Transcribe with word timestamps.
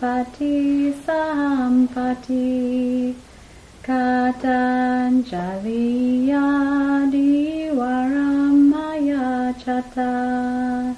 Pati 0.00 0.94
Sampati 1.04 2.48
Katanjaliya 3.82 6.46
Diwaramaya 7.10 9.26
Chata 9.58 10.94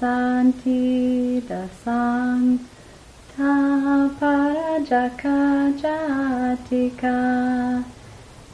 Santi 0.00 1.42
Dasang 1.42 2.58
Taparajaka 3.36 5.36
Jatika 5.76 7.20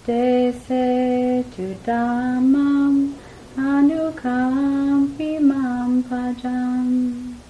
Dese 0.04 1.44
Tudamam 1.54 2.94
Anukam 3.56 5.16
Imam 6.10 7.42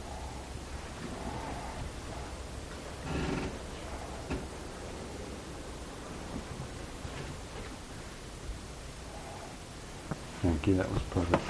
Thank 10.43 10.67
you, 10.67 10.75
that 10.75 10.91
was 10.91 11.03
perfect. 11.11 11.45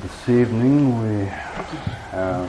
This 0.00 0.28
evening 0.28 1.02
we 1.02 1.26
have 1.26 2.48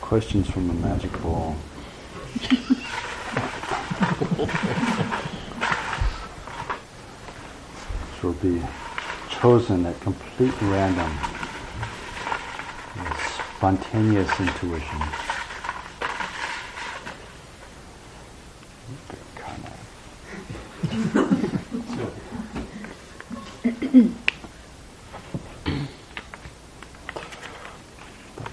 questions 0.00 0.50
from 0.50 0.66
the 0.66 0.74
magic 0.74 1.12
ball. 1.22 1.52
Which 8.10 8.22
will 8.24 8.32
be 8.32 8.60
chosen 9.40 9.86
at 9.86 10.00
complete 10.00 10.54
random. 10.62 11.12
Spontaneous 13.56 14.28
intuition. 14.40 15.00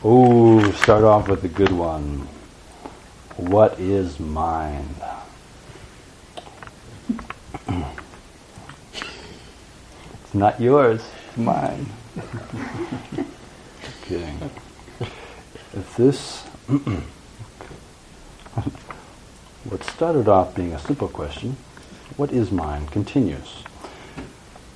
Oh, 0.04 0.72
start 0.74 1.04
off 1.04 1.28
with 1.28 1.44
a 1.44 1.48
good 1.48 1.72
one. 1.72 2.28
What 3.38 3.80
is 3.80 4.20
mind? 4.20 4.96
Not 10.36 10.60
yours, 10.60 11.02
mine. 11.38 11.88
Kidding. 14.04 14.52
If 15.74 15.96
this, 15.98 16.44
what 19.64 19.84
started 19.84 20.28
off 20.28 20.54
being 20.56 20.74
a 20.74 20.80
simple 20.80 21.08
question, 21.08 21.58
what 22.18 22.32
is 22.32 22.52
mind, 22.52 22.92
continues. 22.92 23.64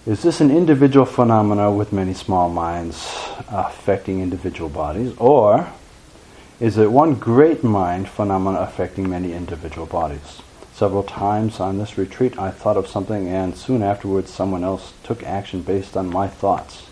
Is 0.05 0.23
this 0.23 0.41
an 0.41 0.49
individual 0.49 1.05
phenomena 1.05 1.71
with 1.71 1.93
many 1.93 2.13
small 2.13 2.49
minds 2.49 3.15
affecting 3.49 4.21
individual 4.21 4.69
bodies, 4.69 5.13
or 5.17 5.67
is 6.59 6.77
it 6.77 6.91
one 6.91 7.15
great 7.15 7.63
mind 7.63 8.09
phenomena 8.09 8.59
affecting 8.59 9.09
many 9.09 9.33
individual 9.33 9.85
bodies? 9.85 10.41
Several 10.79 11.03
times 11.03 11.59
on 11.59 11.77
this 11.77 11.97
retreat, 11.97 12.39
I 12.39 12.51
thought 12.51 12.77
of 12.77 12.87
something, 12.87 13.27
and 13.27 13.53
soon 13.53 13.83
afterwards, 13.83 14.31
someone 14.31 14.63
else 14.63 14.93
took 15.03 15.21
action 15.23 15.61
based 15.61 15.97
on 15.97 16.09
my 16.09 16.29
thoughts. 16.29 16.87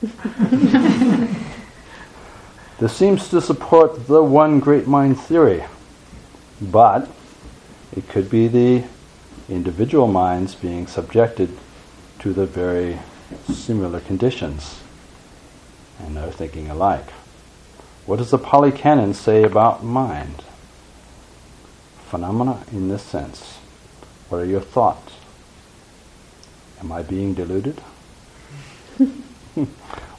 this 2.78 2.96
seems 2.96 3.28
to 3.30 3.40
support 3.40 4.06
the 4.06 4.22
one 4.22 4.60
great 4.60 4.86
mind 4.86 5.18
theory, 5.18 5.64
but 6.60 7.10
it 7.96 8.08
could 8.08 8.30
be 8.30 8.46
the 8.46 8.84
individual 9.48 10.06
minds 10.06 10.54
being 10.54 10.86
subjected 10.86 11.58
to 12.20 12.32
the 12.32 12.46
very 12.46 13.00
similar 13.52 13.98
conditions 13.98 14.82
and 15.98 16.16
are 16.16 16.30
thinking 16.30 16.70
alike. 16.70 17.10
What 18.06 18.18
does 18.18 18.30
the 18.30 18.38
Pali 18.38 18.70
Canon 18.70 19.14
say 19.14 19.42
about 19.42 19.82
mind? 19.82 20.44
Phenomena 22.08 22.64
in 22.72 22.88
this 22.88 23.02
sense. 23.02 23.58
What 24.30 24.38
are 24.38 24.46
your 24.46 24.62
thoughts? 24.62 25.12
Am 26.80 26.90
I 26.90 27.02
being 27.02 27.34
deluded? 27.34 27.82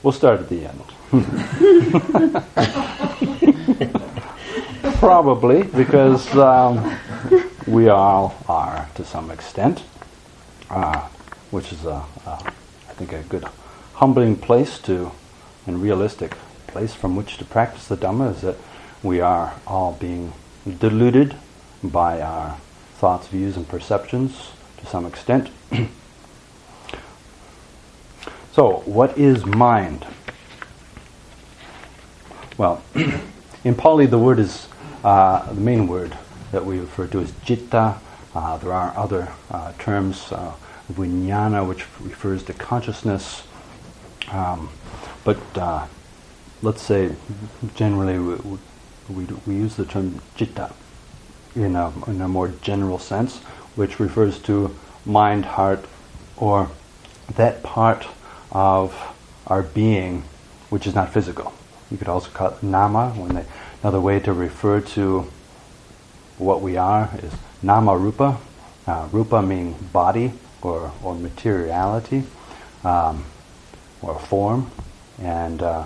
we'll 0.03 0.13
start 0.13 0.39
at 0.39 0.49
the 0.49 0.65
end. 0.65 0.83
Probably, 4.99 5.63
because 5.63 6.31
um, 6.35 6.95
we 7.65 7.89
all 7.89 8.35
are 8.47 8.87
to 8.93 9.03
some 9.03 9.31
extent, 9.31 9.81
uh, 10.69 11.07
which 11.49 11.73
is, 11.73 11.85
a, 11.85 12.05
a, 12.25 12.53
I 12.89 12.93
think, 12.93 13.13
a 13.13 13.23
good 13.23 13.45
humbling 13.95 14.35
place 14.35 14.77
to, 14.79 15.11
and 15.65 15.81
realistic 15.81 16.35
place 16.67 16.93
from 16.93 17.15
which 17.15 17.37
to 17.37 17.45
practice 17.45 17.87
the 17.87 17.97
Dhamma 17.97 18.35
is 18.35 18.41
that 18.41 18.57
we 19.01 19.21
are 19.21 19.55
all 19.65 19.93
being 19.93 20.33
deluded 20.79 21.35
by 21.83 22.21
our 22.21 22.57
thoughts, 22.95 23.27
views, 23.27 23.55
and 23.55 23.67
perceptions 23.67 24.51
to 24.77 24.85
some 24.85 25.05
extent. 25.05 25.49
so, 28.51 28.81
what 28.85 29.17
is 29.17 29.45
mind? 29.45 30.05
Well, 32.57 32.83
in 33.63 33.75
Pali, 33.75 34.05
the 34.05 34.19
word 34.19 34.39
is 34.39 34.67
uh, 35.03 35.51
the 35.53 35.61
main 35.61 35.87
word 35.87 36.17
that 36.51 36.65
we 36.65 36.79
refer 36.79 37.07
to 37.07 37.21
as 37.21 37.31
citta. 37.45 37.99
Uh, 38.35 38.57
there 38.57 38.73
are 38.73 38.95
other 38.97 39.31
uh, 39.49 39.73
terms, 39.79 40.31
uh, 40.31 40.53
vijnana, 40.91 41.67
which 41.67 41.85
refers 42.01 42.43
to 42.43 42.53
consciousness. 42.53 43.43
Um, 44.31 44.69
but 45.23 45.39
uh, 45.55 45.87
let's 46.61 46.81
say 46.81 47.15
generally 47.75 48.19
we, 48.19 48.57
we, 49.09 49.25
we, 49.47 49.55
use 49.55 49.75
the 49.75 49.85
term 49.85 50.21
citta 50.37 50.73
in 51.55 51.75
a, 51.75 51.91
in 52.07 52.21
a 52.21 52.27
more 52.27 52.49
general 52.61 52.99
sense, 52.99 53.37
which 53.75 53.99
refers 53.99 54.39
to 54.39 54.75
mind, 55.05 55.45
heart, 55.45 55.85
or 56.37 56.69
that 57.35 57.63
part 57.63 58.07
of 58.51 58.95
our 59.47 59.63
being 59.63 60.23
which 60.69 60.85
is 60.85 60.95
not 60.95 61.11
physical. 61.11 61.53
You 61.89 61.97
could 61.97 62.07
also 62.07 62.29
call 62.29 62.49
it 62.49 62.63
nama, 62.63 63.13
they, 63.33 63.45
another 63.81 63.99
way 63.99 64.19
to 64.19 64.33
refer 64.33 64.81
to 64.81 65.25
what 66.37 66.61
we 66.61 66.77
are 66.77 67.09
is 67.21 67.33
nama 67.61 67.97
rupa. 67.97 68.37
Uh, 68.87 69.07
rupa 69.11 69.41
meaning 69.41 69.75
body 69.93 70.31
or, 70.63 70.91
or 71.03 71.13
materiality 71.13 72.23
um, 72.83 73.23
or 74.01 74.17
form, 74.17 74.71
and 75.19 75.61
uh, 75.61 75.85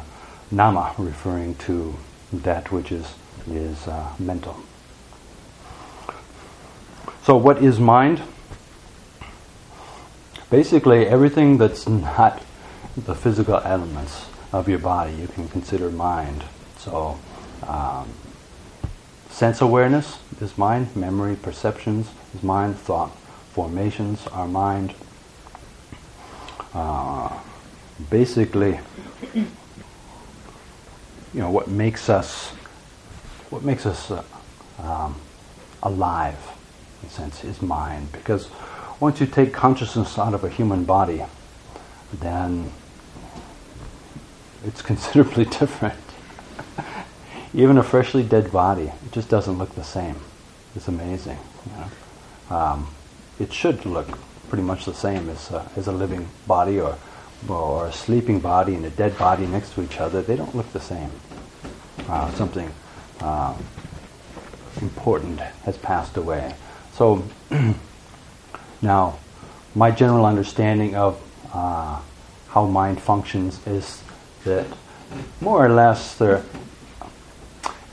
nama 0.51 0.93
referring 0.97 1.55
to 1.55 1.95
that 2.31 2.71
which 2.71 2.91
is, 2.91 3.15
is 3.49 3.87
uh, 3.87 4.09
mental. 4.19 4.55
So, 7.23 7.37
what 7.37 7.63
is 7.63 7.79
mind? 7.79 8.21
Basically, 10.49 11.07
everything 11.07 11.57
that's 11.57 11.87
not 11.87 12.43
the 12.95 13.15
physical 13.15 13.57
elements 13.63 14.27
of 14.51 14.69
your 14.69 14.79
body 14.79 15.13
you 15.13 15.27
can 15.27 15.47
consider 15.47 15.89
mind. 15.89 16.43
So, 16.77 17.17
um, 17.65 18.09
Sense 19.33 19.61
awareness 19.61 20.19
is 20.39 20.59
mind, 20.59 20.95
memory, 20.95 21.35
perceptions 21.35 22.07
is 22.35 22.43
mind, 22.43 22.77
thought 22.77 23.09
formations 23.51 24.27
are 24.27 24.47
mind. 24.47 24.93
Uh, 26.71 27.35
basically, 28.11 28.79
you 29.33 29.47
know 31.33 31.49
what 31.49 31.67
makes 31.67 32.09
us 32.09 32.49
what 33.49 33.63
makes 33.63 33.87
us 33.87 34.11
uh, 34.11 34.23
um, 34.77 35.15
alive, 35.81 36.37
in 37.03 37.07
a 37.07 37.11
sense, 37.11 37.43
is 37.43 37.61
mind. 37.61 38.11
Because 38.11 38.49
once 38.99 39.19
you 39.19 39.27
take 39.27 39.53
consciousness 39.53 40.17
out 40.17 40.33
of 40.33 40.43
a 40.43 40.49
human 40.49 40.85
body, 40.85 41.23
then 42.11 42.71
it's 44.65 44.81
considerably 44.91 45.45
different 45.45 45.99
even 47.53 47.77
a 47.77 47.83
freshly 47.83 48.23
dead 48.23 48.51
body, 48.51 48.91
it 49.05 49.11
just 49.11 49.29
doesn't 49.29 49.57
look 49.57 49.73
the 49.75 49.83
same. 49.83 50.15
It's 50.75 50.87
amazing. 50.87 51.37
You 51.65 51.71
know? 51.77 52.55
um, 52.55 52.87
it 53.39 53.53
should 53.53 53.85
look 53.85 54.17
pretty 54.49 54.63
much 54.63 54.85
the 54.85 54.93
same 54.93 55.29
as, 55.29 55.51
uh, 55.51 55.67
as 55.75 55.87
a 55.87 55.91
living 55.91 56.27
body 56.47 56.79
or, 56.79 56.97
or 57.47 57.87
a 57.87 57.93
sleeping 57.93 58.39
body 58.39 58.75
and 58.75 58.85
a 58.85 58.89
dead 58.89 59.17
body 59.17 59.45
next 59.45 59.73
to 59.73 59.83
each 59.83 59.99
other. 59.99 60.21
They 60.21 60.35
don't 60.35 60.55
look 60.55 60.71
the 60.73 60.79
same. 60.79 61.11
Uh, 62.07 62.31
something 62.33 62.71
uh, 63.21 63.55
important 64.81 65.39
has 65.39 65.77
passed 65.77 66.17
away. 66.17 66.55
So 66.95 67.23
now, 68.81 69.17
my 69.73 69.89
general 69.89 70.25
understanding 70.25 70.95
of 70.95 71.19
uh, 71.51 71.99
how 72.49 72.65
mind 72.67 73.01
functions 73.01 73.59
is 73.65 74.03
that 74.43 74.67
more 75.41 75.65
or 75.65 75.69
less 75.69 76.15
they're 76.15 76.43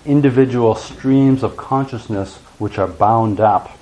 individual 0.05 0.75
streams 0.75 1.43
of 1.43 1.57
consciousness 1.57 2.37
which 2.59 2.79
are 2.79 2.89
bound 2.89 3.41
up 3.41 3.79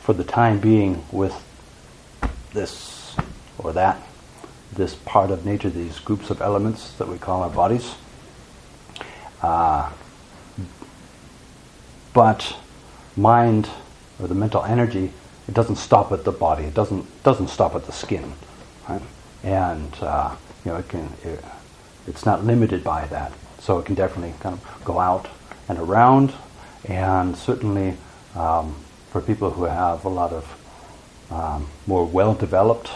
for 0.00 0.12
the 0.12 0.24
time 0.24 0.58
being 0.58 1.04
with 1.12 1.34
this 2.52 3.16
or 3.58 3.72
that, 3.72 4.02
this 4.72 4.94
part 4.94 5.30
of 5.30 5.46
nature, 5.46 5.70
these 5.70 5.98
groups 5.98 6.30
of 6.30 6.42
elements 6.42 6.92
that 6.94 7.08
we 7.08 7.16
call 7.16 7.42
our 7.42 7.50
bodies. 7.50 7.94
Uh, 9.42 9.90
but 12.12 12.56
mind 13.16 13.68
or 14.20 14.28
the 14.28 14.34
mental 14.34 14.64
energy, 14.64 15.12
it 15.48 15.54
doesn't 15.54 15.76
stop 15.76 16.12
at 16.12 16.24
the 16.24 16.32
body. 16.32 16.64
It 16.64 16.74
doesn't 16.74 17.06
doesn't 17.22 17.48
stop 17.48 17.74
at 17.74 17.86
the 17.86 17.92
skin, 17.92 18.32
right? 18.88 19.02
And 19.42 19.94
uh, 20.00 20.36
you 20.64 20.72
know, 20.72 20.78
it 20.78 20.88
can 20.88 21.12
it, 21.24 21.44
it's 22.06 22.24
not 22.24 22.44
limited 22.44 22.84
by 22.84 23.06
that. 23.06 23.32
So 23.58 23.78
it 23.78 23.86
can 23.86 23.94
definitely 23.94 24.34
kind 24.40 24.54
of 24.54 24.84
go 24.84 24.98
out 24.98 25.28
and 25.68 25.78
around, 25.78 26.32
and 26.84 27.36
certainly 27.36 27.96
um, 28.34 28.74
for 29.10 29.20
people 29.20 29.50
who 29.50 29.64
have 29.64 30.04
a 30.04 30.08
lot 30.08 30.32
of 30.32 30.58
um, 31.30 31.68
more 31.86 32.04
well-developed 32.04 32.90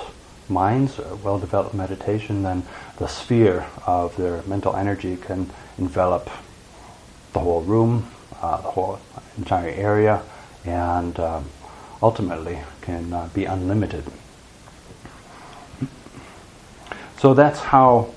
minds, 0.48 0.98
well-developed 1.22 1.74
meditation, 1.74 2.42
then 2.42 2.62
the 2.98 3.06
sphere 3.06 3.66
of 3.86 4.16
their 4.16 4.42
mental 4.42 4.74
energy 4.76 5.16
can 5.16 5.50
envelop 5.78 6.30
the 7.32 7.38
whole 7.38 7.62
room, 7.62 8.08
uh, 8.40 8.56
the 8.60 8.70
whole 8.70 8.98
entire 9.38 9.70
area, 9.70 10.22
and 10.66 11.18
um, 11.20 11.44
ultimately 12.02 12.58
can 12.82 13.12
uh, 13.12 13.28
be 13.32 13.44
unlimited. 13.44 14.04
So 17.18 17.34
that's 17.34 17.60
how 17.60 18.14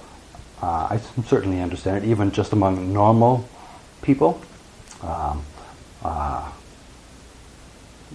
uh, 0.62 0.88
I 0.90 1.00
certainly 1.26 1.62
understand 1.62 2.04
it, 2.04 2.08
even 2.08 2.32
just 2.32 2.52
among 2.52 2.92
normal 2.92 3.48
people. 4.02 4.42
Um, 5.02 5.44
uh, 6.04 6.52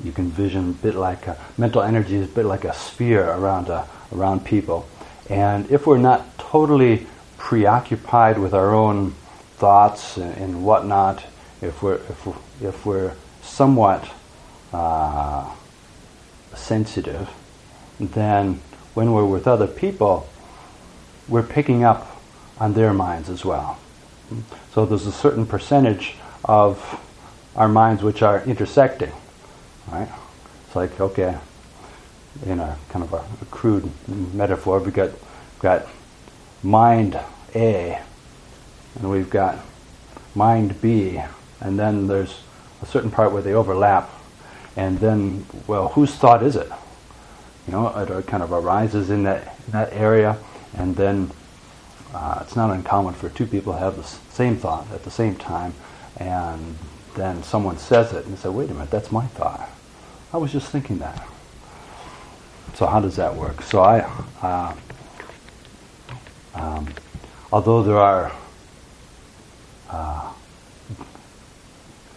you 0.03 0.13
can 0.13 0.31
vision 0.31 0.71
a 0.71 0.73
bit 0.73 0.95
like 0.95 1.27
a, 1.27 1.39
mental 1.57 1.81
energy 1.81 2.17
is 2.17 2.27
a 2.27 2.33
bit 2.33 2.45
like 2.45 2.65
a 2.65 2.75
sphere 2.75 3.25
around 3.31 3.69
a, 3.69 3.89
around 4.13 4.45
people, 4.45 4.87
and 5.31 5.71
if 5.71 5.87
we're 5.87 5.99
not 5.99 6.37
totally 6.39 7.07
preoccupied 7.39 8.39
with 8.39 8.53
our 8.53 8.75
own 8.75 9.13
thoughts 9.57 10.17
and, 10.17 10.37
and 10.37 10.65
whatnot, 10.65 11.25
if 11.63 11.83
we're 11.83 11.95
if 11.95 12.27
if 12.61 12.85
we're 12.85 13.13
somewhat 13.43 14.11
uh, 14.75 15.49
sensitive, 16.55 17.31
then 18.01 18.61
when 18.95 19.13
we're 19.13 19.25
with 19.25 19.47
other 19.47 19.69
people, 19.69 20.29
we're 21.29 21.45
picking 21.45 21.85
up 21.85 22.21
on 22.59 22.75
their 22.75 22.93
minds 22.93 23.29
as 23.31 23.45
well. 23.45 23.79
So 24.73 24.85
there's 24.85 25.07
a 25.07 25.13
certain 25.13 25.47
percentage 25.47 26.17
of 26.45 27.01
our 27.55 27.69
minds 27.69 28.03
which 28.03 28.21
are 28.23 28.43
intersecting, 28.43 29.13
right? 29.91 30.09
It's 30.67 30.75
like 30.75 31.01
okay, 31.01 31.39
in 32.45 32.59
a 32.59 32.77
kind 32.89 33.05
of 33.05 33.13
a, 33.13 33.25
a 33.43 33.45
crude 33.51 33.89
metaphor, 34.35 34.81
we 34.81 34.91
got 34.91 35.11
got 35.61 35.87
mind 36.63 37.19
A, 37.55 38.01
and 38.97 39.11
we've 39.11 39.31
got 39.31 39.59
mind 40.35 40.81
B, 40.81 41.21
and 41.61 41.79
then 41.79 42.09
there's 42.09 42.41
a 42.83 42.87
certain 42.87 43.11
part 43.11 43.33
where 43.33 43.43
they 43.43 43.55
overlap, 43.55 44.11
and 44.77 44.99
then 44.99 45.47
well, 45.67 45.89
whose 45.89 46.15
thought 46.15 46.43
is 46.43 46.57
it? 46.57 46.71
You 47.67 47.73
know, 47.73 47.89
it 47.89 48.27
kind 48.27 48.43
of 48.43 48.53
arises 48.53 49.11
in 49.11 49.23
that 49.25 49.57
in 49.67 49.73
that 49.73 49.93
area, 49.93 50.39
and 50.77 50.97
then 50.97 51.31
uh, 52.13 52.41
it's 52.43 52.57
not 52.57 52.71
uncommon 52.71 53.15
for 53.15 53.29
two 53.29 53.47
people 53.47 53.73
to 53.73 53.79
have 53.79 53.97
the 53.97 54.05
same 54.05 54.57
thought 54.57 54.87
at 54.93 55.05
the 55.05 55.11
same 55.11 55.37
time, 55.37 55.75
and 56.17 56.77
then 57.15 57.43
someone 57.43 57.79
says 57.79 58.13
it, 58.13 58.25
and 58.25 58.35
they 58.35 58.41
say, 58.41 58.49
"Wait 58.49 58.71
a 58.71 58.75
minute, 58.75 58.91
that's 58.91 59.13
my 59.13 59.27
thought. 59.27 59.69
I 60.33 60.37
was 60.37 60.53
just 60.53 60.71
thinking 60.71 60.99
that." 60.99 61.27
So 62.75 62.87
how 62.87 63.01
does 63.01 63.17
that 63.17 63.35
work? 63.37 63.63
So 63.63 63.83
I, 63.83 64.01
uh, 64.43 64.75
um, 66.55 66.89
although 67.53 67.83
there 67.85 67.99
are 67.99 68.33
uh, 69.91 70.33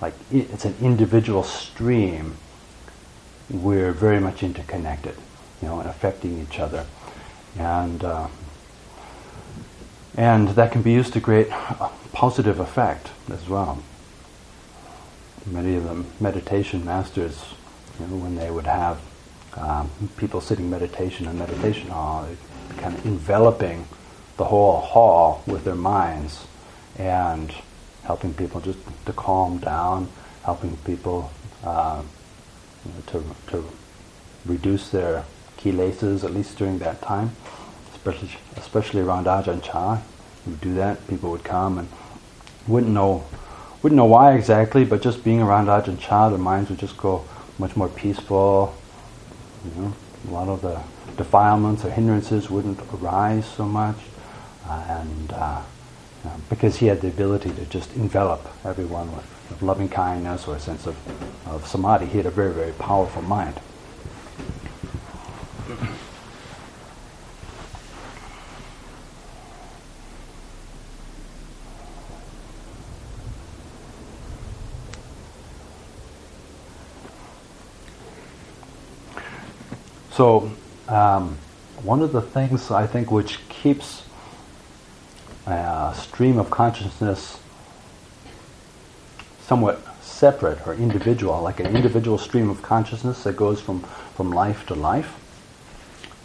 like 0.01 0.13
it's 0.31 0.65
an 0.65 0.75
individual 0.81 1.43
stream, 1.43 2.35
we're 3.49 3.91
very 3.91 4.19
much 4.19 4.43
interconnected, 4.43 5.15
you 5.61 5.67
know, 5.67 5.79
and 5.79 5.89
affecting 5.89 6.41
each 6.41 6.59
other, 6.59 6.85
and 7.57 8.03
uh, 8.03 8.27
and 10.15 10.49
that 10.49 10.71
can 10.71 10.81
be 10.81 10.91
used 10.91 11.13
to 11.13 11.21
create 11.21 11.47
a 11.49 11.89
positive 12.11 12.59
effect 12.59 13.09
as 13.31 13.47
well. 13.47 13.83
Many 15.45 15.75
of 15.75 15.83
the 15.83 16.03
meditation 16.19 16.83
masters, 16.83 17.45
you 17.99 18.07
know, 18.07 18.17
when 18.17 18.35
they 18.35 18.51
would 18.51 18.65
have 18.65 18.99
um, 19.55 19.89
people 20.17 20.41
sitting 20.41 20.69
meditation 20.69 21.27
in 21.27 21.37
meditation 21.37 21.89
hall, 21.89 22.27
kind 22.77 22.95
of 22.95 23.05
enveloping 23.05 23.87
the 24.37 24.45
whole 24.45 24.81
hall 24.81 25.43
with 25.47 25.63
their 25.63 25.75
minds 25.75 26.45
and 26.97 27.53
helping 28.03 28.33
people 28.33 28.61
just 28.61 28.79
to 29.05 29.13
calm 29.13 29.57
down, 29.59 30.09
helping 30.43 30.75
people 30.77 31.31
uh, 31.63 32.01
to, 33.07 33.23
to 33.47 33.65
reduce 34.45 34.89
their 34.89 35.25
kilesas, 35.57 36.23
at 36.23 36.33
least 36.33 36.57
during 36.57 36.79
that 36.79 37.01
time, 37.01 37.31
especially, 37.93 38.29
especially 38.55 39.01
around 39.01 39.25
Ajahn 39.25 39.61
Chah. 39.61 40.01
We 40.45 40.51
would 40.51 40.61
do 40.61 40.73
that, 40.75 41.05
people 41.07 41.31
would 41.31 41.43
come 41.43 41.77
and 41.77 41.89
wouldn't 42.67 42.93
know, 42.93 43.25
wouldn't 43.81 43.97
know 43.97 44.05
why 44.05 44.33
exactly, 44.33 44.85
but 44.85 45.01
just 45.01 45.23
being 45.23 45.41
around 45.41 45.67
Ajahn 45.67 45.99
Chah, 45.99 46.29
their 46.29 46.37
minds 46.37 46.69
would 46.69 46.79
just 46.79 46.97
go 46.97 47.25
much 47.57 47.75
more 47.75 47.89
peaceful. 47.89 48.75
You 49.65 49.81
know, 49.81 49.93
a 50.29 50.31
lot 50.31 50.47
of 50.47 50.61
the 50.61 50.81
defilements 51.17 51.83
or 51.83 51.89
hindrances 51.89 52.49
wouldn't 52.49 52.79
arise 52.93 53.45
so 53.45 53.65
much, 53.65 53.97
uh, 54.67 54.83
and 54.89 55.33
uh, 55.33 55.61
um, 56.25 56.43
because 56.49 56.77
he 56.77 56.87
had 56.87 57.01
the 57.01 57.07
ability 57.07 57.51
to 57.51 57.65
just 57.65 57.95
envelop 57.95 58.45
everyone 58.65 59.13
with, 59.15 59.25
with 59.49 59.61
loving 59.61 59.89
kindness 59.89 60.47
or 60.47 60.55
a 60.55 60.59
sense 60.59 60.85
of, 60.85 60.95
of 61.47 61.67
samadhi. 61.67 62.05
He 62.05 62.17
had 62.17 62.25
a 62.25 62.31
very, 62.31 62.53
very 62.53 62.73
powerful 62.73 63.21
mind. 63.21 63.59
So, 80.11 80.51
um, 80.87 81.37
one 81.83 82.01
of 82.01 82.11
the 82.11 82.23
things 82.23 82.71
I 82.71 82.87
think 82.87 83.11
which 83.11 83.47
keeps 83.49 84.03
a 85.45 85.93
stream 85.95 86.39
of 86.39 86.49
consciousness 86.49 87.39
somewhat 89.47 89.81
separate 90.01 90.65
or 90.67 90.73
individual, 90.73 91.41
like 91.41 91.59
an 91.59 91.75
individual 91.75 92.17
stream 92.17 92.49
of 92.49 92.61
consciousness 92.61 93.23
that 93.23 93.35
goes 93.35 93.61
from, 93.61 93.81
from 94.15 94.31
life 94.31 94.65
to 94.67 94.75
life, 94.75 95.15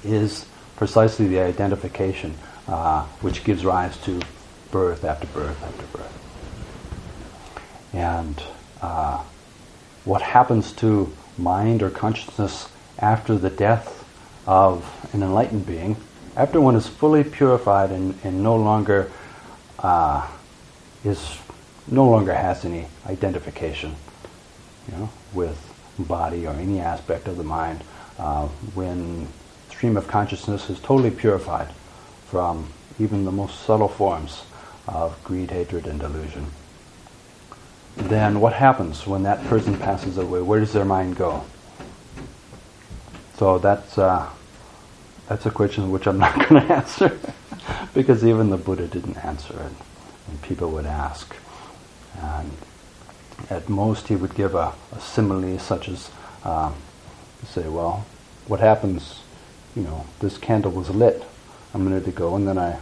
is 0.04 0.46
precisely 0.76 1.28
the 1.28 1.38
identification 1.38 2.34
uh, 2.68 3.04
which 3.20 3.44
gives 3.44 3.64
rise 3.64 3.96
to 3.98 4.20
birth 4.70 5.04
after 5.04 5.26
birth 5.28 5.62
after 5.62 5.86
birth. 5.96 6.18
And 7.92 8.42
uh, 8.80 9.22
what 10.04 10.22
happens 10.22 10.72
to 10.74 11.12
mind 11.38 11.82
or 11.82 11.90
consciousness 11.90 12.68
after 12.98 13.36
the 13.36 13.50
death 13.50 14.04
of 14.46 15.08
an 15.12 15.22
enlightened 15.22 15.66
being 15.66 15.96
after 16.36 16.60
one 16.60 16.74
is 16.74 16.86
fully 16.86 17.24
purified 17.24 17.90
and, 17.90 18.18
and 18.24 18.42
no 18.42 18.56
longer 18.56 19.10
uh, 19.80 20.26
is 21.04 21.20
no 21.88 22.08
longer 22.08 22.34
has 22.34 22.64
any 22.64 22.86
identification, 23.06 23.94
you 24.90 24.96
know, 24.96 25.10
with 25.32 25.58
body 25.98 26.46
or 26.46 26.54
any 26.54 26.80
aspect 26.80 27.28
of 27.28 27.36
the 27.36 27.44
mind, 27.44 27.82
uh, 28.18 28.46
when 28.74 29.28
stream 29.70 29.96
of 29.96 30.06
consciousness 30.06 30.70
is 30.70 30.78
totally 30.80 31.10
purified 31.10 31.68
from 32.26 32.68
even 32.98 33.24
the 33.24 33.32
most 33.32 33.60
subtle 33.64 33.88
forms 33.88 34.42
of 34.86 35.22
greed, 35.24 35.50
hatred, 35.50 35.86
and 35.86 36.00
delusion. 36.00 36.46
Then 37.96 38.40
what 38.40 38.54
happens 38.54 39.06
when 39.06 39.22
that 39.24 39.44
person 39.44 39.76
passes 39.76 40.18
away? 40.18 40.40
Where 40.40 40.60
does 40.60 40.72
their 40.72 40.84
mind 40.84 41.16
go? 41.16 41.44
So 43.36 43.58
that's 43.58 43.98
uh, 43.98 44.30
that's 45.28 45.46
a 45.46 45.50
question 45.50 45.90
which 45.90 46.06
I'm 46.06 46.18
not 46.26 46.48
going 46.48 46.66
to 46.66 46.74
answer 46.74 47.18
because 47.94 48.24
even 48.24 48.50
the 48.50 48.56
Buddha 48.56 48.86
didn't 48.86 49.16
answer 49.18 49.54
it. 49.54 49.72
And 50.28 50.42
people 50.42 50.70
would 50.70 50.86
ask. 50.86 51.34
And 52.20 52.52
at 53.50 53.68
most 53.68 54.08
he 54.08 54.16
would 54.16 54.34
give 54.34 54.54
a, 54.54 54.72
a 54.92 55.00
simile 55.00 55.58
such 55.58 55.88
as 55.88 56.10
um, 56.44 56.74
say, 57.46 57.68
well, 57.68 58.04
what 58.46 58.60
happens, 58.60 59.22
you 59.74 59.82
know, 59.82 60.06
this 60.20 60.38
candle 60.38 60.72
was 60.72 60.90
lit 60.90 61.24
a 61.74 61.78
minute 61.78 62.06
ago, 62.06 62.36
and 62.36 62.46
then 62.46 62.58
I, 62.58 62.78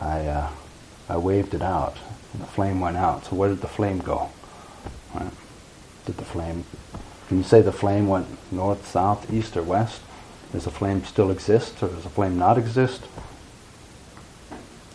I, 0.00 0.26
uh, 0.26 0.50
I 1.08 1.16
waved 1.16 1.54
it 1.54 1.62
out, 1.62 1.96
and 2.32 2.42
the 2.42 2.46
flame 2.46 2.80
went 2.80 2.96
out. 2.96 3.24
So 3.26 3.36
where 3.36 3.48
did 3.48 3.60
the 3.60 3.68
flame 3.68 3.98
go? 3.98 4.30
Right? 5.14 5.30
Did 6.04 6.16
the 6.16 6.24
flame? 6.24 6.64
Can 7.28 7.38
you 7.38 7.42
say 7.42 7.62
the 7.62 7.72
flame 7.72 8.08
went 8.08 8.26
north, 8.52 8.86
south, 8.86 9.32
east, 9.32 9.56
or 9.56 9.62
west? 9.62 10.00
Does 10.52 10.64
the 10.64 10.70
flame 10.70 11.04
still 11.04 11.30
exist, 11.30 11.82
or 11.82 11.88
does 11.88 12.04
the 12.04 12.10
flame 12.10 12.38
not 12.38 12.58
exist? 12.58 13.02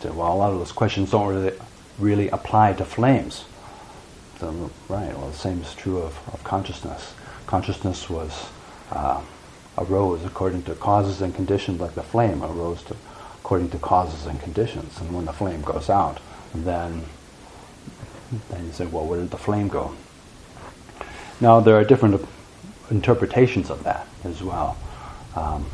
So, 0.00 0.12
well, 0.12 0.32
a 0.32 0.34
lot 0.34 0.52
of 0.52 0.58
those 0.58 0.72
questions 0.72 1.10
don't 1.10 1.28
really, 1.28 1.56
really 1.98 2.28
apply 2.30 2.72
to 2.74 2.84
flames. 2.84 3.44
Right. 4.42 5.16
Well, 5.16 5.28
the 5.28 5.36
same 5.36 5.60
is 5.60 5.72
true 5.74 5.98
of, 5.98 6.18
of 6.32 6.42
consciousness. 6.42 7.14
Consciousness 7.46 8.10
was 8.10 8.48
uh, 8.90 9.22
arose 9.78 10.24
according 10.24 10.64
to 10.64 10.74
causes 10.74 11.22
and 11.22 11.34
conditions, 11.34 11.80
like 11.80 11.94
the 11.94 12.02
flame 12.02 12.42
arose 12.42 12.82
to, 12.84 12.96
according 13.36 13.70
to 13.70 13.78
causes 13.78 14.26
and 14.26 14.40
conditions. 14.40 15.00
And 15.00 15.14
when 15.14 15.26
the 15.26 15.32
flame 15.32 15.62
goes 15.62 15.88
out, 15.88 16.18
then 16.54 17.04
then 18.50 18.66
you 18.66 18.72
say, 18.72 18.86
well, 18.86 19.06
where 19.06 19.20
did 19.20 19.30
the 19.30 19.38
flame 19.38 19.68
go? 19.68 19.94
Now 21.40 21.60
there 21.60 21.76
are 21.76 21.84
different 21.84 22.26
interpretations 22.90 23.70
of 23.70 23.84
that 23.84 24.06
as 24.24 24.42
well. 24.42 24.76
Um, 25.36 25.66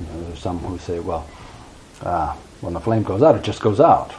you 0.00 0.06
know, 0.06 0.24
there's 0.24 0.40
some 0.40 0.58
who 0.58 0.78
say, 0.78 0.98
well, 0.98 1.28
uh, 2.02 2.34
when 2.60 2.74
the 2.74 2.80
flame 2.80 3.02
goes 3.02 3.22
out, 3.22 3.36
it 3.36 3.42
just 3.42 3.60
goes 3.60 3.80
out. 3.80 4.12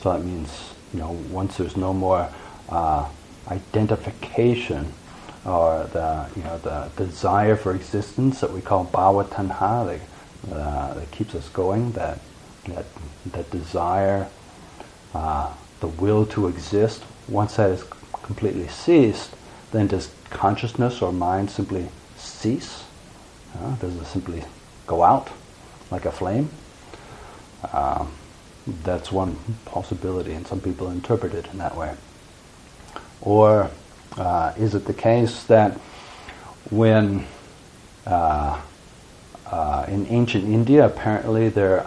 So 0.00 0.12
that 0.12 0.24
means, 0.24 0.74
you 0.92 1.00
know, 1.00 1.12
once 1.30 1.56
there's 1.56 1.76
no 1.76 1.92
more 1.92 2.28
uh, 2.68 3.08
identification 3.48 4.92
or 5.44 5.84
the 5.92 6.28
you 6.36 6.42
know 6.42 6.58
the, 6.58 6.90
desire 6.96 7.56
for 7.56 7.74
existence 7.74 8.40
that 8.40 8.52
we 8.52 8.60
call 8.60 8.84
bhava 8.86 9.26
tanha 9.28 9.86
that, 9.86 10.54
uh, 10.54 10.94
that 10.94 11.10
keeps 11.10 11.34
us 11.34 11.48
going 11.48 11.92
that 11.92 12.18
that 12.66 12.84
that 13.32 13.50
desire 13.50 14.28
uh, 15.14 15.52
the 15.80 15.86
will 15.86 16.26
to 16.26 16.48
exist 16.48 17.02
once 17.28 17.56
that 17.56 17.70
is 17.70 17.84
completely 18.12 18.68
ceased 18.68 19.30
then 19.72 19.86
does 19.86 20.10
consciousness 20.30 21.02
or 21.02 21.12
mind 21.12 21.50
simply 21.50 21.88
cease? 22.16 22.84
Uh, 23.58 23.74
does 23.76 23.94
it 23.96 24.04
simply 24.06 24.44
go 24.86 25.02
out 25.02 25.28
like 25.90 26.04
a 26.04 26.12
flame? 26.12 26.48
Um, 27.72 28.12
that's 28.66 29.10
one 29.10 29.36
possibility 29.64 30.32
and 30.32 30.46
some 30.46 30.60
people 30.60 30.90
interpret 30.90 31.34
it 31.34 31.46
in 31.52 31.58
that 31.58 31.76
way 31.76 31.94
or 33.20 33.70
uh, 34.16 34.52
is 34.56 34.74
it 34.74 34.84
the 34.86 34.94
case 34.94 35.44
that 35.44 35.72
when 36.70 37.26
uh, 38.06 38.60
uh, 39.46 39.84
in 39.88 40.06
ancient 40.06 40.44
India, 40.44 40.84
apparently 40.84 41.48
their 41.48 41.86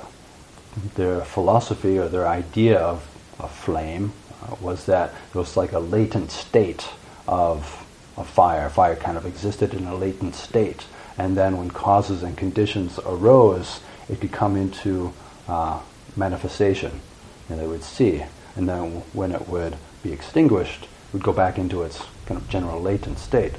their 0.95 1.21
philosophy 1.21 1.97
or 1.97 2.07
their 2.07 2.27
idea 2.27 2.79
of 2.79 3.05
a 3.39 3.47
flame 3.47 4.13
uh, 4.43 4.55
was 4.61 4.85
that 4.85 5.13
it 5.29 5.35
was 5.35 5.57
like 5.57 5.73
a 5.73 5.79
latent 5.79 6.31
state 6.31 6.87
of 7.27 7.85
a 8.17 8.23
fire. 8.23 8.69
Fire 8.69 8.95
kind 8.95 9.17
of 9.17 9.25
existed 9.25 9.73
in 9.73 9.85
a 9.85 9.95
latent 9.95 10.35
state, 10.35 10.85
and 11.17 11.35
then 11.35 11.57
when 11.57 11.69
causes 11.69 12.23
and 12.23 12.37
conditions 12.37 12.99
arose, 13.05 13.81
it 14.09 14.21
could 14.21 14.31
come 14.31 14.55
into 14.55 15.13
uh, 15.47 15.79
manifestation, 16.15 17.01
and 17.49 17.59
they 17.59 17.67
would 17.67 17.83
see. 17.83 18.23
And 18.55 18.67
then 18.67 19.03
when 19.13 19.31
it 19.31 19.47
would 19.47 19.77
be 20.03 20.11
extinguished, 20.11 20.87
would 21.13 21.23
go 21.23 21.33
back 21.33 21.57
into 21.57 21.83
its 21.83 22.03
kind 22.25 22.39
of 22.39 22.47
general 22.49 22.81
latent 22.81 23.19
state. 23.19 23.53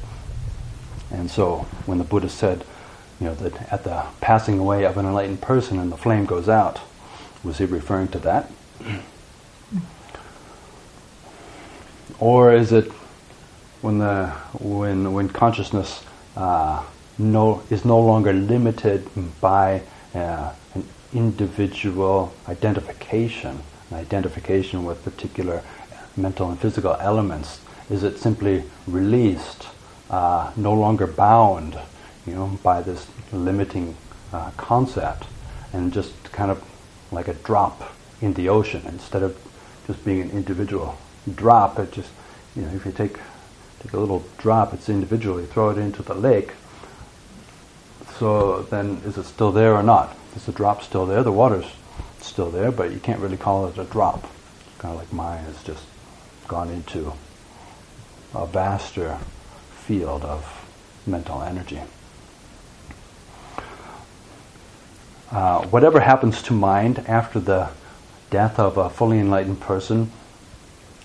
And 1.11 1.31
so 1.31 1.67
when 1.87 1.99
the 1.99 2.05
Buddha 2.05 2.29
said, 2.29 2.65
you 3.21 3.27
know, 3.27 3.35
that 3.35 3.73
at 3.73 3.85
the 3.85 4.05
passing 4.21 4.59
away 4.59 4.85
of 4.85 4.97
an 4.97 5.07
enlightened 5.07 5.41
person 5.41 5.79
and 5.79 5.93
the 5.93 5.97
flame 5.97 6.25
goes 6.25 6.49
out, 6.49 6.81
was 7.45 7.59
he 7.59 7.65
referring 7.65 8.09
to 8.09 8.19
that? 8.21 8.51
or 12.23 12.53
is 12.53 12.73
it 12.73 12.91
when 13.81 13.99
the 13.99 14.29
when 14.61 15.13
when 15.13 15.29
consciousness 15.29 16.05
uh, 16.37 16.81
no 17.19 17.63
is 17.69 17.85
no 17.85 17.99
longer 17.99 18.33
limited 18.33 19.09
by 19.41 19.83
uh, 20.15 20.53
an 20.75 20.85
individual 21.13 22.33
identification, 22.49 23.61
an 23.91 23.97
identification 23.97 24.85
with 24.85 25.03
particular 25.03 25.63
mental 26.17 26.49
and 26.49 26.59
physical 26.59 26.95
elements 27.01 27.61
is 27.91 28.03
it 28.03 28.19
simply 28.19 28.65
released, 28.87 29.69
uh, 30.11 30.51
no 30.57 30.73
longer 30.73 31.07
bound, 31.07 31.79
you 32.27 32.35
know, 32.35 32.59
by 32.63 32.81
this 32.81 33.07
limiting 33.33 33.97
uh, 34.33 34.51
concept, 34.57 35.25
and 35.73 35.93
just 35.93 36.33
kind 36.33 36.51
of 36.51 36.63
like 37.11 37.29
a 37.29 37.35
drop 37.35 37.93
in 38.21 38.35
the 38.35 38.49
ocean 38.49 38.83
instead 38.87 39.23
of 39.23 39.37
just 39.87 40.05
being 40.05 40.21
an 40.21 40.31
individual 40.31 40.97
drop. 41.35 41.79
It 41.79 41.93
just, 41.93 42.11
you 42.55 42.63
know, 42.63 42.73
if 42.75 42.87
you 42.87 42.93
take 42.93 43.19
take 43.81 43.93
a 43.93 43.99
little 43.99 44.25
drop, 44.39 44.73
it's 44.73 44.89
individual. 44.89 45.41
You 45.41 45.47
throw 45.47 45.71
it 45.71 45.79
into 45.79 46.03
the 46.03 46.15
lake. 46.15 46.53
So 48.19 48.63
then, 48.63 49.03
is 49.05 49.19
it 49.19 49.25
still 49.25 49.51
there 49.51 49.75
or 49.75 49.83
not? 49.83 50.17
Is 50.37 50.47
the 50.47 50.53
drop 50.53 50.83
still 50.83 51.05
there? 51.05 51.23
The 51.23 51.33
water's 51.33 51.67
still 52.21 52.51
there, 52.51 52.71
but 52.71 52.93
you 52.93 53.01
can't 53.01 53.19
really 53.19 53.37
call 53.37 53.67
it 53.67 53.77
a 53.79 53.85
drop. 53.85 54.23
Kind 54.79 54.95
of 54.95 55.01
like 55.01 55.13
mine 55.13 55.45
is 55.45 55.63
just 55.65 55.85
gone 56.49 56.71
into 56.71 57.13
a 58.35 58.47
vaster 58.47 59.19
field 59.75 60.23
of 60.23 60.45
mental 61.07 61.43
energy. 61.43 61.81
Uh, 65.31 65.63
whatever 65.67 66.01
happens 66.01 66.43
to 66.43 66.53
mind 66.53 66.99
after 67.09 67.41
the 67.41 67.71
death 68.31 68.59
of 68.59 68.77
a 68.77 68.91
fully 68.91 69.19
enlightened 69.19 69.61
person, 69.61 70.11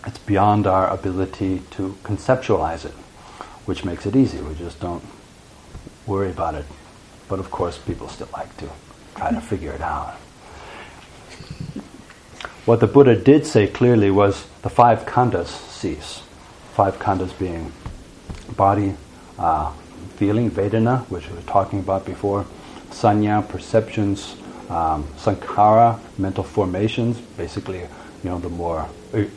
it's 0.05 0.19
beyond 0.19 0.67
our 0.67 0.89
ability 0.89 1.61
to 1.71 1.97
conceptualize 2.03 2.85
it, 2.85 2.93
which 3.65 3.83
makes 3.83 4.05
it 4.05 4.15
easy. 4.15 4.41
We 4.41 4.55
just 4.55 4.79
don't 4.79 5.03
worry 6.05 6.29
about 6.29 6.55
it. 6.55 6.65
But 7.27 7.39
of 7.39 7.51
course, 7.51 7.77
people 7.77 8.07
still 8.07 8.29
like 8.33 8.55
to 8.57 8.69
try 9.15 9.31
to 9.31 9.41
figure 9.41 9.71
it 9.71 9.81
out. 9.81 10.15
What 12.67 12.81
the 12.81 12.87
Buddha 12.87 13.15
did 13.15 13.45
say 13.45 13.65
clearly 13.65 14.11
was 14.11 14.45
the 14.61 14.69
five 14.69 15.05
khandhas 15.05 15.47
cease 15.47 16.21
five 16.73 16.99
khandhas 16.99 17.31
being 17.39 17.71
body, 18.57 18.93
uh, 19.39 19.71
feeling, 20.17 20.51
Vedana, 20.51 21.05
which 21.09 21.29
we 21.29 21.37
were 21.37 21.41
talking 21.43 21.79
about 21.79 22.05
before, 22.05 22.45
Sanya, 22.89 23.47
perceptions, 23.47 24.35
um, 24.69 25.05
Sankhara, 25.15 25.97
mental 26.17 26.43
formations, 26.43 27.17
basically, 27.37 27.79
you 27.79 28.29
know, 28.29 28.37
the 28.37 28.49
more 28.49 28.89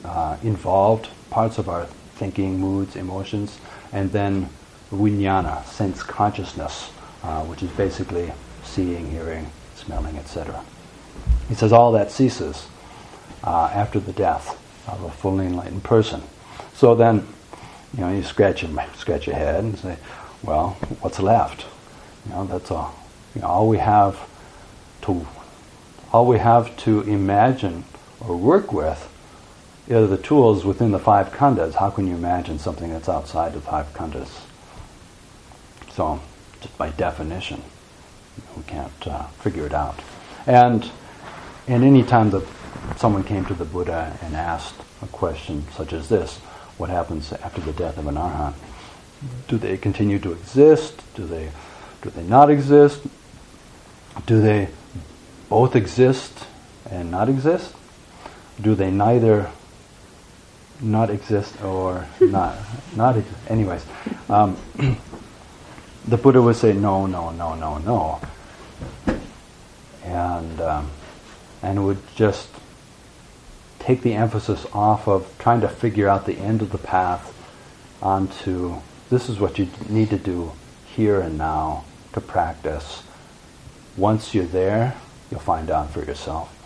uh, 0.04 0.36
involved 0.42 1.08
parts 1.30 1.56
of 1.58 1.68
our 1.68 1.86
thinking, 2.16 2.58
moods, 2.58 2.96
emotions, 2.96 3.60
and 3.92 4.10
then 4.10 4.48
Vijnana, 4.90 5.64
sense 5.66 6.02
consciousness, 6.02 6.90
uh, 7.22 7.44
which 7.44 7.62
is 7.62 7.70
basically 7.70 8.32
seeing, 8.64 9.08
hearing, 9.08 9.46
smelling, 9.76 10.16
etc. 10.16 10.64
He 11.48 11.54
says 11.54 11.72
all 11.72 11.92
that 11.92 12.10
ceases 12.10 12.66
uh, 13.44 13.70
after 13.72 14.00
the 14.00 14.12
death 14.12 14.56
of 14.88 15.02
a 15.04 15.10
fully 15.10 15.46
enlightened 15.46 15.84
person. 15.84 16.22
So 16.74 16.94
then, 16.94 17.26
you 17.94 18.00
know, 18.00 18.12
you 18.12 18.22
scratch 18.22 18.62
your 18.62 18.84
scratch 18.96 19.26
your 19.26 19.36
head 19.36 19.64
and 19.64 19.78
say, 19.78 19.96
well, 20.42 20.70
what's 21.00 21.20
left? 21.20 21.66
You 22.26 22.32
know, 22.32 22.44
that's 22.46 22.70
all. 22.70 22.94
You 23.34 23.42
know, 23.42 23.48
all 23.48 23.68
we 23.68 23.78
have 23.78 24.18
to 25.02 25.26
all 26.12 26.26
we 26.26 26.38
have 26.38 26.76
to 26.78 27.02
imagine 27.02 27.84
or 28.20 28.36
work 28.36 28.72
with 28.72 29.06
are 29.90 30.06
the 30.06 30.16
tools 30.16 30.64
within 30.64 30.92
the 30.92 30.98
five 30.98 31.30
khandhas. 31.30 31.74
How 31.74 31.90
can 31.90 32.06
you 32.06 32.14
imagine 32.14 32.58
something 32.58 32.90
that's 32.90 33.08
outside 33.08 33.52
the 33.54 33.60
five 33.60 33.92
khandhas? 33.92 34.28
So, 35.92 36.20
just 36.60 36.76
by 36.78 36.90
definition, 36.90 37.62
we 38.56 38.62
can't 38.64 39.06
uh, 39.06 39.24
figure 39.42 39.66
it 39.66 39.74
out. 39.74 40.00
And 40.46 40.90
and 41.66 41.84
any 41.84 42.02
time 42.02 42.30
that 42.30 42.44
someone 42.96 43.24
came 43.24 43.44
to 43.46 43.54
the 43.54 43.64
Buddha 43.64 44.16
and 44.22 44.36
asked 44.36 44.80
a 45.02 45.06
question 45.06 45.64
such 45.76 45.92
as 45.92 46.08
this, 46.08 46.38
what 46.76 46.90
happens 46.90 47.32
after 47.32 47.60
the 47.60 47.72
death 47.72 47.98
of 47.98 48.06
an 48.06 48.14
arhat. 48.14 48.54
Do 49.48 49.58
they 49.58 49.76
continue 49.76 50.18
to 50.20 50.32
exist? 50.32 51.02
Do 51.14 51.26
they, 51.26 51.50
do 52.02 52.10
they 52.10 52.22
not 52.22 52.50
exist? 52.50 53.02
Do 54.26 54.40
they 54.40 54.68
both 55.48 55.76
exist 55.76 56.46
and 56.90 57.10
not 57.10 57.28
exist? 57.28 57.74
Do 58.60 58.74
they 58.74 58.90
neither 58.90 59.50
not 60.80 61.10
exist 61.10 61.60
or 61.62 62.06
not 62.20 62.56
not 62.96 63.16
exist? 63.16 63.36
Anyways, 63.48 63.84
um, 64.28 64.56
the 66.08 66.16
Buddha 66.16 66.40
would 66.40 66.56
say 66.56 66.72
no, 66.72 67.06
no, 67.06 67.30
no, 67.30 67.54
no, 67.54 67.78
no, 67.78 68.20
and 70.04 70.60
um, 70.60 70.90
and 71.62 71.84
would 71.86 71.98
just 72.14 72.48
take 73.80 74.02
the 74.02 74.14
emphasis 74.14 74.66
off 74.72 75.08
of 75.08 75.34
trying 75.38 75.60
to 75.62 75.68
figure 75.68 76.08
out 76.08 76.26
the 76.26 76.38
end 76.38 76.62
of 76.62 76.70
the 76.70 76.78
path 76.78 77.34
onto 78.00 78.76
this 79.10 79.28
is 79.28 79.40
what 79.40 79.58
you 79.58 79.68
need 79.88 80.10
to 80.10 80.18
do 80.18 80.52
here 80.86 81.20
and 81.20 81.36
now 81.36 81.84
to 82.12 82.20
practice. 82.20 83.02
Once 83.96 84.34
you're 84.34 84.44
there, 84.44 84.94
you'll 85.30 85.40
find 85.40 85.70
out 85.70 85.90
for 85.90 86.04
yourself. 86.04 86.56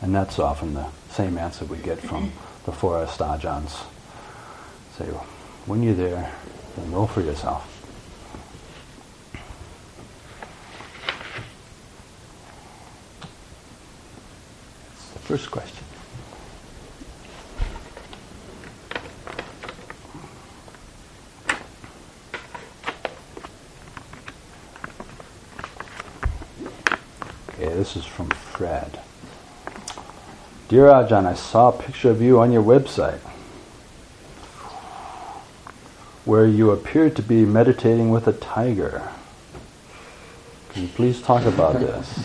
And 0.00 0.14
that's 0.14 0.38
often 0.38 0.74
the 0.74 0.86
same 1.10 1.36
answer 1.36 1.64
we 1.64 1.78
get 1.78 1.98
from 1.98 2.32
the 2.64 2.72
forest 2.72 3.18
ajahns. 3.20 3.84
Say, 4.96 5.04
when 5.66 5.82
you're 5.82 5.94
there, 5.94 6.32
then 6.76 6.90
know 6.90 7.06
for 7.06 7.20
yourself. 7.20 7.72
The 15.12 15.18
first 15.20 15.50
question. 15.50 15.86
Okay, 27.58 27.65
this 27.76 27.94
is 27.94 28.06
from 28.06 28.30
Fred. 28.30 29.00
Dear 30.68 30.86
Ajahn, 30.86 31.26
I 31.26 31.34
saw 31.34 31.68
a 31.68 31.72
picture 31.72 32.10
of 32.10 32.22
you 32.22 32.40
on 32.40 32.50
your 32.50 32.62
website 32.62 33.18
where 36.24 36.46
you 36.46 36.70
appeared 36.70 37.14
to 37.16 37.22
be 37.22 37.44
meditating 37.44 38.10
with 38.10 38.26
a 38.26 38.32
tiger. 38.32 39.10
Can 40.70 40.84
you 40.84 40.88
please 40.88 41.20
talk 41.20 41.44
about 41.44 41.78
this? 41.78 42.18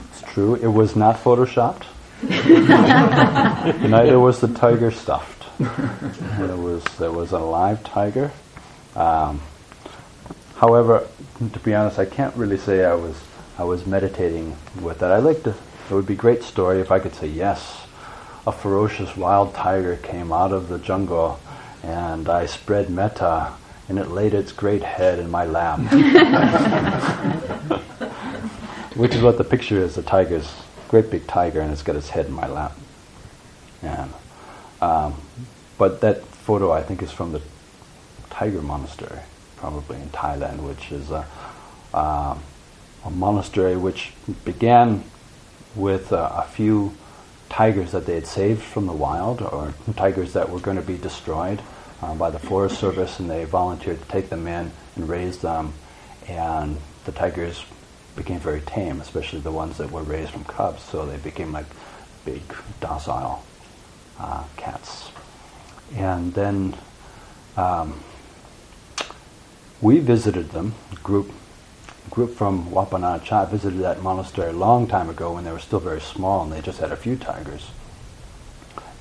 it's 0.00 0.22
true, 0.32 0.54
it 0.54 0.68
was 0.68 0.94
not 0.94 1.16
photoshopped. 1.16 1.86
Neither 3.88 4.20
was 4.20 4.40
the 4.40 4.48
tiger 4.48 4.92
stuffed. 4.92 5.44
There 5.58 6.56
was, 6.56 6.84
there 6.98 7.10
was 7.10 7.32
a 7.32 7.40
live 7.40 7.82
tiger. 7.82 8.30
Um, 8.94 9.40
however, 10.56 11.06
to 11.52 11.58
be 11.60 11.74
honest, 11.74 11.98
I 11.98 12.04
can't 12.04 12.36
really 12.36 12.58
say 12.58 12.84
I 12.84 12.94
was 12.94 13.16
I 13.58 13.64
was 13.64 13.86
meditating 13.86 14.56
with 14.80 14.98
that. 15.00 15.12
I 15.12 15.18
like 15.18 15.42
to. 15.44 15.50
It 15.50 15.94
would 15.94 16.06
be 16.06 16.14
a 16.14 16.16
great 16.16 16.42
story 16.42 16.80
if 16.80 16.90
I 16.90 16.98
could 16.98 17.14
say 17.14 17.26
yes. 17.26 17.86
A 18.46 18.52
ferocious 18.52 19.16
wild 19.16 19.54
tiger 19.54 19.96
came 19.96 20.32
out 20.32 20.52
of 20.52 20.68
the 20.68 20.78
jungle, 20.78 21.38
and 21.82 22.28
I 22.28 22.46
spread 22.46 22.90
metta, 22.90 23.52
and 23.88 23.98
it 23.98 24.08
laid 24.08 24.34
its 24.34 24.52
great 24.52 24.82
head 24.82 25.18
in 25.18 25.30
my 25.30 25.44
lap. 25.44 25.78
Which 28.96 29.14
is 29.14 29.22
what 29.22 29.38
the 29.38 29.44
picture 29.44 29.78
is. 29.78 29.94
The 29.94 30.02
tiger's 30.02 30.52
great 30.88 31.10
big 31.10 31.26
tiger, 31.26 31.60
and 31.60 31.72
it's 31.72 31.82
got 31.82 31.96
its 31.96 32.10
head 32.10 32.26
in 32.26 32.32
my 32.32 32.46
lap. 32.46 32.76
And 33.82 34.12
um, 34.80 35.14
but 35.78 36.00
that 36.00 36.24
photo 36.24 36.72
I 36.72 36.82
think 36.82 37.02
is 37.02 37.12
from 37.12 37.32
the 37.32 37.42
Tiger 38.32 38.62
Monastery, 38.62 39.20
probably 39.56 39.96
in 39.96 40.08
Thailand, 40.08 40.66
which 40.66 40.90
is 40.90 41.10
a, 41.10 41.26
uh, 41.92 42.36
a 43.04 43.10
monastery 43.10 43.76
which 43.76 44.12
began 44.44 45.04
with 45.74 46.12
a 46.12 46.46
few 46.50 46.94
tigers 47.48 47.92
that 47.92 48.06
they 48.06 48.14
had 48.14 48.26
saved 48.26 48.62
from 48.62 48.86
the 48.86 48.92
wild, 48.92 49.42
or 49.42 49.74
tigers 49.96 50.32
that 50.32 50.48
were 50.48 50.60
going 50.60 50.78
to 50.78 50.82
be 50.82 50.96
destroyed 50.96 51.60
uh, 52.00 52.14
by 52.14 52.30
the 52.30 52.38
Forest 52.38 52.80
Service, 52.80 53.20
and 53.20 53.28
they 53.28 53.44
volunteered 53.44 54.00
to 54.00 54.08
take 54.08 54.30
them 54.30 54.46
in 54.46 54.72
and 54.96 55.08
raise 55.08 55.38
them. 55.38 55.74
And 56.26 56.78
the 57.04 57.12
tigers 57.12 57.64
became 58.16 58.40
very 58.40 58.62
tame, 58.62 59.00
especially 59.00 59.40
the 59.40 59.52
ones 59.52 59.76
that 59.78 59.90
were 59.90 60.02
raised 60.02 60.30
from 60.30 60.44
cubs, 60.44 60.82
so 60.82 61.04
they 61.04 61.18
became 61.18 61.52
like 61.52 61.66
big, 62.24 62.42
docile 62.80 63.44
uh, 64.18 64.44
cats. 64.56 65.10
And 65.94 66.32
then 66.32 66.74
um, 67.56 68.00
we 69.82 69.98
visited 69.98 70.50
them, 70.50 70.74
group 71.02 71.30
group 72.10 72.34
from 72.34 72.70
Chai 73.24 73.46
visited 73.46 73.80
that 73.80 74.02
monastery 74.02 74.50
a 74.50 74.52
long 74.52 74.86
time 74.86 75.08
ago 75.08 75.32
when 75.32 75.44
they 75.44 75.52
were 75.52 75.58
still 75.58 75.80
very 75.80 76.00
small 76.00 76.44
and 76.44 76.52
they 76.52 76.60
just 76.60 76.78
had 76.78 76.92
a 76.92 76.96
few 76.96 77.16
tigers. 77.16 77.70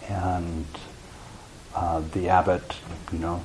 And 0.07 0.65
uh, 1.75 2.01
the 2.13 2.29
abbot, 2.29 2.77
you 3.11 3.19
know, 3.19 3.43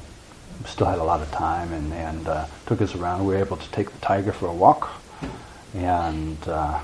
still 0.67 0.87
had 0.87 1.01
a 1.01 1.05
lot 1.05 1.21
of 1.21 1.31
time 1.33 1.73
and, 1.73 1.93
and 1.93 2.29
uh, 2.29 2.47
took 2.67 2.81
us 2.81 2.95
around. 2.95 3.27
We 3.27 3.35
were 3.35 3.41
able 3.41 3.57
to 3.57 3.71
take 3.71 3.91
the 3.91 3.99
tiger 3.99 4.33
for 4.33 4.47
a 4.47 4.55
walk 4.55 4.89
and 5.75 6.39
uh, 6.47 6.79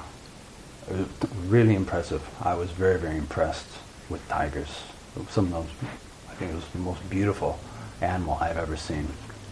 it 0.90 0.96
was 0.96 1.30
really 1.46 1.76
impressive. 1.76 2.28
I 2.40 2.54
was 2.54 2.70
very, 2.70 2.98
very 2.98 3.16
impressed 3.16 3.68
with 4.08 4.26
tigers. 4.28 4.82
Some 5.30 5.46
of 5.46 5.52
those, 5.52 5.90
I 6.30 6.34
think 6.34 6.50
it 6.50 6.54
was 6.56 6.66
the 6.68 6.78
most 6.78 7.08
beautiful 7.08 7.60
animal 8.00 8.38
I've 8.40 8.56
ever 8.56 8.76
seen 8.76 9.06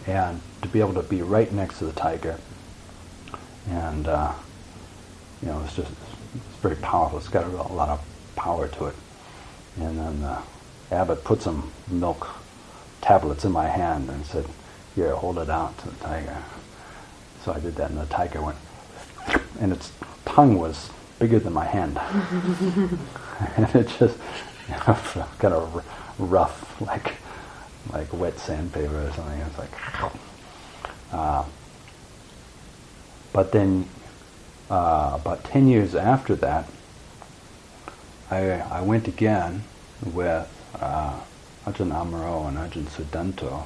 and 0.06 0.40
to 0.62 0.68
be 0.68 0.80
able 0.80 0.94
to 0.94 1.02
be 1.02 1.22
right 1.22 1.50
next 1.52 1.78
to 1.78 1.86
the 1.86 1.92
tiger, 1.92 2.38
and 3.68 4.08
uh, 4.08 4.32
you 5.42 5.48
know, 5.48 5.62
it's 5.64 5.76
just 5.76 5.90
it's 5.90 6.56
very 6.62 6.76
powerful. 6.76 7.18
It's 7.18 7.28
got 7.28 7.44
a, 7.44 7.48
a 7.48 7.72
lot 7.72 7.88
of 7.88 8.00
power 8.36 8.68
to 8.68 8.86
it. 8.86 8.94
And 9.76 9.98
then 9.98 10.22
uh, 10.22 10.42
Abbot 10.90 11.24
put 11.24 11.42
some 11.42 11.70
milk 11.88 12.28
tablets 13.00 13.44
in 13.44 13.52
my 13.52 13.68
hand 13.68 14.08
and 14.10 14.24
said, 14.26 14.46
"Here, 14.94 15.14
hold 15.14 15.38
it 15.38 15.50
out 15.50 15.78
to 15.78 15.88
the 15.90 15.96
tiger." 15.96 16.36
So 17.44 17.52
I 17.52 17.60
did 17.60 17.76
that, 17.76 17.90
and 17.90 17.98
the 17.98 18.06
tiger 18.06 18.42
went, 18.42 18.58
and 19.60 19.72
its 19.72 19.92
tongue 20.26 20.58
was 20.58 20.90
bigger 21.18 21.38
than 21.38 21.52
my 21.52 21.64
hand, 21.64 21.98
and 23.56 23.74
it 23.74 23.88
just 23.98 24.18
you 24.68 24.74
know, 24.74 24.98
kind 25.38 25.54
of 25.54 25.84
rough, 26.18 26.80
like 26.80 27.14
like 27.92 28.12
wet 28.12 28.38
sandpaper 28.38 29.06
or 29.06 29.12
something. 29.12 29.40
It's 29.40 29.58
like, 29.58 29.70
uh, 31.12 31.44
but 33.32 33.52
then 33.52 33.88
uh, 34.70 35.18
about 35.20 35.44
ten 35.44 35.68
years 35.68 35.94
after 35.94 36.34
that, 36.36 36.68
I 38.30 38.60
I 38.60 38.82
went 38.82 39.08
again 39.08 39.64
with 40.04 40.48
uh, 40.78 41.20
Ajahn 41.66 41.92
Amaro 41.92 42.48
and 42.48 42.56
Ajahn 42.56 42.84
Sudanto. 42.84 43.64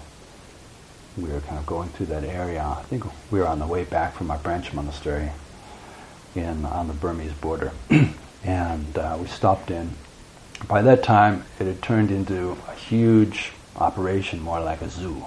We 1.16 1.31
were 1.31 1.40
kind 1.40 1.59
of 1.59 1.66
going 1.66 1.90
through 1.90 2.07
that 2.07 2.24
area. 2.24 2.62
I 2.62 2.83
think 2.83 3.05
we 3.31 3.38
were 3.38 3.46
on 3.46 3.61
the 3.61 3.66
way 3.66 3.85
back 3.85 4.14
from 4.14 4.31
our 4.31 4.38
branch 4.38 4.72
monastery 4.72 5.31
in 6.35 6.64
on 6.64 6.88
the 6.88 6.94
Burmese 6.94 7.33
border, 7.33 7.72
and 8.44 8.98
uh, 8.98 9.16
we 9.20 9.27
stopped 9.29 9.70
in. 9.70 9.90
By 10.66 10.83
that 10.83 11.03
time, 11.03 11.44
it 11.61 11.66
had 11.66 11.83
turned 11.83 12.11
into 12.11 12.57
a 12.68 12.74
huge 12.74 13.53
operation, 13.76 14.40
more 14.40 14.60
like 14.60 14.82
a 14.82 14.88
zoo. 14.88 15.24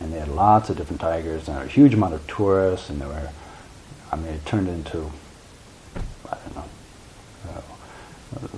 And 0.00 0.12
they 0.12 0.18
had 0.18 0.28
lots 0.28 0.68
of 0.70 0.76
different 0.76 1.00
tigers, 1.00 1.48
and 1.48 1.58
a 1.58 1.66
huge 1.66 1.94
amount 1.94 2.14
of 2.14 2.26
tourists, 2.26 2.90
and 2.90 3.00
there 3.00 3.08
were, 3.08 3.30
I 4.12 4.16
mean, 4.16 4.32
it 4.34 4.44
turned 4.44 4.68
into, 4.68 5.10
I 6.30 6.36
don't 6.44 6.56
know, 6.56 6.64
uh, 7.50 7.60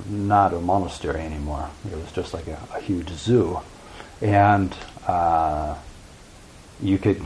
not 0.08 0.52
a 0.52 0.60
monastery 0.60 1.20
anymore. 1.20 1.70
It 1.90 1.96
was 1.96 2.10
just 2.12 2.34
like 2.34 2.48
a, 2.48 2.58
a 2.74 2.80
huge 2.80 3.10
zoo. 3.10 3.60
And 4.20 4.74
uh, 5.06 5.76
you 6.82 6.98
could 6.98 7.22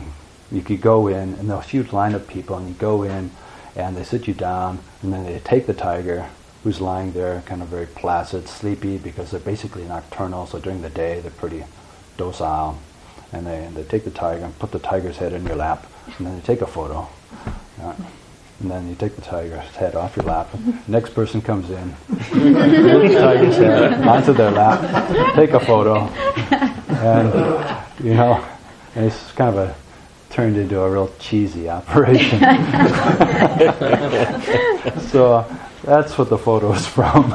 you 0.50 0.60
could 0.60 0.82
go 0.82 1.08
in, 1.08 1.32
and 1.34 1.48
there 1.48 1.56
was 1.56 1.64
a 1.64 1.70
huge 1.70 1.92
line 1.94 2.14
of 2.14 2.28
people, 2.28 2.58
and 2.58 2.68
you 2.68 2.74
go 2.74 3.04
in, 3.04 3.30
and 3.74 3.96
they 3.96 4.04
sit 4.04 4.28
you 4.28 4.34
down, 4.34 4.80
and 5.02 5.10
then 5.10 5.24
they 5.24 5.38
take 5.38 5.64
the 5.66 5.72
tiger, 5.72 6.28
who's 6.62 6.78
lying 6.78 7.12
there, 7.12 7.42
kind 7.46 7.62
of 7.62 7.68
very 7.68 7.86
placid, 7.86 8.46
sleepy, 8.46 8.98
because 8.98 9.30
they're 9.30 9.40
basically 9.40 9.84
nocturnal. 9.84 10.46
So 10.46 10.58
during 10.58 10.82
the 10.82 10.90
day, 10.90 11.20
they're 11.20 11.30
pretty 11.30 11.64
docile, 12.16 12.78
and 13.32 13.46
they, 13.46 13.68
they 13.74 13.84
take 13.84 14.04
the 14.04 14.10
tiger 14.10 14.44
and 14.44 14.58
put 14.58 14.72
the 14.72 14.78
tiger's 14.78 15.16
head 15.16 15.32
in 15.32 15.46
your 15.46 15.56
lap, 15.56 15.86
and 16.18 16.26
then 16.26 16.36
they 16.36 16.42
take 16.42 16.60
a 16.60 16.66
photo. 16.66 17.08
And 18.60 18.70
then 18.70 18.88
you 18.88 18.94
take 18.94 19.16
the 19.16 19.22
tiger's 19.22 19.64
head 19.74 19.96
off 19.96 20.16
your 20.16 20.24
lap. 20.24 20.48
Next 20.86 21.14
person 21.14 21.42
comes 21.42 21.70
in, 21.70 21.94
tiger's 22.30 23.56
head 23.56 24.06
onto 24.06 24.32
their 24.32 24.52
lap, 24.52 25.34
take 25.34 25.50
a 25.50 25.60
photo, 25.60 26.06
and 27.00 28.04
you 28.04 28.14
know, 28.14 28.44
and 28.94 29.06
it's 29.06 29.32
kind 29.32 29.56
of 29.56 29.68
a 29.68 29.74
turned 30.32 30.56
into 30.56 30.80
a 30.80 30.90
real 30.90 31.12
cheesy 31.18 31.68
operation. 31.68 32.38
so 35.10 35.44
that's 35.84 36.16
what 36.16 36.30
the 36.30 36.38
photo 36.38 36.72
is 36.72 36.86
from. 36.86 37.30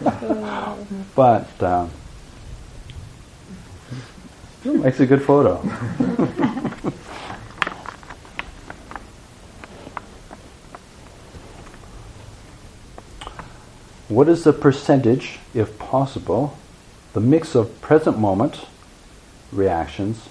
but 1.14 1.62
um, 1.62 1.90
it 4.64 4.74
makes 4.74 5.00
a 5.00 5.06
good 5.06 5.22
photo. 5.22 5.56
what 14.08 14.28
is 14.28 14.44
the 14.44 14.52
percentage, 14.52 15.38
if 15.54 15.78
possible, 15.78 16.58
the 17.12 17.20
mix 17.20 17.54
of 17.54 17.80
present 17.80 18.18
moment 18.18 18.66
reactions 19.52 20.28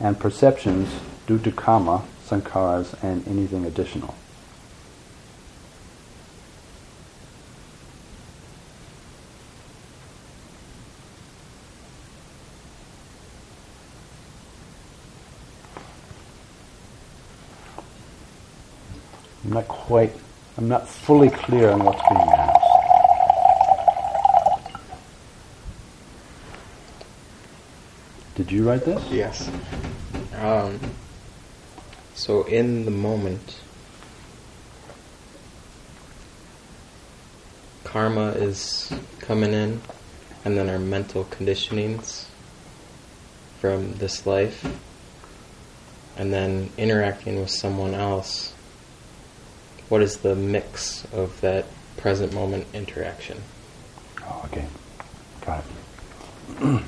and 0.00 0.18
perceptions 0.18 0.88
due 1.26 1.38
to 1.38 1.50
karma, 1.50 2.04
sankharas, 2.26 2.94
and 3.02 3.26
anything 3.26 3.66
additional? 3.66 4.14
I'm 19.52 19.56
not 19.56 19.68
quite, 19.68 20.16
I'm 20.56 20.66
not 20.66 20.88
fully 20.88 21.28
clear 21.28 21.68
on 21.68 21.84
what's 21.84 22.00
being 22.08 22.22
asked. 22.22 22.58
Did 28.34 28.50
you 28.50 28.66
write 28.66 28.86
this? 28.86 29.04
Yes. 29.10 29.50
Um, 30.38 30.80
so 32.14 32.44
in 32.44 32.86
the 32.86 32.90
moment, 32.90 33.60
karma 37.84 38.28
is 38.30 38.90
coming 39.18 39.52
in, 39.52 39.82
and 40.46 40.56
then 40.56 40.70
our 40.70 40.78
mental 40.78 41.24
conditionings 41.26 42.24
from 43.60 43.96
this 43.96 44.24
life, 44.24 44.64
and 46.16 46.32
then 46.32 46.70
interacting 46.78 47.38
with 47.38 47.50
someone 47.50 47.92
else. 47.92 48.54
What 49.92 50.00
is 50.00 50.16
the 50.16 50.34
mix 50.34 51.04
of 51.12 51.38
that 51.42 51.66
present 51.98 52.32
moment 52.32 52.66
interaction? 52.72 53.42
Oh, 54.22 54.40
okay. 54.46 54.64
Got 55.44 55.64
it. 56.48 56.82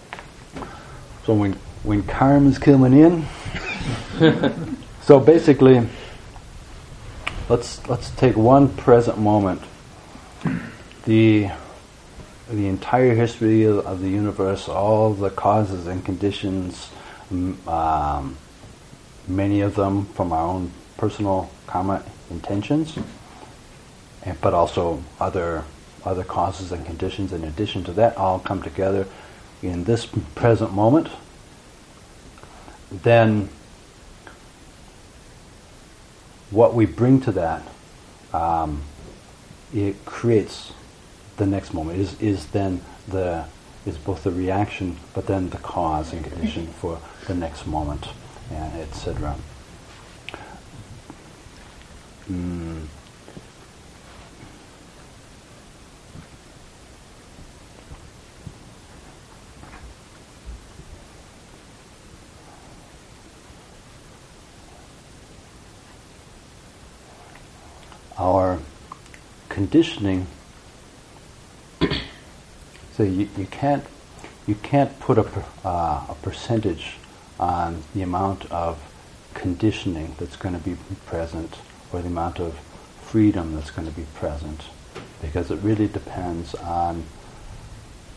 so 1.24 1.34
when 1.34 1.52
when 1.84 2.02
karma's 2.02 2.58
coming 2.58 2.92
in, 2.92 3.24
so 5.02 5.20
basically, 5.20 5.86
let's 7.48 7.86
let's 7.86 8.10
take 8.10 8.36
one 8.36 8.68
present 8.68 9.18
moment. 9.18 9.62
The 11.04 11.50
the 12.50 12.66
entire 12.66 13.14
history 13.14 13.62
of, 13.62 13.86
of 13.86 14.00
the 14.00 14.10
universe, 14.10 14.68
all 14.68 15.14
the 15.14 15.30
causes 15.30 15.86
and 15.86 16.04
conditions, 16.04 16.90
um, 17.68 18.36
many 19.28 19.60
of 19.60 19.76
them 19.76 20.06
from 20.06 20.32
our 20.32 20.48
own 20.48 20.72
personal 20.96 21.48
karma 21.68 22.02
intentions, 22.30 22.98
and, 24.22 24.40
but 24.40 24.54
also 24.54 25.02
other 25.18 25.64
other 26.04 26.24
causes 26.24 26.72
and 26.72 26.86
conditions 26.86 27.32
in 27.32 27.44
addition 27.44 27.84
to 27.84 27.92
that 27.92 28.16
all 28.16 28.38
come 28.38 28.62
together 28.62 29.06
in 29.62 29.84
this 29.84 30.06
present 30.34 30.72
moment, 30.72 31.08
then 32.90 33.50
what 36.50 36.74
we 36.74 36.86
bring 36.86 37.20
to 37.20 37.32
that, 37.32 37.62
um, 38.32 38.82
it 39.74 40.04
creates 40.04 40.72
the 41.36 41.46
next 41.46 41.74
moment. 41.74 41.98
Is 41.98 42.20
is 42.20 42.46
then 42.46 42.80
the 43.08 43.44
is 43.86 43.96
both 43.96 44.24
the 44.24 44.32
reaction, 44.32 44.96
but 45.14 45.26
then 45.26 45.50
the 45.50 45.58
cause 45.58 46.12
and 46.12 46.24
condition 46.24 46.66
for 46.66 47.00
the 47.26 47.34
next 47.34 47.66
moment, 47.66 48.08
and 48.50 48.80
etc. 48.80 49.36
Mm. 52.28 52.86
Our 68.18 68.58
conditioning 69.48 70.26
so 72.92 73.02
you, 73.02 73.28
you 73.36 73.46
can't 73.46 73.84
you 74.46 74.54
can't 74.56 74.98
put 75.00 75.18
a, 75.18 75.26
uh, 75.64 76.04
a 76.08 76.16
percentage 76.22 76.96
on 77.38 77.82
the 77.94 78.02
amount 78.02 78.50
of 78.50 78.78
conditioning 79.34 80.14
that's 80.18 80.36
going 80.36 80.54
to 80.54 80.60
be 80.60 80.76
present 81.06 81.56
or 81.92 82.00
the 82.00 82.08
amount 82.08 82.38
of 82.38 82.58
freedom 83.02 83.54
that's 83.54 83.70
going 83.70 83.88
to 83.88 83.94
be 83.94 84.06
present 84.14 84.62
because 85.20 85.50
it 85.50 85.56
really 85.56 85.88
depends 85.88 86.54
on 86.54 87.04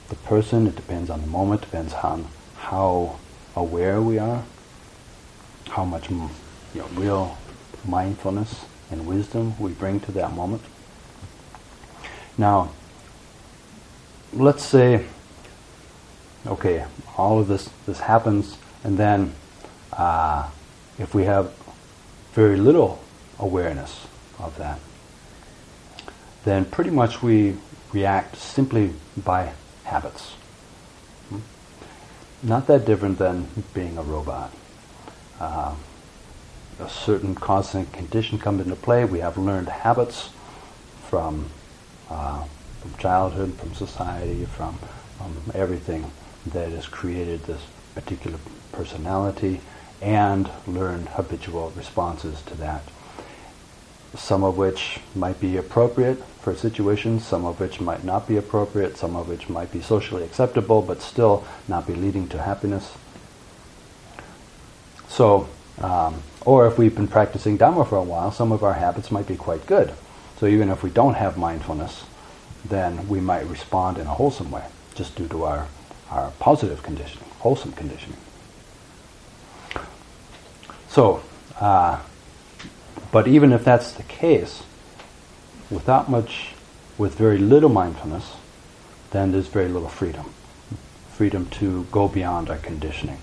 the 0.09 0.15
person, 0.15 0.67
it 0.67 0.75
depends 0.75 1.09
on 1.09 1.21
the 1.21 1.27
moment, 1.27 1.61
depends 1.61 1.93
on 1.93 2.27
how 2.57 3.17
aware 3.55 4.01
we 4.01 4.17
are, 4.19 4.43
how 5.69 5.83
much 5.83 6.09
you 6.09 6.29
know, 6.75 6.87
real 6.93 7.37
mindfulness 7.85 8.65
and 8.91 9.05
wisdom 9.07 9.57
we 9.59 9.71
bring 9.71 9.99
to 9.99 10.11
that 10.11 10.31
moment. 10.33 10.61
Now, 12.37 12.71
let's 14.31 14.63
say, 14.63 15.05
okay, 16.45 16.85
all 17.17 17.39
of 17.39 17.47
this 17.47 17.69
this 17.85 17.99
happens, 17.99 18.57
and 18.83 18.97
then 18.97 19.33
uh, 19.91 20.49
if 20.97 21.13
we 21.13 21.23
have 21.25 21.53
very 22.33 22.57
little 22.57 23.02
awareness 23.39 24.07
of 24.39 24.57
that, 24.57 24.79
then 26.43 26.65
pretty 26.65 26.89
much 26.89 27.21
we 27.21 27.57
react 27.91 28.35
simply 28.35 28.93
by 29.17 29.51
habits. 29.83 30.31
Hmm? 31.29 31.39
Not 32.41 32.67
that 32.67 32.85
different 32.85 33.19
than 33.19 33.47
being 33.73 33.97
a 33.97 34.03
robot. 34.03 34.53
Uh, 35.39 35.75
a 36.79 36.89
certain 36.89 37.35
constant 37.35 37.93
condition 37.93 38.39
comes 38.39 38.61
into 38.61 38.75
play. 38.75 39.05
We 39.05 39.19
have 39.19 39.37
learned 39.37 39.69
habits 39.69 40.29
from 41.09 41.49
uh, 42.09 42.45
from 42.83 42.93
childhood, 42.97 43.53
from 43.55 43.73
society, 43.73 44.43
from, 44.43 44.77
from 45.17 45.33
everything 45.55 46.11
that 46.47 46.69
has 46.69 46.85
created 46.85 47.41
this 47.43 47.61
particular 47.95 48.37
personality, 48.73 49.61
and 50.01 50.49
learned 50.67 51.07
habitual 51.07 51.71
responses 51.77 52.41
to 52.41 52.55
that. 52.55 52.83
Some 54.15 54.43
of 54.43 54.57
which 54.57 54.99
might 55.15 55.39
be 55.39 55.57
appropriate 55.57 56.23
for 56.41 56.55
situations, 56.55 57.25
some 57.25 57.45
of 57.45 57.59
which 57.59 57.81
might 57.81 58.03
not 58.03 58.27
be 58.27 58.37
appropriate, 58.37 58.97
some 58.97 59.15
of 59.15 59.27
which 59.27 59.49
might 59.49 59.71
be 59.71 59.81
socially 59.81 60.23
acceptable 60.23 60.81
but 60.81 61.01
still 61.01 61.45
not 61.67 61.87
be 61.87 61.95
leading 61.95 62.27
to 62.29 62.41
happiness. 62.41 62.93
So, 65.07 65.47
um, 65.81 66.21
or 66.45 66.67
if 66.67 66.77
we've 66.77 66.95
been 66.95 67.07
practicing 67.07 67.57
Dhamma 67.57 67.87
for 67.87 67.97
a 67.97 68.03
while, 68.03 68.31
some 68.31 68.51
of 68.51 68.63
our 68.63 68.73
habits 68.73 69.11
might 69.11 69.27
be 69.27 69.35
quite 69.35 69.65
good. 69.65 69.93
So 70.39 70.47
even 70.47 70.69
if 70.69 70.83
we 70.83 70.89
don't 70.89 71.13
have 71.13 71.37
mindfulness, 71.37 72.03
then 72.65 73.07
we 73.07 73.19
might 73.19 73.47
respond 73.47 73.97
in 73.97 74.07
a 74.07 74.13
wholesome 74.13 74.51
way, 74.51 74.65
just 74.95 75.15
due 75.15 75.27
to 75.29 75.43
our, 75.43 75.67
our 76.09 76.31
positive 76.39 76.83
conditioning, 76.83 77.29
wholesome 77.39 77.71
conditioning. 77.73 78.17
So, 80.89 81.23
uh, 81.59 81.99
but 83.13 83.27
even 83.27 83.53
if 83.53 83.63
that's 83.63 83.91
the 83.91 84.01
case, 84.03 84.63
without 85.69 86.09
much, 86.09 86.53
with 86.97 87.15
very 87.15 87.37
little 87.37 87.69
mindfulness, 87.69 88.33
then 89.11 89.31
there's 89.31 89.47
very 89.47 89.69
little 89.69 89.87
freedom. 89.87 90.33
Freedom 91.11 91.45
to 91.51 91.83
go 91.91 92.07
beyond 92.07 92.49
our 92.49 92.57
conditioning. 92.57 93.19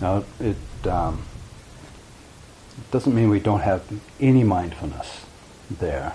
Now, 0.00 0.24
it, 0.40 0.56
um, 0.88 1.22
doesn't 2.90 3.14
mean 3.14 3.30
we 3.30 3.38
don't 3.38 3.60
have 3.60 3.84
any 4.18 4.42
mindfulness 4.42 5.24
there 5.70 6.12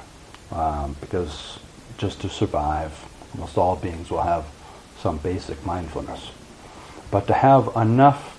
um, 0.52 0.98
because 1.00 1.58
just 1.98 2.20
to 2.20 2.30
survive, 2.30 2.92
almost 3.34 3.58
all 3.58 3.78
beings 3.78 4.12
will 4.12 4.24
have 4.24 4.44
some 5.00 5.18
basic 5.20 5.66
mindfulness. 5.66 6.32
But 7.12 7.28
to 7.28 7.34
have 7.34 7.70
enough 7.78 8.36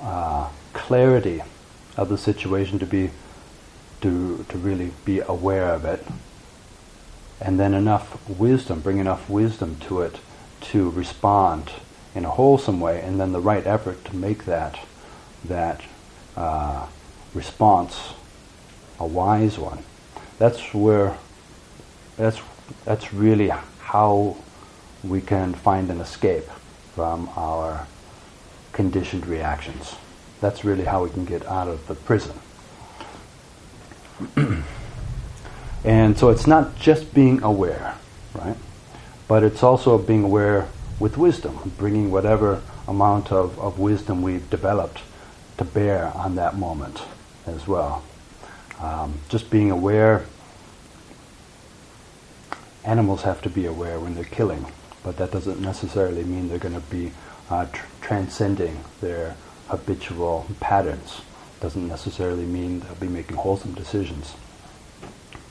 uh, 0.00 0.48
clarity 0.72 1.42
of 1.96 2.08
the 2.08 2.18
situation 2.18 2.78
to 2.78 2.86
be 2.86 3.10
to 4.00 4.44
to 4.48 4.58
really 4.58 4.92
be 5.04 5.20
aware 5.20 5.68
of 5.68 5.84
it, 5.84 6.06
and 7.40 7.58
then 7.58 7.74
enough 7.74 8.28
wisdom, 8.28 8.80
bring 8.80 8.98
enough 8.98 9.28
wisdom 9.28 9.76
to 9.80 10.00
it 10.00 10.18
to 10.60 10.90
respond 10.90 11.70
in 12.14 12.24
a 12.24 12.30
wholesome 12.30 12.80
way, 12.80 13.00
and 13.00 13.20
then 13.20 13.32
the 13.32 13.40
right 13.40 13.66
effort 13.66 14.04
to 14.04 14.16
make 14.16 14.44
that 14.44 14.78
that 15.44 15.82
uh, 16.36 16.86
response 17.34 18.14
a 19.00 19.06
wise 19.06 19.58
one 19.58 19.82
that's 20.42 20.74
where 20.74 21.16
that's 22.16 22.40
that's 22.84 23.14
really 23.14 23.52
how 23.78 24.36
we 25.04 25.20
can 25.20 25.54
find 25.54 25.88
an 25.88 26.00
escape 26.00 26.48
from 26.96 27.30
our 27.36 27.86
conditioned 28.72 29.24
reactions. 29.26 29.94
That's 30.42 30.64
really 30.64 30.84
how 30.84 31.04
we 31.04 31.10
can 31.10 31.24
get 31.24 31.46
out 31.46 31.68
of 31.68 31.86
the 31.86 31.94
prison. 31.94 32.34
and 35.84 36.18
so 36.18 36.30
it's 36.30 36.48
not 36.48 36.76
just 36.76 37.14
being 37.14 37.44
aware, 37.44 37.94
right? 38.34 38.56
But 39.28 39.44
it's 39.44 39.62
also 39.62 39.96
being 39.98 40.24
aware 40.24 40.66
with 40.98 41.16
wisdom, 41.16 41.72
bringing 41.78 42.10
whatever 42.10 42.60
amount 42.88 43.30
of, 43.30 43.56
of 43.60 43.78
wisdom 43.78 44.20
we've 44.20 44.50
developed 44.50 44.98
to 45.58 45.64
bear 45.64 46.08
on 46.08 46.34
that 46.34 46.56
moment 46.56 47.02
as 47.46 47.68
well. 47.68 48.02
Um, 48.80 49.20
just 49.28 49.48
being 49.48 49.70
aware 49.70 50.26
animals 52.84 53.22
have 53.22 53.40
to 53.42 53.48
be 53.48 53.66
aware 53.66 54.00
when 54.00 54.16
they're 54.16 54.24
killing, 54.24 54.66
but 55.04 55.18
that 55.18 55.30
doesn't 55.30 55.60
necessarily 55.60 56.24
mean 56.24 56.48
they're 56.48 56.58
going 56.58 56.74
to 56.74 56.80
be 56.80 57.12
uh, 57.48 57.66
tr- 57.66 57.86
transcending 58.00 58.80
their 59.00 59.36
habitual 59.72 60.46
patterns. 60.60 61.22
doesn't 61.60 61.88
necessarily 61.88 62.44
mean 62.44 62.80
they'll 62.80 62.94
be 62.96 63.08
making 63.08 63.36
wholesome 63.38 63.72
decisions. 63.72 64.34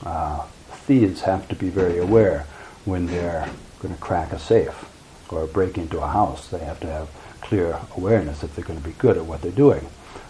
Uh, 0.04 0.46
thieves 0.86 1.22
have 1.22 1.48
to 1.48 1.56
be 1.56 1.68
very 1.68 1.98
aware 1.98 2.46
when 2.84 3.06
they're 3.06 3.48
going 3.80 3.92
to 3.92 4.00
crack 4.00 4.32
a 4.32 4.38
safe 4.38 4.84
or 5.28 5.46
break 5.46 5.76
into 5.76 5.98
a 5.98 6.06
house. 6.06 6.48
They 6.48 6.60
have 6.60 6.78
to 6.80 6.86
have 6.86 7.08
clear 7.40 7.80
awareness 7.96 8.44
if 8.44 8.54
they're 8.54 8.64
going 8.64 8.80
to 8.80 8.88
be 8.88 8.94
good 8.94 9.16
at 9.16 9.26
what 9.26 9.42
they're 9.42 9.50
doing. 9.50 9.88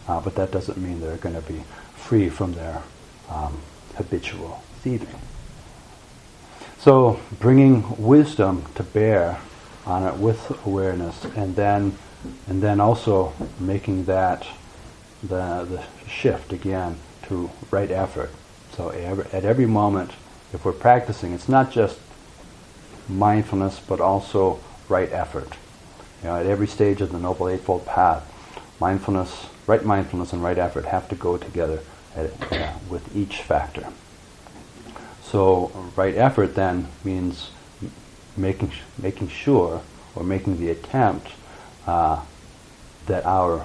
Uh, 0.08 0.20
but 0.20 0.36
that 0.36 0.50
doesn't 0.50 0.78
mean 0.78 1.00
they're 1.00 1.16
going 1.18 1.34
to 1.34 1.52
be 1.52 1.62
free 1.94 2.30
from 2.30 2.54
their 2.54 2.82
um, 3.28 3.60
habitual 3.96 4.62
thieving. 4.80 5.20
So 6.78 7.20
bringing 7.38 8.02
wisdom 8.02 8.64
to 8.76 8.82
bear 8.82 9.38
on 9.84 10.02
it 10.04 10.16
with 10.16 10.66
awareness, 10.66 11.24
and 11.36 11.56
then 11.56 11.98
and 12.46 12.62
then 12.62 12.80
also 12.80 13.32
making 13.58 14.04
that 14.04 14.46
the 15.22 15.66
the 15.68 15.82
shift 16.08 16.52
again 16.52 16.96
to 17.22 17.50
right 17.70 17.90
effort. 17.90 18.30
So 18.72 18.90
at 18.90 19.44
every 19.44 19.66
moment, 19.66 20.12
if 20.52 20.64
we're 20.64 20.72
practicing, 20.72 21.32
it's 21.32 21.48
not 21.48 21.70
just 21.70 21.98
mindfulness, 23.08 23.80
but 23.80 24.00
also 24.00 24.60
right 24.88 25.10
effort. 25.12 25.56
You 26.22 26.28
know, 26.28 26.36
at 26.36 26.46
every 26.46 26.66
stage 26.66 27.00
of 27.00 27.12
the 27.12 27.18
Noble 27.18 27.48
Eightfold 27.48 27.86
Path, 27.86 28.24
mindfulness, 28.80 29.46
right 29.66 29.84
mindfulness, 29.84 30.32
and 30.32 30.42
right 30.42 30.58
effort 30.58 30.86
have 30.86 31.08
to 31.08 31.14
go 31.14 31.36
together 31.36 31.80
at, 32.16 32.52
uh, 32.52 32.72
with 32.88 33.14
each 33.14 33.42
factor. 33.42 33.86
So, 35.22 35.90
right 35.96 36.14
effort 36.14 36.54
then 36.54 36.88
means 37.04 37.50
making 38.36 38.72
making 39.00 39.28
sure 39.28 39.82
or 40.14 40.22
making 40.22 40.58
the 40.58 40.70
attempt 40.70 41.28
uh, 41.86 42.22
that 43.06 43.24
our 43.26 43.64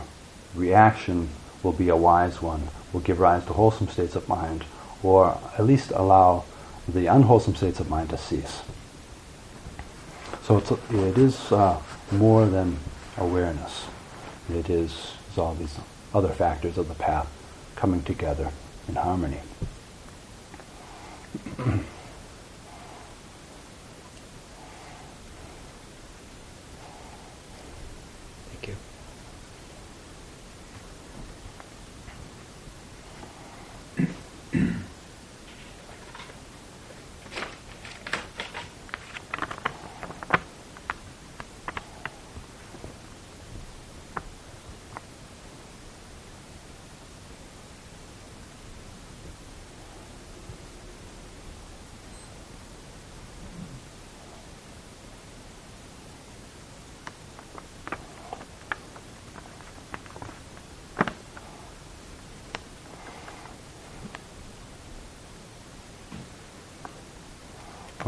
reaction 0.55 1.29
will 1.63 1.73
be 1.73 1.89
a 1.89 1.95
wise 1.95 2.41
one, 2.41 2.67
will 2.93 3.01
give 3.01 3.19
rise 3.19 3.45
to 3.45 3.53
wholesome 3.53 3.87
states 3.87 4.15
of 4.15 4.27
mind, 4.27 4.63
or 5.03 5.37
at 5.57 5.65
least 5.65 5.91
allow 5.91 6.43
the 6.87 7.07
unwholesome 7.07 7.55
states 7.55 7.79
of 7.79 7.89
mind 7.89 8.09
to 8.09 8.17
cease. 8.17 8.61
So 10.43 10.57
it's, 10.57 10.71
it 10.71 11.17
is 11.17 11.51
uh, 11.51 11.81
more 12.11 12.45
than 12.45 12.77
awareness. 13.17 13.85
It 14.49 14.69
is, 14.69 15.13
is 15.31 15.37
all 15.37 15.55
these 15.55 15.75
other 16.13 16.29
factors 16.29 16.77
of 16.77 16.87
the 16.87 16.95
path 16.95 17.27
coming 17.75 18.01
together 18.03 18.51
in 18.87 18.95
harmony. 18.95 19.41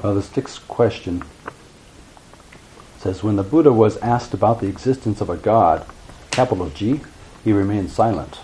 Well, 0.01 0.15
this 0.15 0.33
next 0.37 0.59
question 0.59 1.23
says 2.99 3.21
When 3.21 3.35
the 3.35 3.43
Buddha 3.43 3.73
was 3.73 3.97
asked 3.97 4.33
about 4.33 4.61
the 4.61 4.67
existence 4.67 5.19
of 5.19 5.29
a 5.29 5.35
God, 5.35 5.85
capital 6.31 6.69
G, 6.69 7.01
he 7.43 7.51
remained 7.51 7.91
silent. 7.91 8.39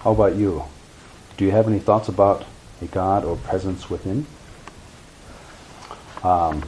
How 0.00 0.10
about 0.10 0.34
you? 0.34 0.64
Do 1.36 1.44
you 1.44 1.52
have 1.52 1.68
any 1.68 1.78
thoughts 1.78 2.08
about 2.08 2.44
a 2.82 2.86
God 2.86 3.24
or 3.24 3.36
presence 3.36 3.88
within? 3.88 4.26
Um, 6.24 6.64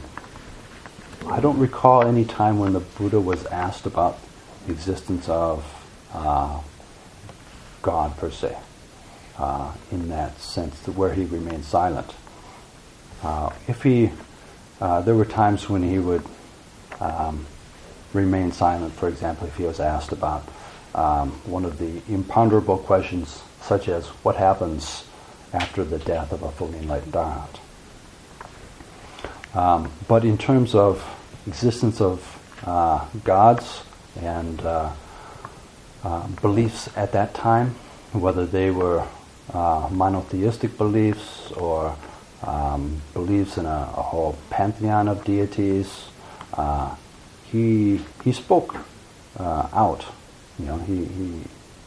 I 1.27 1.41
don't 1.41 1.59
recall 1.59 2.05
any 2.05 2.23
time 2.23 2.57
when 2.57 2.71
the 2.71 2.79
Buddha 2.79 3.19
was 3.19 3.45
asked 3.47 3.85
about 3.85 4.17
the 4.65 4.71
existence 4.71 5.27
of 5.27 5.65
uh, 6.13 6.61
God 7.81 8.15
per 8.15 8.31
se, 8.31 8.55
uh, 9.37 9.73
in 9.91 10.07
that 10.07 10.39
sense, 10.39 10.87
where 10.87 11.13
he 11.13 11.25
remained 11.25 11.65
silent. 11.65 12.13
Uh, 13.23 13.51
if 13.67 13.83
he, 13.83 14.11
uh, 14.79 15.01
there 15.01 15.15
were 15.15 15.25
times 15.25 15.69
when 15.69 15.83
he 15.83 15.99
would 15.99 16.23
um, 16.99 17.45
remain 18.13 18.51
silent. 18.51 18.93
For 18.93 19.07
example, 19.07 19.47
if 19.47 19.57
he 19.57 19.63
was 19.63 19.79
asked 19.79 20.11
about 20.11 20.47
um, 20.95 21.31
one 21.45 21.65
of 21.65 21.77
the 21.77 22.01
imponderable 22.11 22.77
questions, 22.77 23.43
such 23.61 23.87
as 23.87 24.07
what 24.23 24.35
happens 24.35 25.05
after 25.53 25.83
the 25.83 25.99
death 25.99 26.31
of 26.31 26.43
a 26.43 26.51
fully 26.51 26.77
enlightened 26.79 27.13
arhat. 27.13 27.59
Um, 29.53 29.91
but 30.07 30.23
in 30.23 30.37
terms 30.37 30.75
of 30.75 31.03
existence 31.47 32.01
of 32.01 32.39
uh, 32.65 33.05
gods 33.23 33.83
and 34.21 34.61
uh, 34.61 34.91
uh, 36.03 36.27
beliefs 36.41 36.89
at 36.95 37.11
that 37.13 37.33
time, 37.33 37.75
whether 38.13 38.45
they 38.45 38.71
were 38.71 39.05
uh, 39.53 39.89
monotheistic 39.91 40.77
beliefs 40.77 41.51
or 41.51 41.95
um, 42.43 43.01
believes 43.13 43.57
in 43.57 43.65
a, 43.65 43.89
a, 43.97 44.01
whole 44.01 44.37
pantheon 44.49 45.07
of 45.07 45.23
deities. 45.23 46.07
Uh, 46.53 46.95
he 47.51 48.01
he 48.23 48.31
spoke 48.31 48.75
uh, 49.37 49.67
out. 49.73 50.05
You 50.57 50.65
know, 50.65 50.77
he, 50.77 51.05
he 51.05 51.41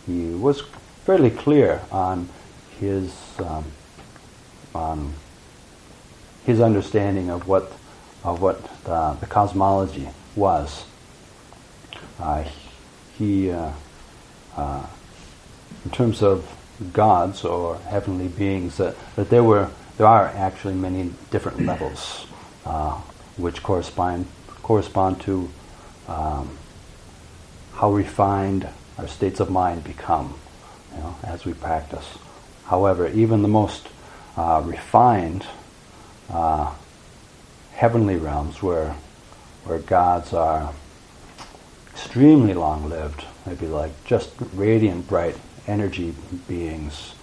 he 0.07 0.35
was 0.35 0.63
fairly 1.05 1.31
clear 1.31 1.81
on 1.91 2.29
his 2.79 3.15
um, 3.39 3.65
on 4.75 5.15
his 6.45 6.61
understanding 6.61 7.31
of 7.31 7.49
what 7.49 7.73
of 8.25 8.41
what 8.41 8.63
the, 8.85 9.17
the 9.21 9.27
cosmology 9.27 10.09
was. 10.37 10.85
Uh, 12.21 12.45
he, 13.19 13.51
uh, 13.51 13.73
uh, 14.57 14.87
in 15.85 15.91
terms 15.91 16.23
of 16.23 16.49
gods 16.93 17.45
or 17.45 17.79
heavenly 17.79 18.29
beings, 18.29 18.77
that, 18.77 18.97
that 19.17 19.31
there 19.31 19.45
were 19.45 19.71
there 19.97 20.07
are 20.07 20.27
actually 20.29 20.75
many 20.75 21.13
different 21.31 21.61
levels 21.65 22.27
uh, 22.65 23.01
which 23.37 23.63
correspond 23.63 24.27
correspond 24.63 25.21
to 25.21 25.51
um, 26.09 26.57
how 27.75 27.93
refined 27.93 28.69
our 28.99 29.09
states 29.09 29.41
of 29.41 29.51
mind 29.51 29.83
become 29.85 30.35
you 30.95 30.99
know, 30.99 31.17
as 31.25 31.45
we 31.45 31.53
practice. 31.53 32.19
However, 32.67 33.09
even 33.09 33.43
the 33.43 33.49
most 33.49 33.89
uh, 34.37 34.63
refined 34.65 35.47
uh, 36.31 36.73
heavenly 37.73 38.17
realms, 38.17 38.63
where 38.63 38.97
where 39.65 39.79
gods 39.79 40.33
are 40.33 40.73
extremely 41.93 42.55
long-lived, 42.55 43.25
maybe 43.47 43.67
like 43.67 43.93
just 44.05 44.31
radiant, 44.55 45.07
bright 45.09 45.37
energy 45.67 46.15
beings. 46.49 47.15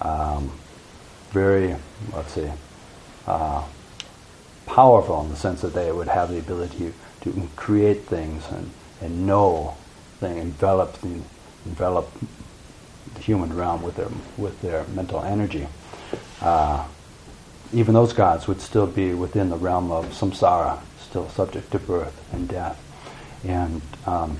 Um, 0.00 0.52
very, 1.30 1.76
let's 2.12 2.32
say, 2.32 2.52
uh, 3.26 3.64
powerful 4.66 5.22
in 5.22 5.30
the 5.30 5.36
sense 5.36 5.62
that 5.62 5.74
they 5.74 5.90
would 5.90 6.08
have 6.08 6.30
the 6.30 6.38
ability 6.38 6.92
to 7.22 7.48
create 7.56 8.02
things 8.06 8.44
and, 8.50 8.70
and 9.00 9.26
know 9.26 9.76
things, 10.18 10.40
envelop 10.40 10.92
the, 11.00 11.20
envelop 11.66 12.10
the 13.14 13.20
human 13.20 13.54
realm 13.56 13.82
with 13.82 13.96
their 13.96 14.08
with 14.36 14.60
their 14.62 14.84
mental 14.88 15.22
energy. 15.22 15.66
Uh, 16.40 16.86
even 17.72 17.94
those 17.94 18.12
gods 18.12 18.48
would 18.48 18.60
still 18.60 18.86
be 18.86 19.12
within 19.12 19.50
the 19.50 19.56
realm 19.56 19.90
of 19.90 20.06
samsara, 20.06 20.80
still 21.00 21.28
subject 21.30 21.70
to 21.70 21.78
birth 21.78 22.16
and 22.32 22.48
death. 22.48 22.80
And 23.44 23.82
um, 24.06 24.38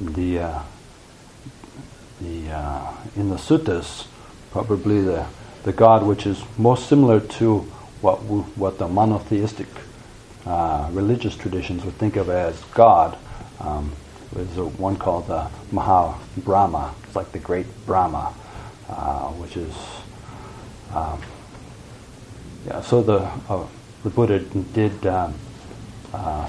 the 0.00 0.38
uh, 0.38 0.62
the 2.20 2.50
uh, 2.50 2.92
in 3.16 3.30
the 3.30 3.36
suttas, 3.36 4.06
probably 4.50 5.00
the 5.02 5.26
the 5.64 5.72
God 5.72 6.04
which 6.04 6.26
is 6.26 6.42
most 6.58 6.88
similar 6.88 7.20
to 7.20 7.58
what 8.00 8.18
what 8.22 8.78
the 8.78 8.88
monotheistic 8.88 9.68
uh, 10.46 10.88
religious 10.92 11.36
traditions 11.36 11.84
would 11.84 11.94
think 11.94 12.16
of 12.16 12.30
as 12.30 12.60
God. 12.74 13.18
Um, 13.60 13.92
there's 14.32 14.56
a, 14.56 14.64
one 14.64 14.96
called 14.96 15.26
the 15.26 15.48
Maha 15.70 16.18
Brahma. 16.38 16.94
It's 17.04 17.16
like 17.16 17.32
the 17.32 17.38
great 17.38 17.66
Brahma, 17.84 18.32
uh, 18.88 19.28
which 19.32 19.56
is 19.56 19.74
um, 20.94 21.20
yeah. 22.66 22.80
So 22.80 23.02
the 23.02 23.30
uh, 23.48 23.66
the 24.02 24.10
Buddha 24.10 24.38
did 24.38 25.06
um, 25.06 25.34
uh, 26.14 26.48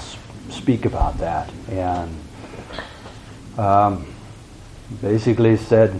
speak 0.50 0.86
about 0.86 1.18
that 1.18 1.50
and 1.70 2.18
um, 3.58 4.14
basically 5.02 5.58
said 5.58 6.00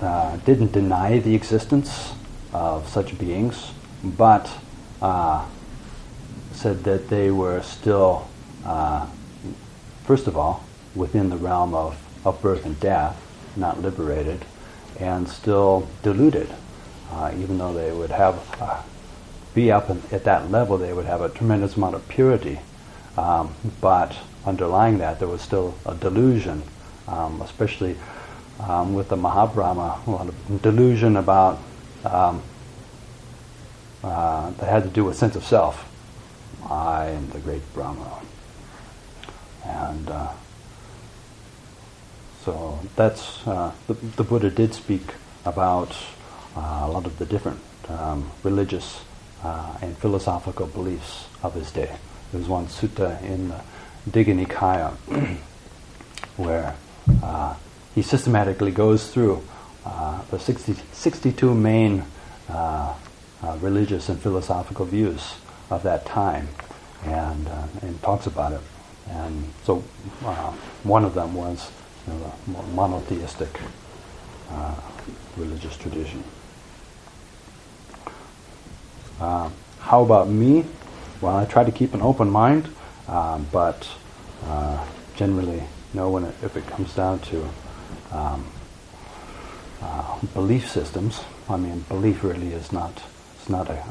uh, 0.00 0.36
didn't 0.38 0.72
deny 0.72 1.18
the 1.18 1.34
existence 1.34 2.12
of 2.52 2.88
such 2.88 3.18
beings, 3.18 3.72
but 4.02 4.50
uh, 5.02 5.44
said 6.52 6.84
that 6.84 7.08
they 7.08 7.30
were 7.30 7.62
still, 7.62 8.28
uh, 8.64 9.06
first 10.04 10.26
of 10.26 10.36
all, 10.36 10.64
within 10.94 11.28
the 11.28 11.36
realm 11.36 11.74
of, 11.74 11.98
of 12.24 12.40
birth 12.40 12.64
and 12.64 12.78
death, 12.80 13.20
not 13.56 13.80
liberated, 13.82 14.44
and 14.98 15.28
still 15.28 15.88
deluded. 16.02 16.48
Uh, 17.10 17.32
even 17.38 17.58
though 17.58 17.72
they 17.72 17.92
would 17.92 18.10
have 18.10 18.56
uh, 18.60 18.82
be 19.54 19.70
up 19.70 19.88
in, 19.90 20.02
at 20.10 20.24
that 20.24 20.50
level, 20.50 20.76
they 20.76 20.92
would 20.92 21.06
have 21.06 21.20
a 21.20 21.28
tremendous 21.28 21.76
amount 21.76 21.94
of 21.94 22.06
purity. 22.08 22.58
Um, 23.16 23.54
but 23.80 24.16
underlying 24.44 24.98
that, 24.98 25.18
there 25.18 25.28
was 25.28 25.40
still 25.40 25.74
a 25.86 25.94
delusion, 25.94 26.62
um, 27.08 27.40
especially 27.42 27.96
um, 28.60 28.94
with 28.94 29.08
the 29.08 29.16
Mahabrahma, 29.16 30.06
a 30.06 30.10
lot 30.10 30.28
of 30.28 30.62
delusion 30.62 31.16
about 31.16 31.58
um, 32.04 32.42
uh, 34.02 34.50
that 34.50 34.68
had 34.68 34.82
to 34.84 34.88
do 34.88 35.04
with 35.04 35.16
sense 35.16 35.36
of 35.36 35.44
self. 35.44 35.90
I 36.68 37.06
am 37.06 37.30
the 37.30 37.38
great 37.38 37.62
Brahma, 37.74 38.20
and 39.64 40.08
uh, 40.08 40.32
so 42.44 42.78
that's 42.96 43.46
uh, 43.46 43.72
the, 43.86 43.94
the, 43.94 44.24
Buddha 44.24 44.50
did 44.50 44.74
speak 44.74 45.14
about 45.44 45.96
uh, 46.56 46.82
a 46.84 46.88
lot 46.88 47.06
of 47.06 47.18
the 47.18 47.26
different 47.26 47.60
um, 47.88 48.30
religious 48.42 49.00
uh, 49.42 49.76
and 49.80 49.96
philosophical 49.98 50.66
beliefs 50.66 51.26
of 51.42 51.54
his 51.54 51.70
day. 51.70 51.96
There's 52.32 52.48
one 52.48 52.66
sutta 52.66 53.22
in 53.22 53.48
the 53.48 53.60
Digha 54.10 54.44
Nikaya 54.46 54.92
where 56.36 56.74
uh, 57.22 57.54
he 57.96 58.02
systematically 58.02 58.70
goes 58.70 59.10
through 59.10 59.42
uh, 59.86 60.20
the 60.30 60.38
60, 60.38 60.74
62 60.92 61.54
main 61.54 62.04
uh, 62.50 62.94
uh, 63.42 63.56
religious 63.62 64.10
and 64.10 64.20
philosophical 64.20 64.84
views 64.84 65.36
of 65.70 65.82
that 65.82 66.04
time 66.04 66.46
and, 67.04 67.48
uh, 67.48 67.66
and 67.80 68.00
talks 68.02 68.26
about 68.26 68.52
it. 68.52 68.60
And 69.08 69.50
so 69.64 69.82
uh, 70.24 70.52
one 70.82 71.06
of 71.06 71.14
them 71.14 71.34
was 71.34 71.70
you 72.06 72.12
know, 72.12 72.32
the 72.46 72.62
monotheistic 72.74 73.58
religious 75.38 75.76
tradition. 75.76 76.22
how 79.18 80.02
about 80.02 80.28
me? 80.28 80.64
Well, 81.22 81.36
I 81.36 81.46
try 81.46 81.64
to 81.64 81.72
keep 81.72 81.94
an 81.94 82.02
open 82.02 82.30
mind, 82.30 82.68
um, 83.08 83.46
but 83.50 83.88
generally, 85.14 85.62
know 85.94 86.10
when 86.10 86.24
it, 86.24 86.34
if 86.42 86.56
it 86.56 86.66
comes 86.66 86.94
down 86.94 87.20
to 87.20 87.48
um, 88.16 88.44
uh, 89.82 90.18
belief 90.34 90.68
systems. 90.70 91.20
I 91.48 91.56
mean, 91.56 91.80
belief 91.88 92.24
really 92.24 92.52
is 92.52 92.72
not 92.72 93.02
it's 93.38 93.48
not 93.48 93.68
a, 93.70 93.82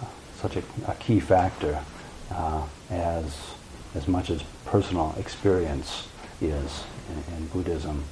such 0.42 0.58
a, 0.58 0.64
a 0.88 0.96
key 0.96 1.20
factor 1.20 1.80
uh, 2.32 2.64
as 2.90 3.54
as 3.94 4.08
much 4.08 4.30
as 4.30 4.44
personal 4.66 5.16
experience 5.18 6.08
is 6.42 6.84
in, 7.10 7.36
in 7.36 7.48
Buddhism. 7.48 8.04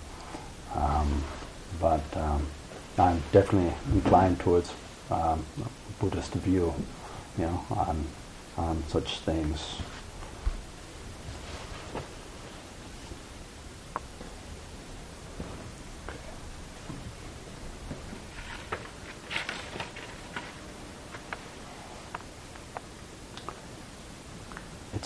Um, 0.75 1.23
but 1.79 2.03
um, 2.15 2.45
I'm 2.97 3.21
definitely 3.31 3.73
inclined 3.91 4.39
towards 4.39 4.73
um, 5.11 5.45
Buddhist 5.99 6.33
view, 6.33 6.73
you 7.37 7.45
know, 7.45 7.65
on 7.71 8.05
on 8.57 8.83
such 8.87 9.19
things. 9.19 9.77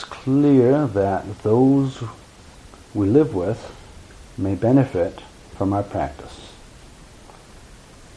Clear 0.04 0.88
that 0.88 1.44
those 1.44 2.04
we 2.94 3.08
live 3.08 3.34
with 3.34 3.74
may 4.38 4.56
benefit 4.56 5.22
from 5.58 5.74
our 5.74 5.84
practice. 5.84 6.52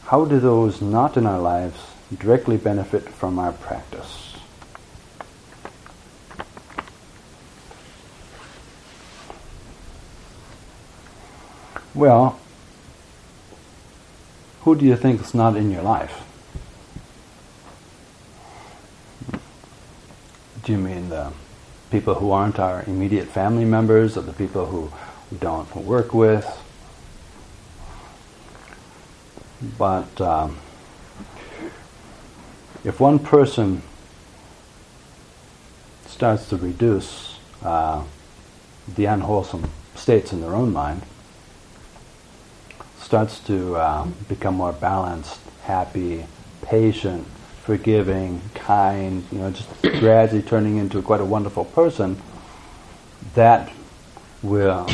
How 0.04 0.24
do 0.24 0.40
those 0.40 0.80
not 0.82 1.16
in 1.16 1.26
our 1.26 1.38
lives 1.38 1.78
directly 2.18 2.56
benefit 2.56 3.08
from 3.08 3.38
our 3.38 3.52
practice? 3.52 4.34
Well, 11.94 12.38
who 14.62 14.74
do 14.74 14.84
you 14.84 14.96
think 14.96 15.20
is 15.20 15.34
not 15.34 15.56
in 15.56 15.70
your 15.70 15.82
life? 15.82 16.24
Do 20.64 20.72
you 20.72 20.78
mean 20.78 21.08
the 21.08 21.32
people 21.90 22.14
who 22.14 22.30
aren't 22.30 22.58
our 22.58 22.84
immediate 22.86 23.28
family 23.28 23.64
members 23.64 24.16
or 24.16 24.22
the 24.22 24.32
people 24.32 24.66
who 24.66 24.92
we 25.30 25.38
don't 25.38 25.74
work 25.76 26.14
with. 26.14 26.46
But 29.78 30.20
um, 30.20 30.58
if 32.84 32.98
one 33.00 33.18
person 33.18 33.82
starts 36.06 36.48
to 36.48 36.56
reduce 36.56 37.38
uh, 37.62 38.04
the 38.88 39.04
unwholesome 39.04 39.70
states 39.94 40.32
in 40.32 40.40
their 40.40 40.54
own 40.54 40.72
mind, 40.72 41.02
starts 43.00 43.40
to 43.40 43.76
uh, 43.76 44.06
become 44.28 44.54
more 44.54 44.72
balanced, 44.72 45.40
happy, 45.64 46.24
patient, 46.62 47.26
forgiving, 47.62 48.40
kind, 48.54 49.24
you 49.30 49.38
know, 49.38 49.50
just 49.50 49.68
gradually 49.82 50.42
turning 50.42 50.76
into 50.78 51.00
quite 51.02 51.20
a 51.20 51.24
wonderful 51.24 51.64
person, 51.64 52.20
that 53.34 53.72
will 54.42 54.88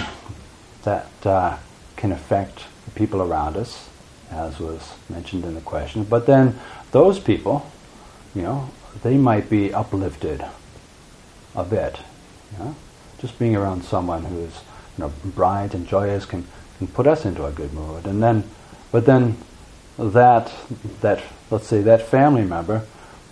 that 0.82 1.10
uh, 1.24 1.56
can 1.96 2.12
affect 2.12 2.64
the 2.84 2.90
people 2.92 3.20
around 3.20 3.56
us, 3.56 3.88
as 4.30 4.58
was 4.60 4.92
mentioned 5.08 5.44
in 5.44 5.54
the 5.54 5.60
question. 5.60 6.04
But 6.04 6.26
then 6.26 6.58
those 6.92 7.18
people, 7.18 7.70
you 8.34 8.42
know, 8.42 8.70
they 9.02 9.16
might 9.16 9.50
be 9.50 9.74
uplifted 9.74 10.44
a 11.54 11.64
bit. 11.64 11.98
You 12.52 12.64
know? 12.64 12.76
Just 13.18 13.38
being 13.38 13.56
around 13.56 13.82
someone 13.84 14.24
who 14.24 14.38
is, 14.38 14.60
you 14.96 15.04
know, 15.04 15.12
bright 15.24 15.74
and 15.74 15.86
joyous 15.88 16.24
can, 16.24 16.46
can 16.78 16.86
put 16.86 17.06
us 17.06 17.24
into 17.24 17.44
a 17.44 17.50
good 17.50 17.72
mood. 17.72 18.06
And 18.06 18.22
then, 18.22 18.44
but 18.92 19.06
then 19.06 19.36
that 19.98 20.52
that 21.00 21.22
let's 21.50 21.66
say 21.66 21.82
that 21.82 22.02
family 22.02 22.44
member, 22.44 22.82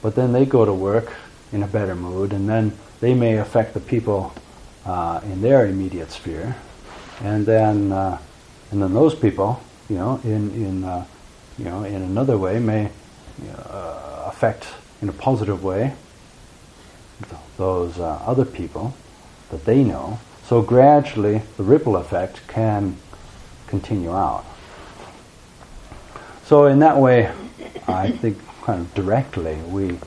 but 0.03 0.14
then 0.14 0.33
they 0.33 0.46
go 0.46 0.64
to 0.64 0.72
work 0.72 1.12
in 1.53 1.62
a 1.62 1.66
better 1.66 1.94
mood, 1.94 2.33
and 2.33 2.48
then 2.48 2.77
they 3.00 3.14
may 3.14 3.37
affect 3.38 3.74
the 3.74 3.81
people 3.81 4.33
uh, 4.87 5.20
in 5.24 5.42
their 5.42 5.66
immediate 5.66 6.11
sphere, 6.11 6.57
and 7.22 7.46
then 7.46 7.92
uh, 7.92 8.18
and 8.70 8.83
then 8.83 8.94
those 8.94 9.14
people, 9.14 9.61
you 9.88 9.96
know, 9.96 10.20
in 10.24 10.50
in 10.53 10.85
uh, 10.85 11.05
you 11.59 11.64
know 11.64 11.85
in 11.85 12.03
another 12.03 12.38
way 12.38 12.59
may 12.59 12.90
uh, 13.68 14.24
affect 14.27 14.66
in 15.03 15.09
a 15.09 15.12
positive 15.12 15.62
way 15.62 15.92
those 17.57 17.98
uh, 17.98 18.20
other 18.27 18.44
people 18.44 18.94
that 19.50 19.64
they 19.64 19.85
know. 19.85 20.18
So 20.46 20.62
gradually, 20.62 21.42
the 21.57 21.62
ripple 21.62 21.96
effect 21.96 22.46
can 22.48 22.96
continue 23.66 24.12
out. 24.12 24.44
So 26.44 26.66
in 26.66 26.80
that 26.80 26.98
way, 26.98 27.33
I 27.88 28.11
think 28.11 28.38
kind 28.62 28.80
of 28.80 28.94
directly 28.94 29.57
we 29.68 29.98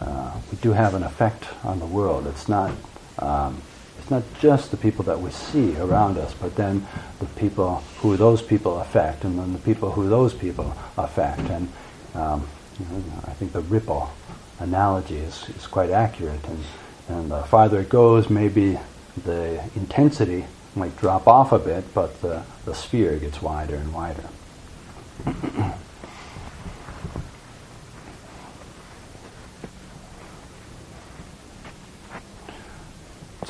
uh, 0.00 0.32
we 0.50 0.58
do 0.58 0.72
have 0.72 0.94
an 0.94 1.04
effect 1.04 1.46
on 1.64 1.78
the 1.78 1.86
world. 1.86 2.26
It's 2.26 2.48
not 2.48 2.72
um, 3.20 3.62
it's 3.98 4.10
not 4.10 4.24
just 4.40 4.72
the 4.72 4.76
people 4.76 5.04
that 5.04 5.20
we 5.20 5.30
see 5.30 5.76
around 5.76 6.18
us, 6.18 6.34
but 6.34 6.56
then 6.56 6.86
the 7.20 7.26
people 7.26 7.76
who 7.98 8.16
those 8.16 8.42
people 8.42 8.80
affect, 8.80 9.22
and 9.24 9.38
then 9.38 9.52
the 9.52 9.58
people 9.60 9.92
who 9.92 10.08
those 10.08 10.34
people 10.34 10.74
affect. 10.96 11.42
And 11.42 11.68
um, 12.14 12.48
you 12.80 12.86
know, 12.86 13.04
I 13.26 13.32
think 13.32 13.52
the 13.52 13.60
ripple 13.60 14.10
analogy 14.58 15.16
is, 15.16 15.48
is 15.56 15.66
quite 15.66 15.90
accurate. 15.90 16.44
And, 16.44 16.64
and 17.08 17.30
the 17.30 17.42
farther 17.42 17.80
it 17.80 17.88
goes, 17.88 18.30
maybe 18.30 18.78
the 19.24 19.62
intensity 19.76 20.46
might 20.74 20.96
drop 20.96 21.28
off 21.28 21.52
a 21.52 21.58
bit, 21.58 21.92
but 21.94 22.20
the, 22.22 22.42
the 22.64 22.74
sphere 22.74 23.16
gets 23.18 23.42
wider 23.42 23.76
and 23.76 23.92
wider. 23.92 24.24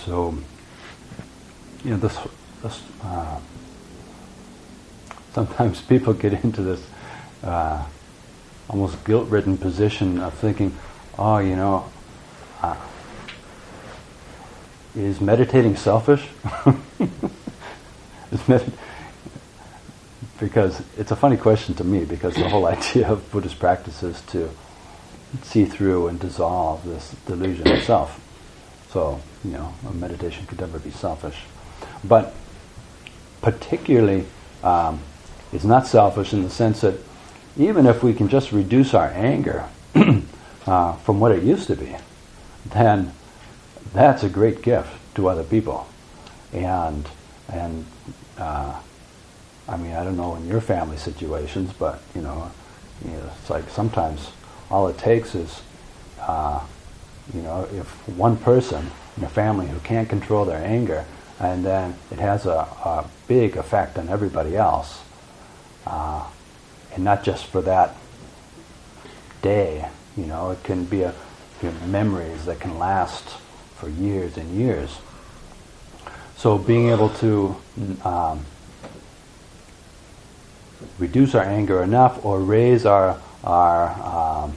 So, 0.04 0.34
you 1.84 1.90
know, 1.90 1.96
this, 1.96 2.18
this 2.62 2.82
uh, 3.02 3.38
sometimes 5.32 5.80
people 5.88 6.12
get 6.12 6.32
into 6.44 6.62
this 6.62 6.82
uh, 7.42 7.84
almost 8.68 9.04
guilt-ridden 9.04 9.58
position 9.58 10.20
of 10.20 10.34
thinking, 10.34 10.76
oh, 11.18 11.38
you 11.38 11.56
know, 11.56 11.90
uh, 12.62 12.76
is 14.94 15.20
meditating 15.20 15.76
selfish? 15.76 16.28
is 18.32 18.48
med- 18.48 18.72
because 20.42 20.82
it's 20.98 21.12
a 21.12 21.16
funny 21.16 21.36
question 21.36 21.72
to 21.72 21.84
me 21.84 22.04
because 22.04 22.34
the 22.34 22.48
whole 22.48 22.66
idea 22.66 23.08
of 23.08 23.30
Buddhist 23.30 23.60
practice 23.60 24.02
is 24.02 24.20
to 24.22 24.50
see 25.42 25.64
through 25.64 26.08
and 26.08 26.18
dissolve 26.18 26.84
this 26.84 27.14
delusion 27.26 27.68
itself. 27.68 28.20
So, 28.90 29.20
you 29.44 29.52
know, 29.52 29.72
a 29.88 29.92
meditation 29.92 30.44
could 30.46 30.60
never 30.60 30.80
be 30.80 30.90
selfish. 30.90 31.44
But 32.02 32.34
particularly, 33.40 34.26
um, 34.64 35.00
it's 35.52 35.64
not 35.64 35.86
selfish 35.86 36.32
in 36.32 36.42
the 36.42 36.50
sense 36.50 36.80
that 36.80 36.96
even 37.56 37.86
if 37.86 38.02
we 38.02 38.12
can 38.12 38.28
just 38.28 38.50
reduce 38.50 38.94
our 38.94 39.08
anger 39.10 39.68
uh, 40.66 40.94
from 40.96 41.20
what 41.20 41.30
it 41.30 41.44
used 41.44 41.68
to 41.68 41.76
be, 41.76 41.94
then 42.66 43.12
that's 43.94 44.24
a 44.24 44.28
great 44.28 44.60
gift 44.60 44.92
to 45.14 45.28
other 45.28 45.44
people. 45.44 45.86
And 46.52 47.08
and 47.48 47.86
uh, 48.38 48.80
I 49.72 49.76
mean, 49.78 49.94
I 49.94 50.04
don't 50.04 50.16
know 50.16 50.36
in 50.36 50.46
your 50.46 50.60
family 50.60 50.98
situations, 50.98 51.72
but 51.72 52.02
you 52.14 52.20
know, 52.20 52.50
you 53.04 53.12
know 53.12 53.30
it's 53.40 53.48
like 53.48 53.68
sometimes 53.70 54.30
all 54.70 54.86
it 54.88 54.98
takes 54.98 55.34
is, 55.34 55.62
uh, 56.20 56.60
you 57.34 57.40
know, 57.40 57.66
if 57.72 57.86
one 58.08 58.36
person 58.36 58.90
in 59.16 59.24
a 59.24 59.28
family 59.28 59.66
who 59.68 59.78
can't 59.80 60.08
control 60.08 60.44
their 60.44 60.62
anger, 60.62 61.06
and 61.40 61.64
then 61.64 61.96
it 62.10 62.18
has 62.18 62.44
a, 62.44 62.50
a 62.50 63.08
big 63.26 63.56
effect 63.56 63.98
on 63.98 64.08
everybody 64.10 64.56
else, 64.56 65.02
uh, 65.86 66.24
and 66.94 67.02
not 67.02 67.24
just 67.24 67.46
for 67.46 67.62
that 67.62 67.96
day. 69.40 69.88
You 70.16 70.26
know, 70.26 70.50
it 70.50 70.62
can 70.62 70.84
be 70.84 71.02
a 71.02 71.14
you 71.62 71.70
know, 71.70 71.86
memories 71.86 72.44
that 72.44 72.60
can 72.60 72.78
last 72.78 73.24
for 73.76 73.88
years 73.88 74.36
and 74.36 74.54
years. 74.54 74.98
So 76.36 76.58
being 76.58 76.90
able 76.90 77.08
to 77.08 77.56
um, 78.04 78.44
reduce 80.98 81.34
our 81.34 81.44
anger 81.44 81.82
enough 81.82 82.24
or 82.24 82.40
raise 82.40 82.86
our 82.86 83.20
our 83.44 84.44
um, 84.44 84.54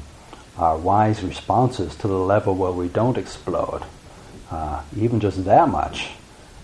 our 0.57 0.77
wise 0.77 1.23
responses 1.23 1.95
to 1.97 2.07
the 2.07 2.17
level 2.17 2.55
where 2.55 2.71
we 2.71 2.87
don't 2.87 3.17
explode, 3.17 3.83
uh, 4.51 4.81
even 4.97 5.19
just 5.19 5.43
that 5.45 5.67
much, 5.67 6.11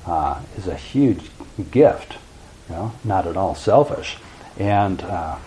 uh, 0.05 0.39
is 0.55 0.67
a 0.67 0.75
huge 0.75 1.29
gift. 1.71 2.17
You 2.69 2.75
know, 2.75 2.93
not 3.03 3.27
at 3.27 3.35
all 3.35 3.55
selfish, 3.55 4.17
and 4.57 5.01
uh, 5.01 5.37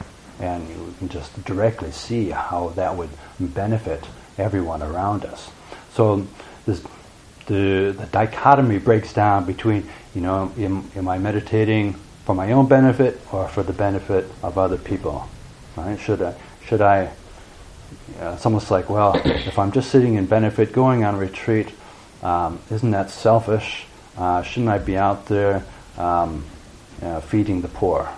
and 0.41 0.69
you 0.69 0.95
can 0.99 1.09
just 1.09 1.45
directly 1.45 1.91
see 1.91 2.31
how 2.31 2.71
that 2.71 2.97
would 2.97 3.11
benefit 3.39 4.05
everyone 4.37 4.83
around 4.83 5.25
us. 5.25 5.51
So 5.93 6.27
this, 6.67 6.83
the 7.47 7.95
the 7.97 8.09
dichotomy 8.11 8.79
breaks 8.79 9.13
down 9.13 9.45
between 9.45 9.89
you 10.15 10.21
know 10.21 10.53
am, 10.59 10.91
am 10.97 11.09
I 11.09 11.19
meditating 11.19 11.97
for 12.25 12.35
my 12.35 12.53
own 12.53 12.67
benefit 12.67 13.21
or 13.33 13.49
for 13.49 13.63
the 13.63 13.73
benefit 13.73 14.27
of 14.43 14.59
other 14.59 14.79
people? 14.79 15.29
Right? 15.77 15.99
Should 15.99 16.23
I 16.23 16.35
should 16.65 16.81
I 16.81 17.11
uh, 18.21 18.33
it's 18.35 18.47
almost 18.47 18.71
like, 18.71 18.89
well, 18.91 19.15
if 19.25 19.59
I'm 19.59 19.73
just 19.73 19.91
sitting 19.91 20.15
in 20.15 20.27
benefit, 20.27 20.73
going 20.73 21.05
on 21.05 21.17
retreat, 21.17 21.71
um, 22.23 22.61
isn't 22.71 22.91
that 22.91 23.11
selfish? 23.11 23.87
Uh, 24.17 24.43
shouldn't 24.43 24.71
I 24.71 24.79
be 24.79 24.97
out 24.97 25.27
there 25.27 25.65
um, 25.99 26.45
uh, 27.03 27.21
feeding 27.21 27.61
the 27.61 27.69
poor, 27.69 28.09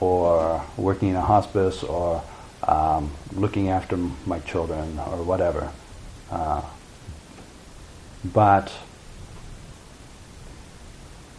or 0.00 0.64
working 0.76 1.10
in 1.10 1.16
a 1.16 1.20
hospice, 1.20 1.82
or 1.82 2.22
um, 2.66 3.10
looking 3.34 3.68
after 3.68 3.96
my 4.26 4.40
children, 4.40 4.98
or 4.98 5.22
whatever? 5.22 5.70
Uh, 6.30 6.62
but 8.24 8.72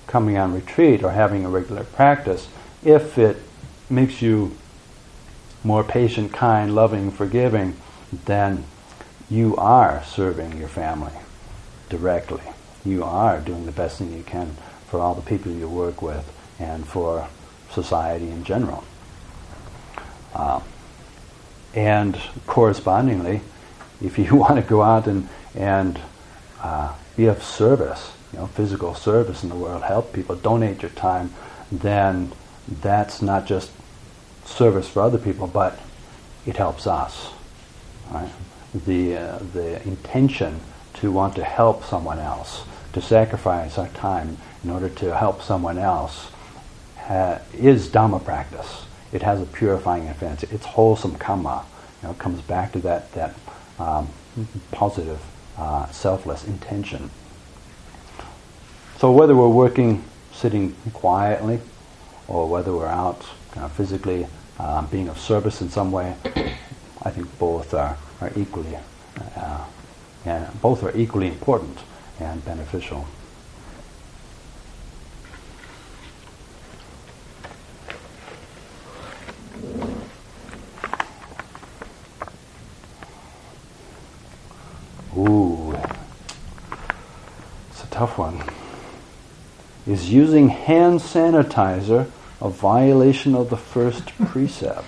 coming 0.10 0.38
on 0.40 0.54
retreat 0.54 1.04
or 1.04 1.12
having 1.12 1.46
a 1.46 1.50
regular 1.50 1.84
practice, 1.84 2.48
if 2.84 3.18
it 3.20 3.38
makes 3.92 4.24
you 4.24 4.58
more 5.64 5.84
patient, 5.84 6.34
kind, 6.34 6.74
loving, 6.74 7.12
forgiving, 7.12 7.76
then 8.26 8.66
you 9.30 9.56
are 9.58 10.04
serving 10.04 10.58
your 10.58 10.68
family 10.68 11.14
directly. 11.90 12.42
You 12.84 13.04
are 13.04 13.40
doing 13.40 13.68
the 13.68 13.72
best 13.72 14.00
thing 14.00 14.12
you 14.12 14.24
can 14.24 14.58
for 14.88 15.00
all 15.00 15.14
the 15.14 15.22
people 15.22 15.52
you 15.52 15.70
work 15.70 16.02
with 16.02 16.28
and 16.58 16.88
for 16.88 17.28
society 17.70 18.30
in 18.32 18.44
general. 18.44 18.84
Uh, 20.34 20.60
and 21.76 22.20
correspondingly, 22.48 23.42
if 24.02 24.18
you 24.18 24.36
want 24.44 24.56
to 24.56 24.64
go 24.64 24.82
out 24.82 25.06
and, 25.06 25.30
and 25.54 26.00
uh, 26.64 26.96
be 27.16 27.26
of 27.28 27.44
service, 27.44 28.12
you 28.34 28.40
know, 28.40 28.48
physical 28.48 28.96
service 28.96 29.44
in 29.44 29.50
the 29.50 29.56
world, 29.56 29.84
help 29.84 30.14
people, 30.14 30.36
donate 30.36 30.82
your 30.82 30.92
time, 30.92 31.34
then 31.72 32.32
that's 32.68 33.22
not 33.22 33.46
just 33.46 33.72
service 34.46 34.88
for 34.88 35.02
other 35.02 35.18
people, 35.18 35.48
but 35.48 35.80
it 36.46 36.58
helps 36.58 36.88
us. 36.88 37.32
Right? 38.12 38.30
The, 38.74 39.18
uh, 39.18 39.40
the 39.54 39.82
intention 39.84 40.60
to 40.96 41.12
want 41.12 41.36
to 41.36 41.44
help 41.44 41.84
someone 41.84 42.20
else, 42.20 42.64
to 42.94 43.02
sacrifice 43.02 43.78
our 43.78 43.88
time 43.90 44.38
in 44.64 44.70
order 44.70 44.90
to 44.90 45.16
help 45.16 45.42
someone 45.42 45.78
else, 45.78 46.32
is 47.54 47.88
Dhamma 47.88 48.24
practice. 48.24 48.86
It 49.12 49.24
has 49.24 49.42
a 49.42 49.46
purifying 49.46 50.08
effect. 50.08 50.44
It's 50.44 50.66
wholesome 50.66 51.16
karma. 51.16 51.66
You 52.02 52.08
know, 52.08 52.14
it 52.14 52.20
comes 52.20 52.42
back 52.42 52.72
to 52.74 52.80
that, 52.80 53.12
that 53.14 53.36
um, 53.80 54.10
positive, 54.72 55.20
uh, 55.58 55.90
selfless 55.90 56.46
intention. 56.46 57.10
So 59.00 59.10
whether 59.14 59.34
we're 59.34 59.48
working 59.48 60.04
sitting 60.34 60.76
quietly 60.92 61.62
or 62.28 62.50
whether 62.50 62.74
we're 62.74 62.86
out 62.86 63.26
of 63.56 63.72
physically 63.72 64.28
um, 64.60 64.88
being 64.88 65.08
of 65.08 65.18
service 65.18 65.62
in 65.62 65.70
some 65.70 65.90
way, 65.90 66.18
I 67.04 67.10
think 67.10 67.40
both 67.40 67.74
are, 67.74 67.98
are 68.20 68.32
equally 68.36 68.76
uh, 69.38 69.66
and 70.26 70.62
both 70.62 70.84
are 70.84 70.94
equally 70.98 71.28
important 71.28 71.78
and 72.20 72.44
beneficial. 72.44 73.08
Ooh, 85.18 85.74
it's 87.72 87.86
a 87.86 87.88
tough 87.88 88.18
one. 88.18 88.44
Is 89.90 90.12
using 90.14 90.50
hand 90.50 91.00
sanitizer 91.00 92.06
a 92.42 92.50
violation 92.50 93.34
of 93.34 93.50
the 93.50 93.58
first 93.58 94.06
precept. 94.28 94.86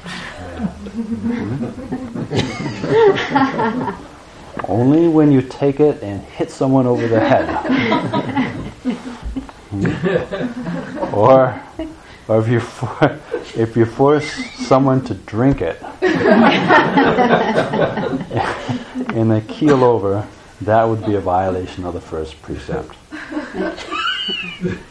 Only 4.67 5.07
when 5.07 5.31
you 5.31 5.41
take 5.41 5.79
it 5.79 6.03
and 6.03 6.21
hit 6.21 6.51
someone 6.51 6.85
over 6.85 7.07
the 7.07 7.19
head. 7.19 7.49
Hmm? 9.71 11.15
or, 11.15 11.59
or 12.27 12.39
if 12.39 12.47
you 12.47 12.59
for, 12.59 13.19
if 13.55 13.75
you 13.75 13.85
force 13.85 14.31
someone 14.67 15.03
to 15.05 15.15
drink 15.15 15.63
it 15.63 15.81
and 19.15 19.31
they 19.31 19.41
keel 19.41 19.83
over, 19.83 20.27
that 20.61 20.83
would 20.83 21.03
be 21.07 21.15
a 21.15 21.21
violation 21.21 21.85
of 21.85 21.95
the 21.95 22.01
first 22.01 22.39
precept. 22.43 22.95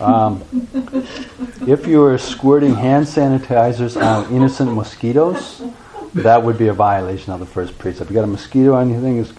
Um, 0.00 0.42
if 1.68 1.86
you 1.86 2.00
were 2.00 2.18
squirting 2.18 2.74
hand 2.74 3.06
sanitizers 3.06 3.96
on 4.00 4.32
innocent 4.34 4.74
mosquitoes, 4.74 5.62
that 6.14 6.42
would 6.42 6.58
be 6.58 6.66
a 6.68 6.72
violation 6.72 7.32
of 7.32 7.40
the 7.40 7.46
first 7.46 7.78
precept. 7.78 8.10
You 8.10 8.14
got 8.14 8.24
a 8.24 8.26
mosquito 8.26 8.74
on 8.74 8.90
your 8.90 9.00
thing, 9.00 9.20
it's. 9.20 9.32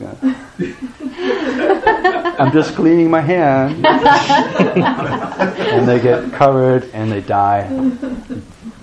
I'm 2.40 2.52
just 2.52 2.76
cleaning 2.76 3.12
my 3.12 3.22
hand. 3.22 3.86
and 3.86 5.88
they 5.88 6.00
get 6.00 6.32
covered 6.34 6.90
and 6.94 7.12
they 7.12 7.22
die. 7.22 7.68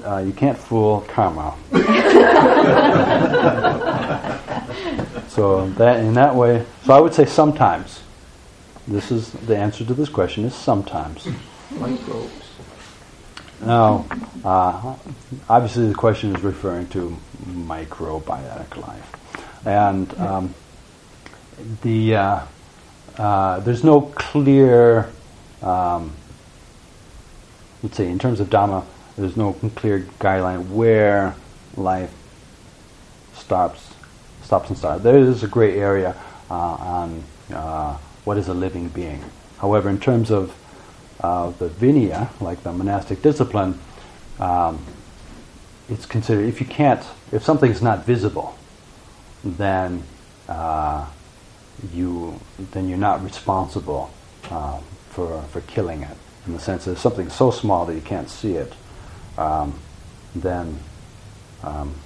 Uh, 0.04 0.18
you 0.18 0.32
can't 0.32 0.56
fool 0.56 1.00
karma. 1.08 1.56
so 5.28 5.68
that 5.70 5.98
in 6.00 6.14
that 6.14 6.34
way, 6.34 6.64
so 6.84 6.94
I 6.94 7.00
would 7.00 7.14
say 7.14 7.24
sometimes. 7.24 8.02
This 8.86 9.10
is 9.10 9.30
the 9.32 9.56
answer 9.56 9.84
to 9.84 9.94
this 9.94 10.08
question 10.08 10.44
is 10.44 10.54
sometimes. 10.54 11.26
Microbes. 11.70 12.50
Now, 13.62 14.06
uh, 14.42 14.96
obviously, 15.48 15.88
the 15.88 15.94
question 15.94 16.34
is 16.34 16.42
referring 16.42 16.88
to 16.88 17.16
microbiotic 17.46 18.76
life, 18.76 19.66
and 19.66 20.18
um, 20.18 20.54
the 21.82 22.16
uh, 22.16 22.40
uh, 23.18 23.60
there's 23.60 23.84
no 23.84 24.00
clear, 24.00 25.10
um, 25.60 26.12
let's 27.82 27.98
say, 27.98 28.08
in 28.08 28.18
terms 28.18 28.40
of 28.40 28.48
Dhamma, 28.48 28.84
there's 29.16 29.36
no 29.36 29.52
clear 29.74 30.06
guideline 30.18 30.68
where 30.70 31.34
life 31.76 32.12
stops, 33.34 33.92
stops 34.42 34.70
and 34.70 34.78
starts. 34.78 35.02
There 35.02 35.18
is 35.18 35.42
a 35.42 35.48
gray 35.48 35.78
area 35.78 36.16
uh, 36.50 36.54
on 36.54 37.24
uh, 37.52 37.98
what 38.30 38.38
is 38.38 38.46
a 38.46 38.54
living 38.54 38.86
being. 38.90 39.20
However, 39.58 39.90
in 39.90 39.98
terms 39.98 40.30
of 40.30 40.54
uh, 41.18 41.50
the 41.50 41.68
Vinaya, 41.68 42.28
like 42.40 42.62
the 42.62 42.72
monastic 42.72 43.22
discipline, 43.22 43.76
um, 44.38 44.86
it's 45.88 46.06
considered 46.06 46.46
if 46.46 46.60
you 46.60 46.66
can't, 46.68 47.04
if 47.32 47.42
something's 47.42 47.82
not 47.82 48.06
visible, 48.06 48.56
then 49.42 50.04
uh, 50.48 51.04
you 51.92 52.38
then 52.70 52.88
you're 52.88 53.04
not 53.10 53.20
responsible 53.24 54.12
um, 54.52 54.84
for 55.08 55.42
for 55.50 55.60
killing 55.62 56.02
it. 56.02 56.16
In 56.46 56.52
the 56.52 56.60
sense 56.60 56.84
that 56.84 56.92
if 56.92 56.98
something's 57.00 57.34
so 57.34 57.50
small 57.50 57.84
that 57.86 57.96
you 57.96 58.00
can't 58.00 58.30
see 58.30 58.52
it, 58.52 58.72
um, 59.38 59.76
then 60.36 60.78
um, 61.64 61.96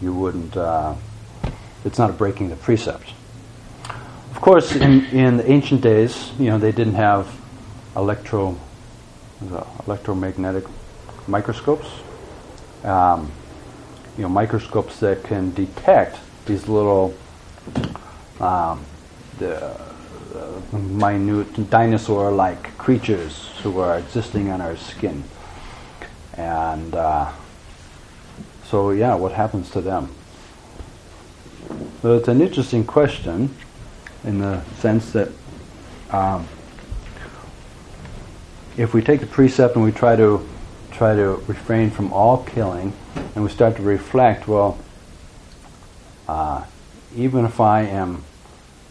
you 0.00 0.14
wouldn't. 0.14 0.56
Uh, 0.56 0.94
it's 1.84 1.98
not 1.98 2.10
a 2.10 2.12
breaking 2.12 2.50
the 2.50 2.54
precept. 2.54 3.17
Of 4.38 4.42
course, 4.42 4.76
in, 4.76 5.04
in 5.06 5.38
the 5.38 5.50
ancient 5.50 5.80
days, 5.80 6.30
you 6.38 6.46
know, 6.46 6.58
they 6.58 6.70
didn't 6.70 6.94
have 6.94 7.26
electro, 7.96 8.56
electromagnetic 9.84 10.62
microscopes. 11.26 11.88
Um, 12.84 13.32
you 14.16 14.22
know, 14.22 14.28
microscopes 14.28 15.00
that 15.00 15.24
can 15.24 15.52
detect 15.54 16.20
these 16.46 16.68
little 16.68 17.16
um, 18.38 18.84
the, 19.40 19.76
minute 20.72 21.68
dinosaur-like 21.68 22.78
creatures 22.78 23.50
who 23.64 23.80
are 23.80 23.98
existing 23.98 24.50
on 24.50 24.60
our 24.60 24.76
skin. 24.76 25.24
And 26.34 26.94
uh, 26.94 27.32
so, 28.66 28.92
yeah, 28.92 29.16
what 29.16 29.32
happens 29.32 29.68
to 29.72 29.80
them? 29.80 30.14
So 32.02 32.16
it's 32.16 32.28
an 32.28 32.40
interesting 32.40 32.84
question 32.84 33.52
in 34.24 34.38
the 34.38 34.62
sense 34.80 35.12
that 35.12 35.28
um, 36.10 36.46
if 38.76 38.94
we 38.94 39.02
take 39.02 39.20
the 39.20 39.26
precept 39.26 39.76
and 39.76 39.84
we 39.84 39.92
try 39.92 40.16
to 40.16 40.46
try 40.92 41.14
to 41.14 41.42
refrain 41.46 41.90
from 41.90 42.12
all 42.12 42.44
killing, 42.44 42.92
and 43.34 43.44
we 43.44 43.50
start 43.50 43.76
to 43.76 43.82
reflect, 43.82 44.48
well, 44.48 44.78
uh, 46.26 46.64
even 47.14 47.44
if 47.44 47.60
I 47.60 47.82
am 47.82 48.24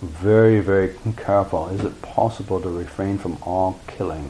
very, 0.01 0.59
very 0.59 0.93
careful, 1.17 1.67
is 1.69 1.83
it 1.83 2.01
possible 2.01 2.61
to 2.61 2.69
refrain 2.69 3.17
from 3.17 3.37
all 3.41 3.79
killing? 3.87 4.29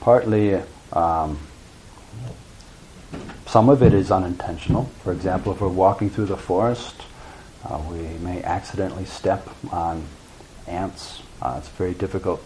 Partly, 0.00 0.60
um, 0.92 1.38
some 3.46 3.68
of 3.68 3.82
it 3.82 3.92
is 3.92 4.10
unintentional. 4.10 4.84
For 5.02 5.12
example, 5.12 5.52
if 5.52 5.60
we're 5.60 5.68
walking 5.68 6.08
through 6.08 6.26
the 6.26 6.36
forest, 6.36 7.02
uh, 7.64 7.80
we 7.90 8.02
may 8.18 8.42
accidentally 8.42 9.04
step 9.04 9.48
on 9.70 10.04
ants. 10.66 11.22
Uh, 11.40 11.56
it's 11.58 11.68
very 11.68 11.94
difficult 11.94 12.42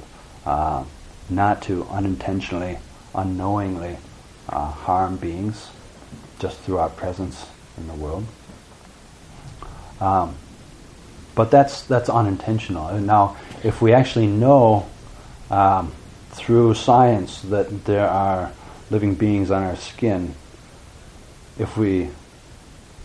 uh, 0.47 0.85
not 1.29 1.63
to 1.63 1.85
unintentionally, 1.85 2.79
unknowingly 3.15 3.99
uh, 4.49 4.71
harm 4.71 5.17
beings 5.17 5.71
just 6.39 6.59
through 6.61 6.79
our 6.79 6.91
presence 6.91 7.47
in 7.77 7.87
the 7.87 7.95
world. 7.95 8.27
Um, 10.01 10.37
but 11.35 11.51
that's 11.51 11.83
that's 11.83 12.09
unintentional. 12.09 12.89
And 12.89 13.07
now, 13.07 13.37
if 13.63 13.81
we 13.81 13.93
actually 13.93 14.27
know 14.27 14.87
um, 15.51 15.93
through 16.31 16.75
science 16.75 17.41
that 17.43 17.85
there 17.85 18.09
are 18.09 18.53
living 18.91 19.15
beings 19.15 19.51
on 19.51 19.63
our 19.63 19.77
skin 19.77 20.35
if 21.59 21.77
we 21.77 22.11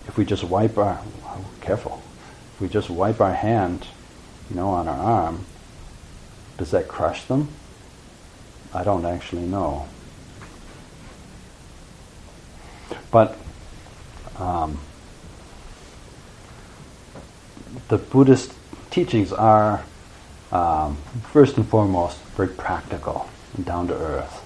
if 0.07 0.17
we 0.17 0.25
just 0.25 0.43
wipe 0.43 0.77
our 0.77 0.99
careful, 1.61 2.01
if 2.55 2.61
we 2.61 2.67
just 2.67 2.89
wipe 2.89 3.21
our 3.21 3.33
hand, 3.33 3.87
you 4.49 4.55
know, 4.55 4.69
on 4.69 4.87
our 4.87 4.99
arm, 4.99 5.45
does 6.57 6.71
that 6.71 6.87
crush 6.87 7.25
them? 7.25 7.49
I 8.73 8.83
don't 8.83 9.05
actually 9.05 9.45
know. 9.45 9.87
But 13.11 13.37
um, 14.37 14.79
the 17.87 17.97
Buddhist 17.97 18.53
teachings 18.89 19.31
are, 19.31 19.83
um, 20.51 20.97
first 21.31 21.57
and 21.57 21.67
foremost, 21.67 22.19
very 22.35 22.49
practical 22.49 23.29
and 23.55 23.65
down 23.65 23.87
to 23.87 23.95
earth. 23.95 24.43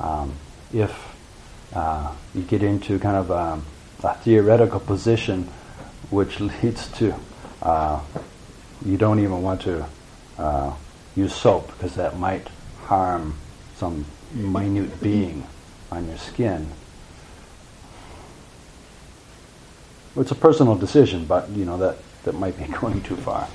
Um, 0.00 0.34
if 0.72 1.14
uh, 1.74 2.12
you 2.34 2.42
get 2.42 2.62
into 2.62 2.98
kind 2.98 3.16
of 3.16 3.30
a, 3.30 3.38
um, 3.38 3.66
a 4.02 4.14
theoretical 4.14 4.80
position 4.80 5.48
which 6.14 6.40
leads 6.40 6.88
to 6.92 7.14
uh, 7.62 8.00
you 8.84 8.96
don't 8.96 9.18
even 9.18 9.42
want 9.42 9.60
to 9.62 9.86
uh, 10.38 10.72
use 11.16 11.34
soap 11.34 11.66
because 11.68 11.94
that 11.96 12.18
might 12.18 12.48
harm 12.84 13.34
some 13.76 14.04
minute 14.32 15.00
being 15.02 15.46
on 15.90 16.06
your 16.06 16.18
skin. 16.18 16.68
It's 20.16 20.30
a 20.30 20.36
personal 20.36 20.76
decision, 20.76 21.24
but 21.24 21.48
you 21.50 21.64
know 21.64 21.76
that, 21.78 21.98
that 22.24 22.34
might 22.34 22.56
be 22.56 22.64
going 22.80 23.02
too 23.02 23.16
far. 23.16 23.48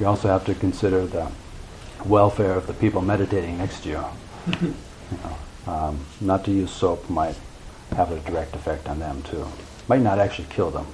you 0.00 0.06
also 0.06 0.28
have 0.28 0.44
to 0.46 0.54
consider 0.54 1.06
the 1.06 1.30
welfare 2.04 2.52
of 2.52 2.66
the 2.66 2.74
people 2.74 3.02
meditating 3.02 3.58
next 3.58 3.82
to 3.82 3.88
you. 3.88 4.04
you 4.62 4.74
know. 5.22 5.36
Um, 5.72 6.00
not 6.22 6.46
to 6.46 6.50
use 6.50 6.70
soap 6.70 7.10
might 7.10 7.36
have 7.94 8.10
a 8.10 8.18
direct 8.20 8.54
effect 8.54 8.88
on 8.88 9.00
them 9.00 9.22
too. 9.22 9.46
Might 9.88 10.02
not 10.02 10.18
actually 10.18 10.48
kill 10.50 10.70
them. 10.70 10.86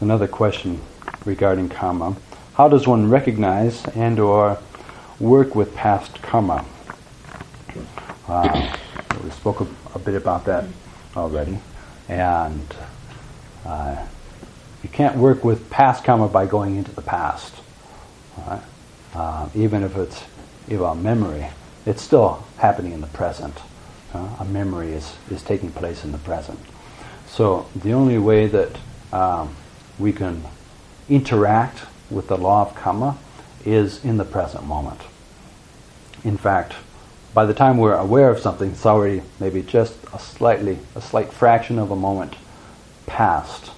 Another 0.00 0.28
question 0.28 0.80
regarding 1.24 1.68
karma. 1.68 2.14
How 2.54 2.68
does 2.68 2.86
one 2.86 3.10
recognize 3.10 3.84
and 3.88 4.20
or 4.20 4.58
work 5.18 5.54
with 5.56 5.74
past 5.74 6.22
karma. 6.22 6.64
Uh, 8.28 8.76
spoke 9.46 9.60
a, 9.60 9.96
a, 9.96 10.00
bit 10.00 10.16
about 10.16 10.44
that 10.46 10.64
already. 11.16 11.56
And 12.08 12.66
uh, 13.64 14.04
you 14.82 14.88
can't 14.88 15.16
work 15.16 15.44
with 15.44 15.70
past 15.70 16.02
karma 16.02 16.26
by 16.26 16.46
going 16.46 16.74
into 16.74 16.90
the 16.90 17.02
past. 17.02 17.54
Right? 18.38 18.62
Uh, 19.14 19.48
even 19.54 19.84
if 19.84 19.96
it's 19.96 20.24
even 20.66 20.84
a 20.84 20.96
memory, 20.96 21.46
it's 21.84 22.02
still 22.02 22.44
happening 22.58 22.90
in 22.90 23.00
the 23.00 23.06
present. 23.06 23.54
Uh, 24.12 24.28
a 24.40 24.44
memory 24.44 24.92
is, 24.92 25.14
is 25.30 25.44
taking 25.44 25.70
place 25.70 26.02
in 26.02 26.10
the 26.10 26.18
present. 26.18 26.58
So 27.28 27.68
the 27.76 27.92
only 27.92 28.18
way 28.18 28.48
that 28.48 28.76
um, 29.12 29.54
we 29.96 30.12
can 30.12 30.42
interact 31.08 31.86
with 32.10 32.26
the 32.26 32.36
law 32.36 32.62
of 32.62 32.74
karma 32.74 33.16
is 33.64 34.04
in 34.04 34.16
the 34.16 34.24
present 34.24 34.64
moment. 34.64 35.02
In 36.24 36.36
fact, 36.36 36.74
by 37.36 37.44
the 37.44 37.52
time 37.52 37.76
we're 37.76 37.92
aware 37.92 38.30
of 38.30 38.38
something, 38.38 38.70
it's 38.70 38.86
already 38.86 39.20
maybe 39.38 39.60
just 39.60 39.94
a 40.14 40.18
slightly, 40.18 40.78
a 40.94 41.02
slight 41.02 41.30
fraction 41.30 41.78
of 41.78 41.90
a 41.90 41.94
moment 41.94 42.34
past. 43.04 43.72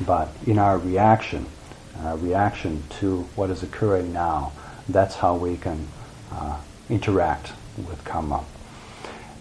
But 0.00 0.30
in 0.46 0.58
our 0.58 0.78
reaction, 0.78 1.44
our 2.00 2.16
reaction 2.16 2.82
to 3.00 3.20
what 3.36 3.50
is 3.50 3.62
occurring 3.62 4.14
now, 4.14 4.52
that's 4.88 5.16
how 5.16 5.36
we 5.36 5.58
can 5.58 5.86
uh, 6.32 6.58
interact 6.88 7.52
with 7.76 8.02
karma. 8.06 8.42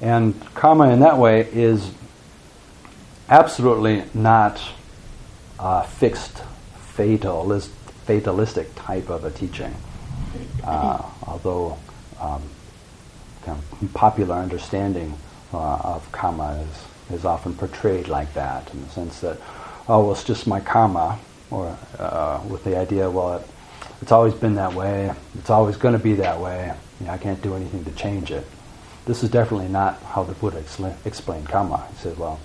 And 0.02 0.38
karma 0.54 0.90
in 0.90 1.00
that 1.00 1.18
way 1.18 1.48
is 1.50 1.92
absolutely 3.30 4.04
not 4.14 4.62
a 5.60 5.88
fixed, 5.88 6.44
fatalist, 6.94 7.70
fatalistic 8.06 8.76
type 8.76 9.10
of 9.10 9.24
a 9.24 9.32
teaching. 9.32 9.74
Uh, 10.66 11.02
although 11.26 11.78
um, 12.20 12.42
kind 13.46 13.60
of 13.60 13.94
popular 13.94 14.36
understanding 14.36 15.18
uh, 15.54 15.78
of 15.78 16.12
karma 16.12 16.66
is, 17.10 17.20
is 17.20 17.26
often 17.26 17.54
portrayed 17.54 18.08
like 18.08 18.34
that, 18.34 18.74
in 18.74 18.82
the 18.84 18.90
sense 18.90 19.20
that, 19.22 19.38
oh, 19.88 20.04
well, 20.04 20.12
it's 20.12 20.24
just 20.24 20.48
my 20.48 20.60
karma, 20.60 21.20
or 21.52 21.78
uh, 22.00 22.42
with 22.48 22.64
the 22.64 22.78
idea, 22.78 23.10
well, 23.10 23.38
it, 23.38 23.48
it's 24.02 24.12
always 24.12 24.34
been 24.34 24.56
that 24.56 24.74
way, 24.74 25.12
it's 25.38 25.50
always 25.50 25.78
going 25.78 25.94
to 25.94 26.04
be 26.04 26.16
that 26.16 26.40
way, 26.40 26.74
you 27.00 27.06
know, 27.06 27.14
I 27.14 27.18
can't 27.18 27.42
do 27.42 27.56
anything 27.56 27.86
to 27.86 27.92
change 27.92 28.32
it. 28.32 28.46
This 29.06 29.24
is 29.24 29.30
definitely 29.30 29.68
not 29.68 30.02
how 30.02 30.24
the 30.24 30.34
Buddha 30.34 30.62
expl- 30.62 30.96
explained 31.06 31.50
karma. 31.50 31.86
He 31.92 31.98
said, 31.98 32.18
well, 32.18 32.40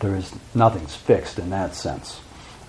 there 0.00 0.14
is 0.14 0.32
nothing's 0.54 0.94
fixed 0.94 1.38
in 1.38 1.50
that 1.50 1.74
sense. 1.74 2.20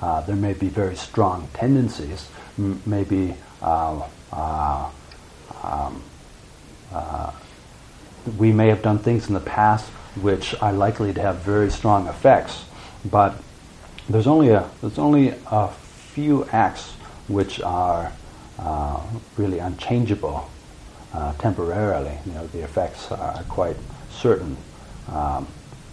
Uh, 0.02 0.22
there 0.22 0.36
may 0.36 0.54
be 0.54 0.68
very 0.68 0.96
strong 0.96 1.48
tendencies, 1.54 2.28
m- 2.58 2.82
maybe 2.86 3.36
uh, 3.62 4.02
uh, 4.34 4.90
um, 5.64 6.02
uh, 6.94 7.32
we 8.38 8.52
may 8.52 8.68
have 8.70 8.82
done 8.82 9.00
things 9.00 9.28
in 9.28 9.34
the 9.34 9.40
past 9.40 9.86
which 10.22 10.56
are 10.62 10.74
likely 10.74 11.14
to 11.14 11.22
have 11.22 11.38
very 11.38 11.70
strong 11.70 12.08
effects, 12.08 12.66
but 13.10 13.36
there's 14.10 14.28
only 14.28 14.50
a 14.50 14.70
there's 14.82 14.98
only 14.98 15.34
a 15.52 15.68
few 15.68 16.46
acts 16.52 16.94
which 17.28 17.60
are 17.62 18.12
uh, 18.60 19.02
really 19.38 19.60
unchangeable 19.60 20.50
uh, 21.14 21.34
temporarily. 21.34 22.18
You 22.26 22.34
know, 22.34 22.48
the 22.48 22.62
effects 22.64 23.12
are 23.12 23.44
quite 23.50 23.76
certain, 24.10 24.58
um, 25.12 25.48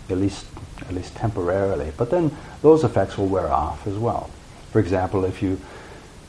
at 0.08 0.18
least 0.18 0.46
at 0.82 0.94
least 0.94 1.14
temporarily. 1.16 1.92
But 1.96 2.10
then 2.10 2.36
those 2.60 2.84
effects 2.84 3.18
will 3.18 3.28
wear 3.28 3.50
off 3.50 3.86
as 3.86 3.96
well. 3.96 4.30
For 4.70 4.78
example, 4.78 5.24
if 5.24 5.42
you 5.42 5.60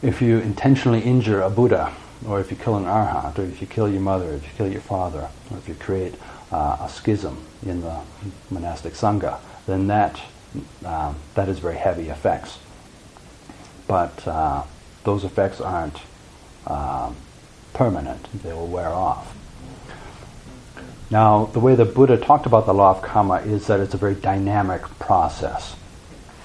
if 0.01 0.21
you 0.21 0.39
intentionally 0.39 1.01
injure 1.01 1.41
a 1.41 1.49
Buddha, 1.49 1.93
or 2.27 2.39
if 2.39 2.51
you 2.51 2.57
kill 2.57 2.75
an 2.75 2.85
arhat, 2.85 3.37
or 3.37 3.43
if 3.43 3.61
you 3.61 3.67
kill 3.67 3.89
your 3.89 4.01
mother, 4.01 4.33
if 4.33 4.43
you 4.43 4.49
kill 4.55 4.67
your 4.67 4.81
father, 4.81 5.29
or 5.51 5.57
if 5.57 5.67
you 5.67 5.75
create 5.75 6.15
uh, 6.51 6.77
a 6.81 6.89
schism 6.89 7.37
in 7.65 7.81
the 7.81 7.99
monastic 8.49 8.93
sangha, 8.93 9.39
then 9.65 9.87
that 9.87 10.21
um, 10.85 11.15
that 11.33 11.49
is 11.49 11.59
very 11.59 11.77
heavy 11.77 12.09
effects. 12.09 12.59
But 13.87 14.27
uh, 14.27 14.63
those 15.03 15.23
effects 15.23 15.59
aren't 15.59 15.97
um, 16.67 17.15
permanent; 17.73 18.27
they 18.43 18.53
will 18.53 18.67
wear 18.67 18.89
off. 18.89 19.35
Now, 21.09 21.45
the 21.45 21.59
way 21.59 21.75
the 21.75 21.85
Buddha 21.85 22.17
talked 22.17 22.45
about 22.45 22.65
the 22.65 22.73
law 22.73 22.91
of 22.91 23.01
karma 23.01 23.35
is 23.35 23.67
that 23.67 23.79
it's 23.79 23.93
a 23.93 23.97
very 23.97 24.15
dynamic 24.15 24.81
process. 24.99 25.75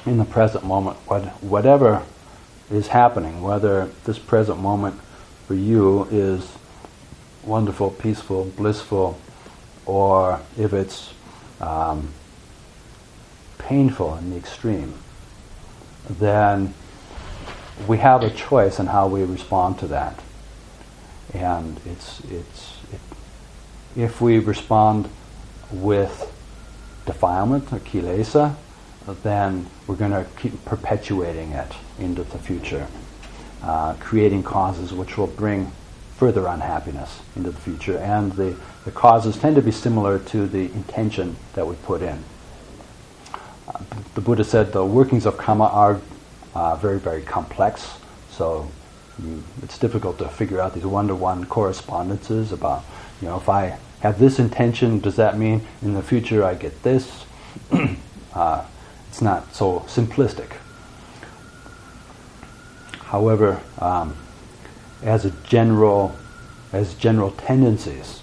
In 0.05 0.19
the 0.19 0.25
present 0.25 0.65
moment, 0.65 0.99
what, 1.07 1.25
whatever 1.43 2.05
is 2.71 2.89
happening, 2.89 3.43
whether 3.43 3.87
this 4.05 4.19
present 4.19 4.59
moment 4.59 5.01
for 5.49 5.55
you 5.55 6.05
is 6.11 6.47
wonderful, 7.43 7.91
peaceful, 7.91 8.45
blissful, 8.55 9.19
or 9.87 10.41
if 10.59 10.75
it's 10.75 11.15
um, 11.63 12.11
painful 13.57 14.15
in 14.17 14.29
the 14.29 14.37
extreme, 14.37 14.93
then 16.11 16.75
we 17.87 17.97
have 17.97 18.23
a 18.23 18.29
choice 18.29 18.79
in 18.79 18.87
how 18.87 19.09
we 19.09 19.25
respond 19.25 19.79
to 19.79 19.87
that. 19.87 20.21
And 21.33 21.81
it's, 21.87 22.21
it's, 22.25 22.77
it, 22.93 23.01
if 23.97 24.21
we 24.21 24.39
respond 24.39 25.09
with 25.73 26.31
defilement 27.07 27.73
or 27.73 27.79
kilesa, 27.79 28.55
then 29.23 29.67
we're 29.87 29.97
going 29.97 30.11
to 30.11 30.27
keep 30.37 30.63
perpetuating 30.67 31.53
it 31.53 31.73
into 31.99 32.23
the 32.25 32.39
future, 32.39 32.87
uh, 33.63 33.95
creating 34.01 34.43
causes 34.43 34.93
which 34.93 35.17
will 35.17 35.27
bring 35.27 35.71
further 36.17 36.47
unhappiness 36.47 37.21
into 37.37 37.51
the 37.51 37.61
future. 37.61 37.99
And 37.99 38.33
the, 38.33 38.57
the 38.85 38.91
causes 38.91 39.37
tend 39.37 39.57
to 39.57 39.63
be 39.63 39.71
similar 39.71 40.19
to 40.19 40.47
the 40.47 40.65
intention 40.73 41.37
that 41.55 41.67
we 41.67 41.77
put 41.77 42.03
in. 42.03 42.23
Uh, 43.69 43.81
the 44.15 44.21
Buddha 44.21 44.45
said 44.45 44.73
the 44.73 44.85
workings 44.85 45.27
of 45.27 45.37
karma 45.37 45.67
are 45.67 46.01
uh, 46.55 46.77
very, 46.77 46.99
very 46.99 47.23
complex, 47.23 47.99
so 48.31 48.69
you, 49.23 49.43
it's 49.63 49.79
difficult 49.79 50.19
to 50.19 50.29
figure 50.29 50.61
out 50.61 50.75
these 50.75 50.87
one-to-one 50.87 51.45
correspondences 51.47 52.51
about, 52.53 52.85
you 53.21 53.29
know, 53.29 53.37
if 53.37 53.49
I 53.49 53.79
have 54.01 54.19
this 54.19 54.39
intention, 54.39 55.01
does 55.01 55.17
that 55.17 55.39
mean 55.39 55.67
in 55.83 55.95
the 55.95 56.03
future 56.03 56.45
I 56.45 56.55
get 56.55 56.83
this? 56.83 57.27
uh, 58.35 58.65
it's 59.09 59.23
not 59.23 59.55
so 59.55 59.81
simplistic. 59.81 60.57
However, 63.09 63.63
um, 63.79 64.15
as 65.03 65.25
a 65.25 65.31
general, 65.45 66.15
as 66.75 66.93
general 66.93 67.31
tendencies, 67.31 68.21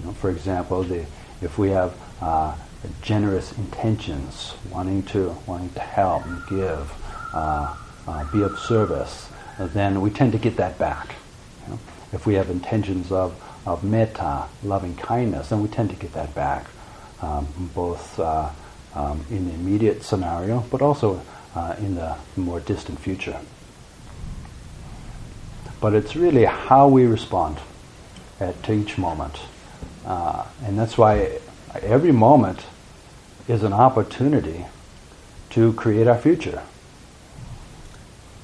you 0.00 0.06
know, 0.06 0.12
for 0.14 0.30
example, 0.30 0.82
the, 0.82 1.06
if 1.40 1.58
we 1.58 1.70
have 1.70 1.94
uh, 2.20 2.56
generous 3.02 3.56
intentions, 3.56 4.54
wanting 4.68 5.04
to 5.04 5.36
wanting 5.46 5.70
to 5.70 5.80
help 5.80 6.26
and 6.26 6.44
give, 6.48 6.92
uh, 7.32 7.76
uh, 8.08 8.32
be 8.32 8.42
of 8.42 8.58
service, 8.58 9.28
then 9.60 10.00
we 10.00 10.10
tend 10.10 10.32
to 10.32 10.38
get 10.38 10.56
that 10.56 10.76
back. 10.76 11.14
You 11.64 11.74
know? 11.74 11.80
If 12.12 12.26
we 12.26 12.34
have 12.34 12.50
intentions 12.50 13.12
of 13.12 13.40
of 13.64 13.84
metta, 13.84 14.46
loving 14.64 14.96
kindness, 14.96 15.50
then 15.50 15.62
we 15.62 15.68
tend 15.68 15.90
to 15.90 15.96
get 15.96 16.12
that 16.14 16.34
back, 16.34 16.66
um, 17.22 17.46
both 17.76 18.18
uh, 18.18 18.50
um, 18.96 19.24
in 19.30 19.46
the 19.46 19.54
immediate 19.54 20.02
scenario, 20.02 20.64
but 20.70 20.82
also 20.82 21.20
uh, 21.54 21.76
in 21.78 21.94
the 21.94 22.16
more 22.36 22.58
distant 22.58 22.98
future. 22.98 23.38
But 25.80 25.94
it's 25.94 26.16
really 26.16 26.44
how 26.44 26.88
we 26.88 27.04
respond 27.06 27.58
at, 28.40 28.62
to 28.64 28.72
each 28.72 28.98
moment. 28.98 29.38
Uh, 30.04 30.44
and 30.64 30.78
that's 30.78 30.96
why 30.96 31.38
every 31.82 32.12
moment 32.12 32.64
is 33.48 33.62
an 33.62 33.72
opportunity 33.72 34.66
to 35.50 35.72
create 35.74 36.06
our 36.06 36.18
future. 36.18 36.62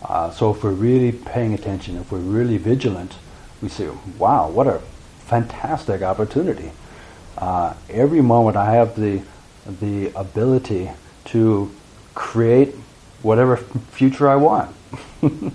Uh, 0.02 0.30
so 0.30 0.50
if 0.50 0.62
we're 0.62 0.70
really 0.70 1.12
paying 1.12 1.54
attention, 1.54 1.96
if 1.96 2.10
we're 2.10 2.18
really 2.18 2.58
vigilant, 2.58 3.14
we 3.60 3.68
say, 3.68 3.88
wow, 4.18 4.48
what 4.48 4.66
a 4.66 4.80
fantastic 5.26 6.02
opportunity. 6.02 6.72
Uh, 7.38 7.74
every 7.88 8.20
moment 8.20 8.56
I 8.56 8.72
have 8.74 8.96
the 8.96 9.22
the 9.80 10.10
ability 10.16 10.90
to 11.26 11.70
create 12.14 12.74
whatever 13.22 13.56
future 13.56 14.28
I 14.28 14.36
want. 14.36 14.74
In 15.22 15.52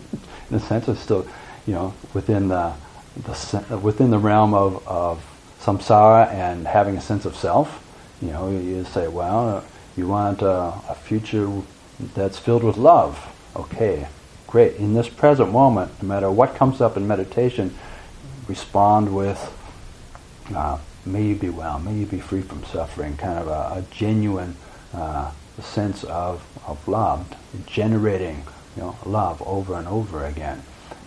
a 0.51 0.59
sense, 0.59 0.87
it's 0.87 1.01
still, 1.01 1.27
you 1.67 1.73
know, 1.73 1.93
within 2.13 2.47
the, 2.47 2.73
the 3.15 3.77
within 3.77 4.09
the 4.09 4.17
realm 4.17 4.53
of, 4.53 4.87
of 4.87 5.23
samsara 5.59 6.31
and 6.31 6.65
having 6.65 6.97
a 6.97 7.01
sense 7.01 7.25
of 7.25 7.35
self. 7.35 7.83
You 8.21 8.29
know, 8.29 8.49
you 8.49 8.83
say, 8.85 9.07
well, 9.07 9.63
you 9.95 10.07
want 10.07 10.41
a, 10.41 10.73
a 10.89 10.95
future 10.95 11.51
that's 12.15 12.39
filled 12.39 12.63
with 12.63 12.77
love. 12.77 13.33
Okay, 13.55 14.07
great. 14.47 14.77
In 14.77 14.93
this 14.93 15.09
present 15.09 15.51
moment, 15.51 15.91
no 16.01 16.07
matter 16.07 16.31
what 16.31 16.55
comes 16.55 16.81
up 16.81 16.97
in 16.97 17.07
meditation, 17.07 17.75
respond 18.47 19.13
with 19.13 19.53
uh, 20.55 20.79
may 21.05 21.23
you 21.23 21.35
be 21.35 21.49
well, 21.49 21.79
may 21.79 21.93
you 21.93 22.05
be 22.05 22.19
free 22.19 22.41
from 22.41 22.63
suffering, 22.65 23.17
kind 23.17 23.37
of 23.37 23.47
a, 23.47 23.79
a 23.79 23.83
genuine 23.91 24.55
uh, 24.93 25.31
sense 25.61 26.03
of, 26.05 26.45
of 26.67 26.87
love, 26.87 27.33
generating 27.65 28.43
you 28.75 28.83
know, 28.83 28.97
love 29.05 29.41
over 29.45 29.75
and 29.75 29.87
over 29.87 30.25
again. 30.25 30.63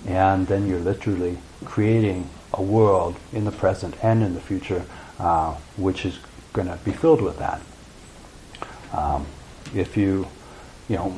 And 0.06 0.46
then 0.46 0.66
you're 0.66 0.80
literally 0.80 1.38
creating 1.64 2.28
a 2.54 2.62
world 2.62 3.16
in 3.32 3.44
the 3.44 3.52
present 3.52 3.94
and 4.02 4.22
in 4.22 4.34
the 4.34 4.40
future 4.40 4.84
uh, 5.20 5.54
which 5.76 6.06
is 6.06 6.18
going 6.52 6.66
to 6.66 6.78
be 6.84 6.92
filled 6.92 7.20
with 7.20 7.38
that. 7.38 7.60
Um, 8.92 9.26
if 9.74 9.96
you, 9.96 10.26
you 10.88 10.96
know, 10.96 11.10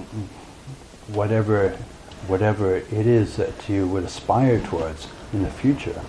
whatever, 1.09 1.71
whatever 2.27 2.77
it 2.77 3.07
is 3.07 3.37
that 3.37 3.69
you 3.69 3.87
would 3.87 4.05
aspire 4.05 4.61
towards 4.61 5.07
in 5.33 5.43
the 5.43 5.51
future, 5.51 6.03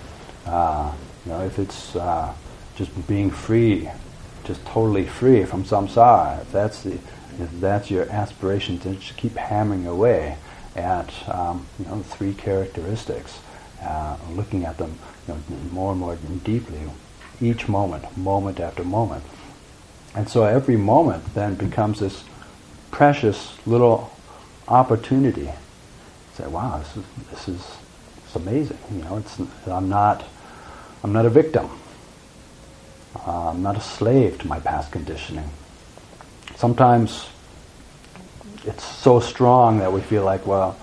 uh, 0.46 0.92
you 1.24 1.32
know, 1.32 1.44
if 1.44 1.58
it's 1.58 1.96
uh, 1.96 2.34
just 2.76 3.06
being 3.06 3.30
free, 3.30 3.88
just 4.42 4.64
totally 4.66 5.06
free 5.06 5.44
from 5.44 5.64
samsara, 5.64 6.42
if 6.42 6.52
that's 6.52 6.82
the, 6.82 6.94
if 6.94 7.50
that's 7.60 7.90
your 7.90 8.10
aspiration, 8.10 8.78
to 8.80 8.94
just 8.96 9.16
keep 9.16 9.36
hammering 9.36 9.86
away 9.86 10.36
at 10.76 11.12
um, 11.28 11.66
you 11.78 11.86
know 11.86 12.02
three 12.02 12.34
characteristics, 12.34 13.38
uh, 13.82 14.16
looking 14.32 14.64
at 14.64 14.78
them 14.78 14.98
you 15.26 15.34
know, 15.34 15.40
more 15.72 15.92
and 15.92 16.00
more 16.00 16.16
deeply, 16.44 16.80
each 17.40 17.68
moment, 17.68 18.16
moment 18.16 18.60
after 18.60 18.84
moment, 18.84 19.24
and 20.14 20.28
so 20.28 20.44
every 20.44 20.76
moment 20.76 21.34
then 21.34 21.54
becomes 21.54 22.00
this 22.00 22.24
precious 22.90 23.54
little 23.66 24.12
opportunity. 24.68 25.50
Say, 26.34 26.46
wow, 26.46 26.78
this 26.78 26.96
is 26.96 27.04
this 27.30 27.48
is 27.48 27.76
it's 28.24 28.36
amazing. 28.36 28.78
You 28.92 29.02
know, 29.04 29.16
it's 29.18 29.38
I'm 29.66 29.88
not 29.88 30.24
I'm 31.02 31.12
not 31.12 31.26
a 31.26 31.30
victim. 31.30 31.68
Uh, 33.26 33.50
I'm 33.50 33.62
not 33.62 33.76
a 33.76 33.80
slave 33.80 34.38
to 34.40 34.48
my 34.48 34.58
past 34.58 34.90
conditioning. 34.90 35.48
Sometimes 36.56 37.28
it's 38.66 38.84
so 38.84 39.20
strong 39.20 39.78
that 39.78 39.92
we 39.92 40.00
feel 40.00 40.24
like, 40.24 40.46
well, 40.46 40.78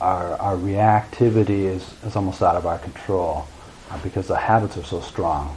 our, 0.00 0.34
our 0.36 0.56
reactivity 0.56 1.64
is, 1.64 1.94
is 2.04 2.16
almost 2.16 2.42
out 2.42 2.56
of 2.56 2.66
our 2.66 2.78
control 2.78 3.46
uh, 3.90 3.98
because 4.02 4.28
the 4.28 4.36
habits 4.36 4.76
are 4.76 4.84
so 4.84 5.00
strong. 5.00 5.56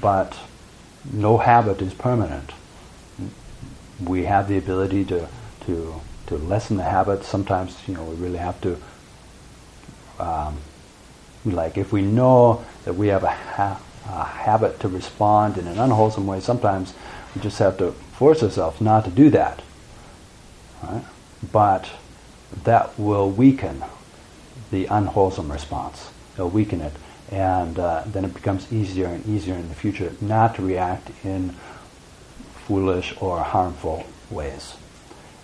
But 0.00 0.36
no 1.12 1.38
habit 1.38 1.80
is 1.80 1.94
permanent. 1.94 2.52
We 4.04 4.24
have 4.24 4.48
the 4.48 4.58
ability 4.58 5.04
to, 5.06 5.28
to, 5.66 6.00
to 6.26 6.36
lessen 6.36 6.76
the 6.76 6.84
habits. 6.84 7.26
Sometimes, 7.26 7.76
you 7.86 7.94
know, 7.94 8.04
we 8.04 8.16
really 8.16 8.38
have 8.38 8.60
to 8.62 8.78
um, 10.18 10.58
like 11.44 11.78
if 11.78 11.92
we 11.92 12.02
know 12.02 12.64
that 12.84 12.94
we 12.94 13.08
have 13.08 13.24
a, 13.24 13.30
ha- 13.30 13.80
a, 14.06 14.24
habit 14.24 14.80
to 14.80 14.88
respond 14.88 15.56
in 15.56 15.66
an 15.66 15.78
unwholesome 15.78 16.26
way, 16.26 16.40
sometimes 16.40 16.94
we 17.34 17.40
just 17.40 17.58
have 17.58 17.78
to 17.78 17.92
force 17.92 18.42
ourselves 18.42 18.80
not 18.80 19.04
to 19.04 19.10
do 19.10 19.30
that. 19.30 19.62
Right? 20.82 21.04
But 21.52 21.88
that 22.64 22.98
will 22.98 23.30
weaken 23.30 23.84
the 24.70 24.86
unwholesome 24.86 25.50
response. 25.50 26.10
It'll 26.34 26.50
weaken 26.50 26.80
it, 26.80 26.92
and 27.30 27.78
uh, 27.78 28.04
then 28.06 28.24
it 28.24 28.34
becomes 28.34 28.72
easier 28.72 29.06
and 29.06 29.26
easier 29.26 29.54
in 29.54 29.68
the 29.68 29.74
future 29.74 30.12
not 30.20 30.54
to 30.56 30.62
react 30.62 31.10
in 31.24 31.54
foolish 32.66 33.14
or 33.20 33.40
harmful 33.40 34.04
ways. 34.30 34.76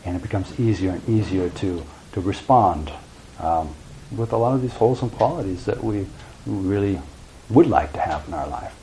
And 0.05 0.17
it 0.17 0.23
becomes 0.23 0.59
easier 0.61 0.91
and 0.91 1.09
easier 1.09 1.49
to, 1.49 1.83
to 2.13 2.21
respond 2.21 2.93
um, 3.41 3.75
with 4.15 4.33
a 4.33 4.37
lot 4.37 4.55
of 4.55 4.63
these 4.63 4.75
wholesome 4.75 5.11
qualities 5.11 5.65
that 5.65 5.83
we 5.83 6.07
really 6.47 7.01
would 7.49 7.67
like 7.67 7.93
to 7.95 8.01
have 8.01 8.27
in 8.29 8.35
our 8.35 8.47
life. 8.47 8.75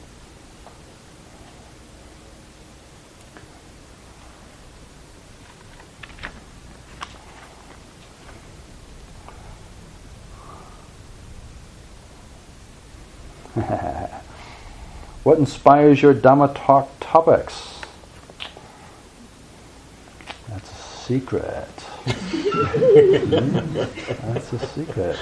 what 15.24 15.38
inspires 15.38 16.02
your 16.02 16.14
Dhamma 16.14 16.56
talk 16.56 16.90
topics? 17.00 17.82
That's 20.48 20.72
a 20.72 20.76
secret. 21.04 21.68
Hmm? 23.28 23.76
That's 24.34 24.54
a 24.54 24.68
secret. 24.68 25.18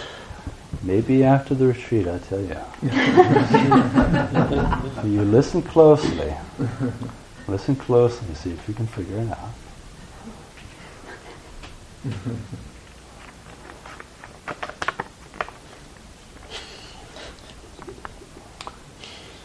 Maybe 0.83 1.23
after 1.23 1.55
the 1.55 1.65
retreat, 1.67 2.07
I'll 2.07 2.19
tell 2.19 2.39
you. 2.39 2.55
you 5.09 5.23
listen 5.23 5.63
closely. 5.63 6.35
Listen 7.47 7.75
closely, 7.75 8.35
see 8.35 8.51
if 8.51 8.67
you 8.67 8.75
can 8.75 8.85
figure 8.85 9.17
it 9.17 9.31
out. 9.31 9.49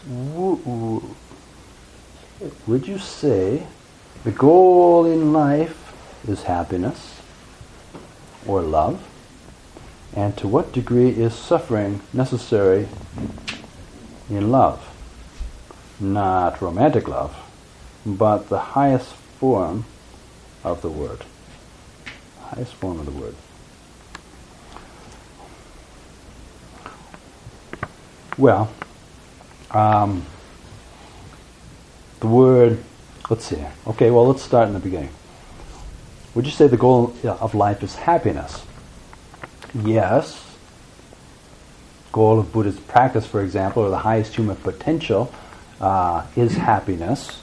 Would 0.06 1.02
you 2.86 2.98
say 2.98 3.66
the 4.22 4.30
goal 4.30 5.06
in 5.06 5.32
life 5.32 5.92
is 6.28 6.42
happiness 6.42 7.20
or 8.46 8.60
love? 8.60 9.02
And 10.14 10.36
to 10.36 10.46
what 10.46 10.72
degree 10.72 11.08
is 11.08 11.34
suffering 11.34 12.02
necessary 12.12 12.88
in 14.28 14.52
love? 14.52 14.90
Not 15.98 16.60
romantic 16.60 17.08
love, 17.08 17.34
but 18.04 18.50
the 18.50 18.58
highest 18.58 19.14
form 19.14 19.86
of 20.62 20.82
the 20.82 20.90
word. 20.90 21.24
Highest 22.40 22.74
form 22.74 23.00
of 23.00 23.06
the 23.06 23.12
word. 23.12 23.34
Well, 28.36 28.70
um, 29.74 30.24
the 32.20 32.28
word, 32.28 32.82
let's 33.28 33.44
see. 33.44 33.62
Okay, 33.86 34.10
well, 34.10 34.26
let's 34.26 34.42
start 34.42 34.68
in 34.68 34.74
the 34.74 34.80
beginning. 34.80 35.10
Would 36.34 36.46
you 36.46 36.52
say 36.52 36.66
the 36.66 36.76
goal 36.76 37.14
of 37.24 37.54
life 37.54 37.82
is 37.82 37.94
happiness? 37.94 38.64
Yes. 39.74 40.40
Goal 42.12 42.38
of 42.38 42.52
Buddhist 42.52 42.86
practice, 42.88 43.26
for 43.26 43.42
example, 43.42 43.82
or 43.82 43.90
the 43.90 43.98
highest 43.98 44.34
human 44.36 44.56
potential, 44.56 45.32
uh, 45.80 46.26
is 46.36 46.56
happiness. 46.56 47.40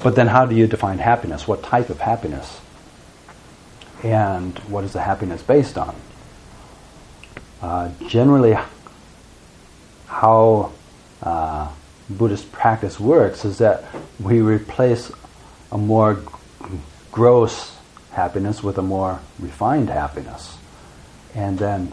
But 0.00 0.16
then, 0.16 0.28
how 0.28 0.46
do 0.46 0.54
you 0.54 0.66
define 0.66 0.98
happiness? 0.98 1.46
What 1.46 1.62
type 1.62 1.90
of 1.90 2.00
happiness? 2.00 2.60
And 4.02 4.58
what 4.60 4.84
is 4.84 4.92
the 4.92 5.02
happiness 5.02 5.42
based 5.42 5.76
on? 5.76 5.94
Uh, 7.60 7.90
generally, 8.08 8.56
how 10.10 10.72
uh, 11.22 11.70
Buddhist 12.10 12.50
practice 12.50 12.98
works 12.98 13.44
is 13.44 13.58
that 13.58 13.84
we 14.18 14.40
replace 14.40 15.12
a 15.70 15.78
more 15.78 16.14
g- 16.14 16.22
gross 17.12 17.76
happiness 18.10 18.62
with 18.62 18.76
a 18.76 18.82
more 18.82 19.20
refined 19.38 19.88
happiness. 19.88 20.58
And 21.34 21.58
then 21.58 21.92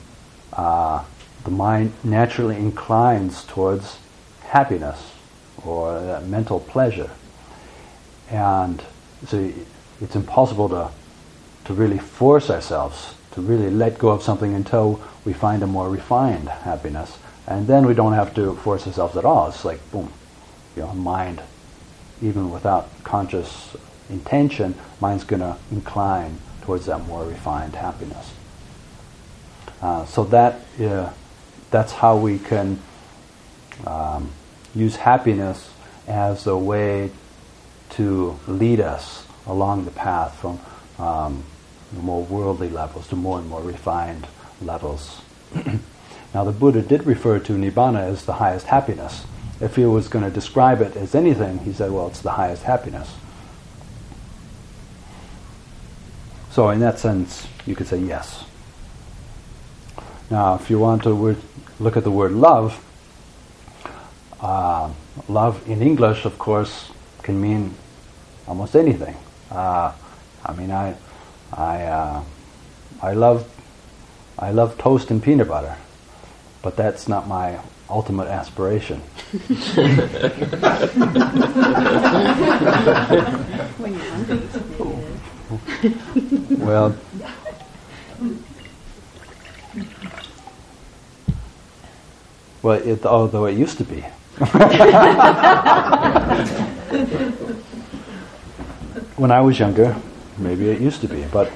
uh, 0.51 1.03
the 1.43 1.51
mind 1.51 1.93
naturally 2.03 2.55
inclines 2.55 3.43
towards 3.43 3.99
happiness 4.41 5.13
or 5.63 5.99
that 6.01 6.25
mental 6.25 6.59
pleasure. 6.59 7.11
And 8.31 8.83
so 9.27 9.53
it's 10.01 10.15
impossible 10.15 10.69
to, 10.69 10.89
to 11.65 11.73
really 11.73 11.99
force 11.99 12.49
ourselves 12.49 13.13
to 13.37 13.41
really 13.41 13.69
let 13.69 13.99
go 13.99 14.09
of 14.09 14.23
something 14.23 14.55
until 14.55 14.99
we 15.23 15.31
find 15.31 15.61
a 15.61 15.67
more 15.67 15.87
refined 15.87 16.49
happiness. 16.49 17.19
And 17.47 17.65
then 17.65 17.85
we 17.85 17.93
don't 17.93 18.13
have 18.13 18.35
to 18.35 18.55
force 18.57 18.85
ourselves 18.85 19.15
at 19.15 19.23
all. 19.23 19.47
It's 19.47 19.63
like, 19.63 19.79
boom, 19.91 20.11
you 20.75 20.83
know, 20.83 20.93
mind, 20.93 21.41
even 22.21 22.51
without 22.51 22.89
conscious 23.03 23.75
intention, 24.09 24.75
mind's 24.99 25.23
going 25.23 25.39
to 25.39 25.57
incline 25.71 26.39
towards 26.61 26.87
that 26.87 27.05
more 27.05 27.23
refined 27.23 27.75
happiness. 27.75 28.33
Uh, 29.81 30.05
so 30.05 30.25
that 30.25 30.59
uh, 30.81 31.09
that's 31.71 31.93
how 31.93 32.17
we 32.17 32.39
can 32.39 32.81
um, 33.85 34.31
use 34.75 34.95
happiness 34.95 35.69
as 36.07 36.47
a 36.47 36.57
way 36.57 37.11
to 37.91 38.37
lead 38.47 38.79
us 38.81 39.25
along 39.45 39.85
the 39.85 39.91
path 39.91 40.37
from 40.39 40.59
um, 40.99 41.43
the 41.93 42.01
more 42.01 42.23
worldly 42.23 42.69
levels 42.69 43.07
to 43.07 43.15
more 43.15 43.39
and 43.39 43.47
more 43.47 43.61
refined 43.61 44.27
levels. 44.61 45.21
now, 46.37 46.43
the 46.43 46.51
Buddha 46.51 46.83
did 46.83 47.07
refer 47.07 47.39
to 47.39 47.53
nibbana 47.53 48.01
as 48.01 48.25
the 48.25 48.33
highest 48.33 48.67
happiness. 48.67 49.25
If 49.59 49.75
he 49.75 49.85
was 49.85 50.07
going 50.07 50.23
to 50.23 50.29
describe 50.29 50.81
it 50.81 50.95
as 50.95 51.15
anything, 51.15 51.57
he 51.65 51.73
said, 51.73 51.89
well, 51.89 52.05
it's 52.09 52.21
the 52.21 52.33
highest 52.33 52.61
happiness. 52.61 53.11
So, 56.51 56.69
in 56.69 56.79
that 56.81 56.99
sense, 56.99 57.47
you 57.65 57.75
could 57.75 57.87
say 57.87 57.97
yes. 57.97 58.43
Now, 60.29 60.53
if 60.53 60.69
you 60.69 60.77
want 60.77 61.01
to 61.05 61.35
look 61.79 61.97
at 61.97 62.03
the 62.03 62.11
word 62.11 62.33
love, 62.33 62.85
uh, 64.39 64.91
love 65.27 65.67
in 65.67 65.81
English, 65.81 66.23
of 66.23 66.37
course, 66.37 66.91
can 67.23 67.41
mean 67.41 67.73
almost 68.47 68.75
anything. 68.75 69.15
Uh, 69.49 69.91
I 70.45 70.53
mean, 70.53 70.69
I, 70.69 70.95
I, 71.51 71.81
uh, 71.81 72.23
I 73.01 73.13
love, 73.13 73.51
I 74.37 74.51
love 74.51 74.77
toast 74.77 75.09
and 75.09 75.23
peanut 75.23 75.47
butter, 75.47 75.75
but 76.67 76.75
that's 76.75 77.07
not 77.07 77.29
my 77.29 77.57
ultimate 77.89 78.27
aspiration. 78.27 78.99
When 83.79 83.93
you're 83.93 84.03
hungry, 84.11 84.41
well, 86.57 86.97
well, 92.61 92.81
it, 92.81 93.05
although 93.05 93.45
it 93.45 93.57
used 93.57 93.77
to 93.77 93.85
be. 93.85 94.01
when 99.15 99.31
I 99.31 99.39
was 99.39 99.57
younger, 99.57 99.95
maybe 100.37 100.67
it 100.67 100.81
used 100.81 100.99
to 100.99 101.07
be, 101.07 101.23
but 101.31 101.49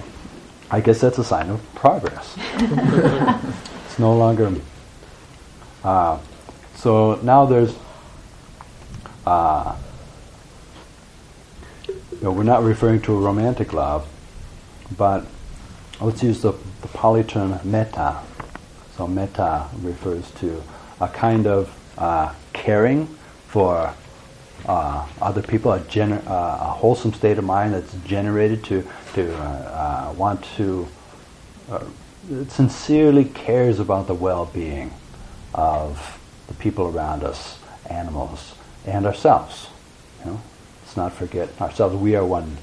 I 0.70 0.80
guess 0.80 1.01
that's 1.01 1.18
a 1.18 1.26
sign 1.26 1.49
of 1.49 1.59
progress. 1.76 2.38
it's 3.86 3.99
no 3.99 4.16
longer. 4.16 4.53
Uh, 5.84 6.20
so 6.76 7.20
now 7.24 7.46
there's. 7.46 7.76
Uh, 9.26 9.76
you 12.22 12.28
know, 12.28 12.32
we're 12.32 12.44
not 12.44 12.64
referring 12.64 13.02
to 13.02 13.14
a 13.14 13.20
romantic 13.20 13.74
love, 13.74 14.08
but 14.96 15.26
let's 16.00 16.22
use 16.22 16.42
the, 16.42 16.54
the 16.82 16.88
Pali 16.90 17.24
term 17.24 17.60
metta. 17.64 18.20
So 18.96 19.08
metta 19.08 19.68
refers 19.82 20.30
to 20.32 20.62
a 21.00 21.08
kind 21.08 21.48
of 21.48 21.76
uh, 21.98 22.34
caring 22.54 23.08
for 23.48 23.94
uh, 24.68 25.08
other 25.20 25.42
people, 25.42 25.72
a, 25.72 25.80
gener- 25.80 26.26
uh, 26.28 26.58
a, 26.62 26.74
wholesome 26.78 27.14
state 27.14 27.40
of 27.40 27.44
mind 27.44 27.74
that's 27.74 27.94
generated 28.06 28.64
to 28.66 28.88
to 29.16 29.36
uh, 29.36 30.10
uh, 30.10 30.14
want 30.16 30.44
to 30.58 30.88
uh, 31.72 31.84
sincerely 32.48 33.26
cares 33.26 33.80
about 33.80 34.06
the 34.06 34.14
well-being 34.14 34.94
of 35.54 36.20
the 36.47 36.54
people 36.56 36.88
around 36.88 37.24
us, 37.24 37.60
animals, 37.89 38.56
and 38.86 39.06
ourselves. 39.06 39.68
You 40.20 40.32
know, 40.32 40.41
let's 40.82 40.97
not 40.97 41.14
forget 41.14 41.49
ourselves. 41.62 41.95
We 41.95 42.16
are 42.16 42.26
one 42.26 42.58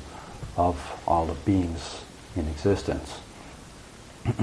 of 0.56 1.00
all 1.06 1.26
the 1.26 1.34
beings 1.34 2.02
in 2.36 2.48
existence. 2.48 3.20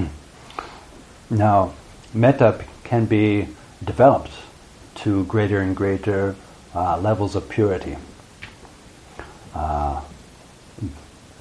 now, 1.30 1.74
metta 2.14 2.64
can 2.84 3.06
be 3.06 3.48
developed 3.84 4.32
to 4.96 5.24
greater 5.24 5.60
and 5.60 5.76
greater 5.76 6.34
uh, 6.74 6.98
levels 6.98 7.34
of 7.34 7.48
purity. 7.48 7.96
Uh, 9.54 10.00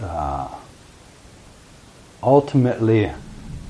uh, 0.01 0.47
ultimately, 2.21 3.11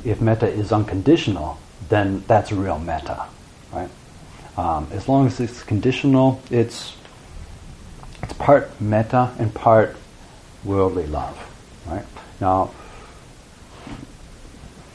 if 0.03 0.21
metta 0.21 0.47
is 0.47 0.71
unconditional, 0.71 1.57
then 1.89 2.23
that's 2.27 2.51
real 2.51 2.79
metta, 2.79 3.25
right? 3.71 3.89
Um, 4.57 4.88
as 4.91 5.07
long 5.07 5.27
as 5.27 5.39
it's 5.39 5.63
conditional, 5.63 6.41
it's 6.49 6.95
it's 8.23 8.33
part 8.33 8.79
metta 8.79 9.33
and 9.38 9.53
part 9.53 9.95
worldly 10.63 11.05
love, 11.07 11.38
right? 11.86 12.05
Now, 12.39 12.71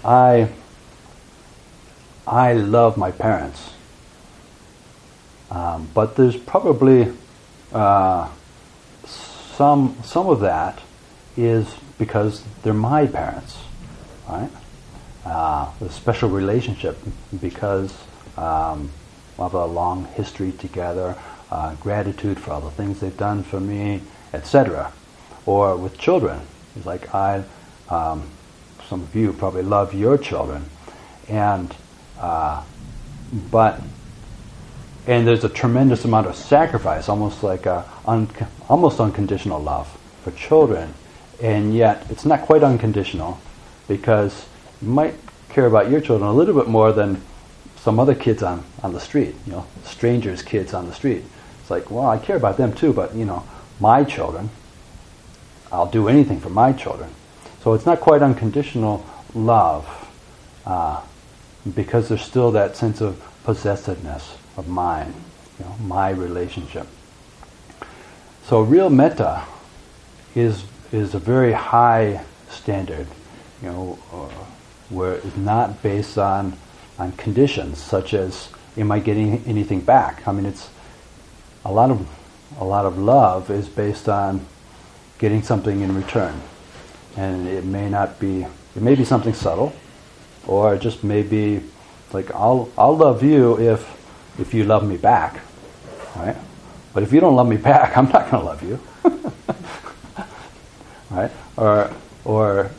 I 0.04 0.48
I 2.26 2.54
love 2.54 2.96
my 2.96 3.10
parents, 3.10 3.70
um, 5.50 5.88
but 5.94 6.16
there's 6.16 6.36
probably 6.36 7.12
uh, 7.72 8.28
some 9.04 9.96
some 10.02 10.26
of 10.28 10.40
that 10.40 10.80
is 11.36 11.74
because 11.98 12.42
they're 12.62 12.72
my 12.72 13.06
parents, 13.06 13.58
right? 14.28 14.50
Uh, 15.24 15.70
a 15.82 15.90
special 15.90 16.30
relationship 16.30 16.98
because 17.40 17.92
um, 18.38 18.90
of 19.38 19.52
a 19.52 19.66
long 19.66 20.06
history 20.14 20.52
together, 20.52 21.14
uh, 21.50 21.74
gratitude 21.74 22.38
for 22.38 22.52
all 22.52 22.60
the 22.60 22.70
things 22.70 23.00
they've 23.00 23.16
done 23.16 23.42
for 23.42 23.60
me, 23.60 24.00
etc. 24.32 24.92
Or 25.44 25.76
with 25.76 25.98
children, 25.98 26.40
it's 26.74 26.86
like 26.86 27.14
I, 27.14 27.44
um, 27.90 28.28
some 28.88 29.02
of 29.02 29.14
you 29.14 29.32
probably 29.34 29.62
love 29.62 29.92
your 29.94 30.16
children, 30.16 30.64
and 31.28 31.74
uh, 32.18 32.62
but 33.50 33.80
and 35.06 35.26
there's 35.26 35.44
a 35.44 35.48
tremendous 35.48 36.04
amount 36.04 36.28
of 36.28 36.36
sacrifice, 36.36 37.08
almost 37.08 37.42
like 37.42 37.66
a 37.66 37.84
un- 38.06 38.30
almost 38.68 39.00
unconditional 39.00 39.60
love 39.60 39.88
for 40.22 40.30
children, 40.32 40.94
and 41.42 41.74
yet 41.74 42.06
it's 42.10 42.24
not 42.24 42.42
quite 42.42 42.62
unconditional 42.62 43.38
because 43.88 44.46
might 44.82 45.14
care 45.48 45.66
about 45.66 45.90
your 45.90 46.00
children 46.00 46.28
a 46.28 46.32
little 46.32 46.54
bit 46.54 46.68
more 46.68 46.92
than 46.92 47.20
some 47.76 47.98
other 47.98 48.14
kids 48.14 48.42
on, 48.42 48.64
on 48.82 48.92
the 48.92 49.00
street, 49.00 49.34
you 49.46 49.52
know, 49.52 49.66
strangers' 49.84 50.42
kids 50.42 50.74
on 50.74 50.86
the 50.86 50.92
street. 50.94 51.24
It's 51.60 51.70
like, 51.70 51.90
well, 51.90 52.08
I 52.08 52.18
care 52.18 52.36
about 52.36 52.56
them 52.56 52.72
too, 52.72 52.92
but 52.92 53.14
you 53.14 53.24
know, 53.24 53.44
my 53.80 54.04
children, 54.04 54.50
I'll 55.72 55.90
do 55.90 56.08
anything 56.08 56.40
for 56.40 56.50
my 56.50 56.72
children. 56.72 57.10
So 57.62 57.74
it's 57.74 57.86
not 57.86 58.00
quite 58.00 58.22
unconditional 58.22 59.04
love 59.34 59.86
uh, 60.66 61.02
because 61.74 62.08
there's 62.08 62.22
still 62.22 62.50
that 62.52 62.76
sense 62.76 63.00
of 63.00 63.22
possessiveness 63.44 64.36
of 64.56 64.68
mine, 64.68 65.14
you 65.58 65.64
know, 65.64 65.76
my 65.82 66.10
relationship. 66.10 66.86
So 68.44 68.62
real 68.62 68.90
metta 68.90 69.44
is 70.34 70.64
is 70.92 71.14
a 71.14 71.18
very 71.18 71.52
high 71.52 72.24
standard, 72.48 73.06
you 73.62 73.68
know, 73.68 73.98
uh, 74.12 74.39
where 74.90 75.14
it's 75.14 75.36
not 75.36 75.82
based 75.82 76.18
on 76.18 76.56
on 76.98 77.12
conditions 77.12 77.82
such 77.82 78.12
as 78.12 78.50
am 78.76 78.92
I 78.92 79.00
getting 79.00 79.42
anything 79.46 79.80
back? 79.80 80.26
I 80.28 80.32
mean, 80.32 80.46
it's 80.46 80.68
a 81.64 81.72
lot 81.72 81.90
of 81.90 82.06
a 82.58 82.64
lot 82.64 82.84
of 82.84 82.98
love 82.98 83.50
is 83.50 83.68
based 83.68 84.08
on 84.08 84.46
getting 85.18 85.42
something 85.42 85.80
in 85.80 85.94
return, 85.94 86.40
and 87.16 87.48
it 87.48 87.64
may 87.64 87.88
not 87.88 88.18
be 88.18 88.42
it 88.42 88.82
may 88.82 88.94
be 88.94 89.04
something 89.04 89.34
subtle, 89.34 89.72
or 90.46 90.74
it 90.74 90.80
just 90.80 91.04
may 91.04 91.22
be 91.22 91.62
like 92.12 92.34
I'll 92.34 92.70
I'll 92.76 92.96
love 92.96 93.22
you 93.22 93.58
if 93.58 93.96
if 94.38 94.54
you 94.54 94.64
love 94.64 94.86
me 94.86 94.96
back, 94.96 95.40
right? 96.16 96.36
But 96.92 97.02
if 97.02 97.12
you 97.12 97.20
don't 97.20 97.36
love 97.36 97.48
me 97.48 97.56
back, 97.56 97.96
I'm 97.96 98.08
not 98.08 98.30
going 98.30 98.42
to 98.42 98.46
love 98.46 98.62
you, 98.62 98.80
right? 101.10 101.30
Or 101.56 101.90
or 102.24 102.70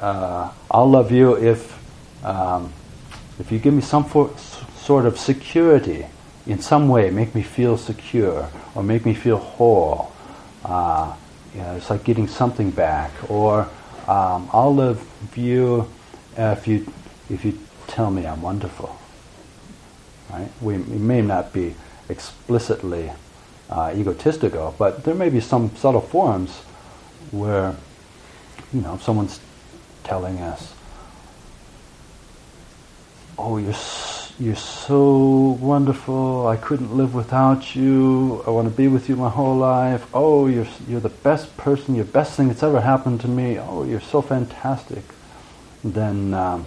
uh, 0.00 0.52
I'll 0.70 0.90
love 0.90 1.12
you 1.12 1.36
if 1.36 1.76
um, 2.24 2.72
if 3.38 3.52
you 3.52 3.58
give 3.58 3.74
me 3.74 3.82
some 3.82 4.04
for, 4.04 4.34
sort 4.76 5.06
of 5.06 5.18
security 5.18 6.06
in 6.46 6.60
some 6.60 6.88
way, 6.88 7.10
make 7.10 7.34
me 7.34 7.42
feel 7.42 7.76
secure 7.76 8.48
or 8.74 8.82
make 8.82 9.04
me 9.04 9.14
feel 9.14 9.36
whole. 9.36 10.12
Uh, 10.64 11.14
you 11.54 11.60
know, 11.60 11.76
it's 11.76 11.90
like 11.90 12.04
getting 12.04 12.26
something 12.26 12.70
back. 12.70 13.10
Or 13.30 13.68
um, 14.06 14.48
I'll 14.52 14.74
love 14.74 15.06
you 15.36 15.88
if 16.36 16.66
you 16.66 16.92
if 17.28 17.44
you 17.44 17.58
tell 17.86 18.10
me 18.10 18.26
I'm 18.26 18.42
wonderful. 18.42 18.96
Right? 20.30 20.48
We, 20.60 20.78
we 20.78 20.98
may 20.98 21.22
not 21.22 21.52
be 21.52 21.74
explicitly 22.08 23.12
uh, 23.70 23.92
egotistical, 23.94 24.74
but 24.78 25.04
there 25.04 25.14
may 25.14 25.28
be 25.28 25.40
some 25.40 25.74
subtle 25.76 26.00
forms 26.00 26.56
where 27.30 27.76
you 28.72 28.80
know 28.80 28.98
someone's 28.98 29.40
telling 30.08 30.40
us, 30.40 30.74
"Oh, 33.36 33.58
you're 33.58 33.74
you're 34.40 34.56
so 34.56 35.58
wonderful. 35.60 36.46
I 36.46 36.56
couldn't 36.56 36.96
live 36.96 37.14
without 37.14 37.76
you. 37.76 38.42
I 38.46 38.50
want 38.50 38.68
to 38.68 38.74
be 38.74 38.88
with 38.88 39.08
you 39.08 39.16
my 39.16 39.28
whole 39.28 39.56
life. 39.56 40.06
Oh, 40.14 40.46
you're 40.46 40.66
you're 40.88 41.00
the 41.00 41.16
best 41.28 41.56
person. 41.56 41.94
You're 41.94 42.04
the 42.06 42.12
best 42.12 42.36
thing 42.36 42.48
that's 42.48 42.62
ever 42.62 42.80
happened 42.80 43.20
to 43.22 43.28
me. 43.28 43.58
Oh, 43.58 43.84
you're 43.84 44.00
so 44.00 44.22
fantastic." 44.22 45.04
Then 45.84 46.34
um, 46.34 46.66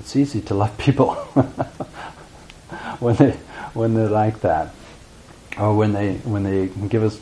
it's 0.00 0.14
easy 0.14 0.40
to 0.42 0.54
love 0.54 0.76
people 0.78 1.14
when 3.00 3.16
they 3.16 3.32
when 3.74 3.94
they're 3.94 4.08
like 4.08 4.40
that, 4.40 4.74
or 5.58 5.74
when 5.74 5.92
they 5.92 6.16
when 6.16 6.42
they 6.42 6.68
give 6.88 7.02
us 7.02 7.18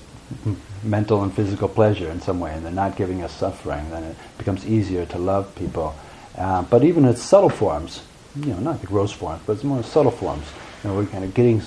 mental 0.82 1.22
and 1.22 1.32
physical 1.32 1.68
pleasure 1.68 2.10
in 2.10 2.20
some 2.20 2.40
way, 2.40 2.52
and 2.52 2.64
they're 2.64 2.72
not 2.72 2.96
giving 2.96 3.22
us 3.22 3.32
suffering. 3.32 3.90
Then 3.90 4.04
it 4.04 4.16
becomes 4.38 4.66
easier 4.66 5.06
to 5.06 5.18
love 5.18 5.54
people. 5.54 5.94
Uh, 6.36 6.62
but 6.62 6.84
even 6.84 7.04
in 7.04 7.16
subtle 7.16 7.50
forms, 7.50 8.02
you 8.36 8.46
know, 8.46 8.58
not 8.58 8.80
the 8.80 8.86
gross 8.86 9.12
forms, 9.12 9.42
but 9.46 9.54
it's 9.54 9.64
more 9.64 9.82
subtle 9.82 10.12
forms. 10.12 10.46
You 10.82 10.90
know, 10.90 10.96
we're 10.96 11.06
kind 11.06 11.24
of 11.24 11.34
getting, 11.34 11.62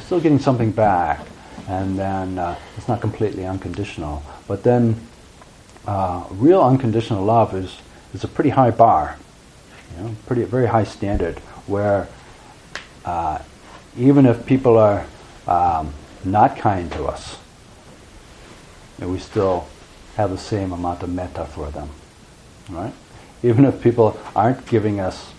still 0.00 0.20
getting 0.20 0.38
something 0.38 0.72
back, 0.72 1.20
and 1.68 1.98
then 1.98 2.38
uh, 2.38 2.58
it's 2.76 2.88
not 2.88 3.00
completely 3.00 3.46
unconditional. 3.46 4.22
But 4.48 4.62
then, 4.62 5.00
uh, 5.86 6.24
real 6.30 6.62
unconditional 6.62 7.24
love 7.24 7.54
is 7.54 7.78
is 8.14 8.24
a 8.24 8.28
pretty 8.28 8.50
high 8.50 8.70
bar, 8.70 9.18
you 9.96 10.02
know, 10.02 10.16
pretty 10.26 10.42
very 10.44 10.66
high 10.66 10.84
standard 10.84 11.38
where 11.66 12.08
uh, 13.04 13.38
even 13.96 14.26
if 14.26 14.46
people 14.46 14.78
are 14.78 15.06
um, 15.46 15.92
not 16.24 16.56
kind 16.56 16.90
to 16.92 17.04
us, 17.04 17.38
we 18.98 19.18
still 19.18 19.66
have 20.16 20.30
the 20.30 20.38
same 20.38 20.72
amount 20.72 21.02
of 21.02 21.10
metta 21.10 21.44
for 21.44 21.70
them, 21.70 21.90
right? 22.70 22.92
Even 23.42 23.64
if 23.64 23.82
people 23.82 24.18
aren't 24.34 24.66
giving 24.66 24.98
us 24.98 25.32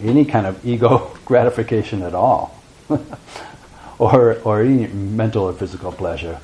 any 0.00 0.24
kind 0.24 0.46
of 0.46 0.64
ego 0.66 1.16
gratification 1.24 2.02
at 2.02 2.14
all, 2.14 2.60
or 3.98 4.38
or 4.44 4.62
any 4.62 4.86
mental 4.88 5.44
or 5.44 5.52
physical 5.52 5.92
pleasure, 5.92 6.40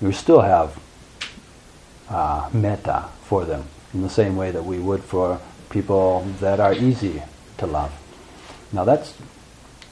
we 0.00 0.12
still 0.12 0.40
have 0.40 0.78
uh, 2.08 2.48
metta 2.52 3.06
for 3.22 3.44
them 3.44 3.64
in 3.92 4.02
the 4.02 4.10
same 4.10 4.36
way 4.36 4.50
that 4.50 4.64
we 4.64 4.78
would 4.78 5.02
for 5.02 5.40
people 5.68 6.26
that 6.40 6.60
are 6.60 6.74
easy 6.74 7.22
to 7.58 7.66
love. 7.66 7.92
Now 8.72 8.84
that's 8.84 9.14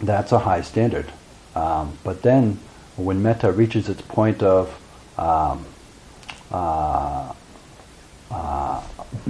that's 0.01 0.33
a 0.33 0.41
high 0.41 0.63
standard, 0.63 1.13
um, 1.55 1.99
but 2.05 2.23
then 2.23 2.59
when 2.97 3.23
metta 3.23 3.53
reaches 3.53 3.89
its 3.89 4.03
point 4.03 4.43
of 4.43 4.81
um, 5.19 5.67
uh, 6.51 7.33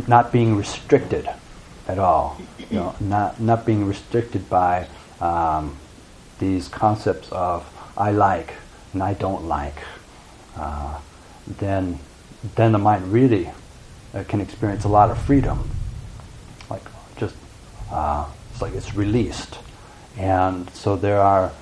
not 0.06 0.32
being 0.32 0.56
restricted 0.56 1.28
at 1.86 1.98
all, 1.98 2.40
you 2.58 2.76
know, 2.76 2.94
not 3.00 3.40
not 3.40 3.64
being 3.66 3.86
restricted 3.86 4.48
by 4.48 4.86
um, 5.20 5.76
these 6.38 6.68
concepts 6.68 7.30
of 7.32 7.66
I 7.96 8.12
like 8.12 8.54
and 8.92 9.02
I 9.02 9.14
don't 9.14 9.44
like, 9.44 9.82
uh, 10.56 11.00
then 11.46 11.98
then 12.54 12.72
the 12.72 12.78
mind 12.78 13.12
really 13.12 13.50
uh, 14.14 14.24
can 14.28 14.40
experience 14.40 14.84
a 14.84 14.88
lot 14.88 15.10
of 15.10 15.18
freedom, 15.18 15.68
like 16.70 16.82
just 17.16 17.34
uh, 17.90 18.26
it's 18.52 18.62
like 18.62 18.74
it's 18.74 18.94
released, 18.94 19.58
and 20.16 20.70
so 20.70 20.96
there 20.96 21.20
are 21.20 21.52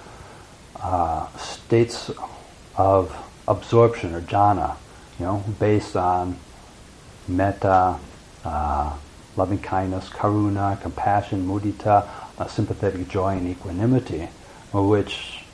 uh, 0.80 1.26
states 1.36 2.10
of 2.76 3.16
absorption 3.48 4.14
or 4.14 4.20
jhana, 4.20 4.76
you 5.18 5.24
know, 5.24 5.44
based 5.58 5.96
on 5.96 6.36
metta, 7.28 7.98
uh, 8.44 8.96
loving 9.36 9.58
kindness, 9.58 10.08
karuna, 10.08 10.80
compassion, 10.80 11.46
mudita, 11.46 12.06
uh, 12.38 12.46
sympathetic 12.46 13.08
joy, 13.08 13.36
and 13.36 13.48
equanimity, 13.48 14.28
which 14.72 15.44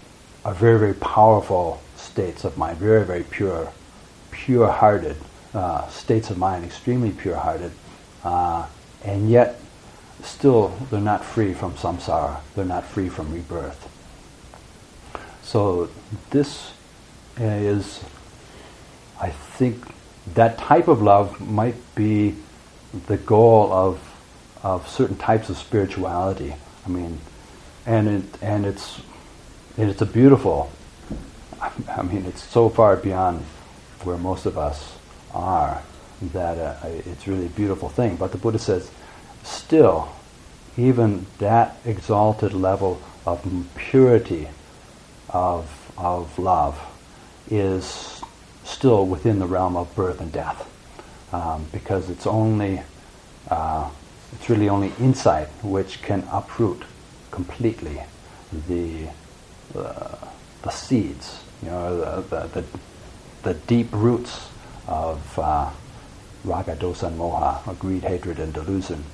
are 0.44 0.54
very, 0.54 0.78
very 0.78 0.94
powerful 0.94 1.80
states 1.96 2.44
of 2.44 2.56
mind, 2.58 2.78
very, 2.78 3.04
very 3.04 3.22
pure, 3.24 3.72
pure-hearted 4.30 5.16
uh, 5.54 5.86
states 5.88 6.30
of 6.30 6.38
mind, 6.38 6.64
extremely 6.64 7.10
pure-hearted, 7.10 7.72
uh, 8.24 8.66
and 9.04 9.30
yet 9.30 9.60
still 10.22 10.68
they're 10.90 11.00
not 11.00 11.24
free 11.24 11.52
from 11.52 11.72
samsara. 11.74 12.40
They're 12.54 12.64
not 12.64 12.84
free 12.84 13.08
from 13.08 13.32
rebirth. 13.32 13.88
So 15.42 15.88
this 16.30 16.72
is, 17.36 18.02
I 19.22 19.30
think, 19.30 19.86
that 20.34 20.58
type 20.58 20.88
of 20.88 21.00
love 21.00 21.40
might 21.40 21.76
be 21.94 22.34
the 23.06 23.16
goal 23.16 23.72
of 23.72 24.08
of 24.62 24.88
certain 24.88 25.16
types 25.16 25.48
of 25.48 25.56
spirituality. 25.56 26.54
I 26.86 26.88
mean, 26.88 27.18
and 27.86 28.08
it 28.08 28.42
and 28.42 28.66
it's 28.66 29.00
and 29.78 29.88
it's 29.90 30.02
a 30.02 30.06
beautiful. 30.06 30.70
I 31.88 32.02
mean, 32.02 32.26
it's 32.26 32.42
so 32.42 32.68
far 32.68 32.96
beyond 32.96 33.44
where 34.04 34.18
most 34.18 34.46
of 34.46 34.58
us 34.58 34.96
are 35.32 35.82
that 36.32 36.58
uh, 36.58 36.76
it's 36.84 37.26
really 37.26 37.46
a 37.46 37.50
beautiful 37.50 37.88
thing. 37.88 38.16
But 38.16 38.32
the 38.32 38.38
Buddha 38.38 38.58
says, 38.58 38.90
still, 39.42 40.08
even 40.76 41.26
that 41.38 41.76
exalted 41.84 42.52
level 42.52 43.00
of 43.26 43.44
purity 43.76 44.48
of, 45.30 45.92
of 45.96 46.38
love 46.38 46.80
is 47.50 48.21
still 48.64 49.06
within 49.06 49.38
the 49.38 49.46
realm 49.46 49.76
of 49.76 49.94
birth 49.94 50.20
and 50.20 50.32
death 50.32 50.68
um, 51.32 51.66
because 51.72 52.10
it's 52.10 52.26
only 52.26 52.82
uh, 53.50 53.88
it's 54.32 54.48
really 54.48 54.68
only 54.68 54.92
insight 54.98 55.48
which 55.62 56.02
can 56.02 56.26
uproot 56.30 56.84
completely 57.30 58.00
the 58.68 59.08
uh, 59.76 60.16
the 60.62 60.70
seeds 60.70 61.42
you 61.62 61.70
know 61.70 62.22
the, 62.22 62.46
the, 62.48 62.64
the, 63.42 63.54
deep 63.54 63.88
roots 63.92 64.48
of 64.86 65.38
uh, 65.38 65.70
raga 66.44 66.74
dosa 66.76 67.04
and 67.06 67.18
moha 67.18 67.66
or 67.66 67.74
greed 67.74 68.02
hatred 68.02 68.38
and 68.38 68.52
delusion. 68.52 69.04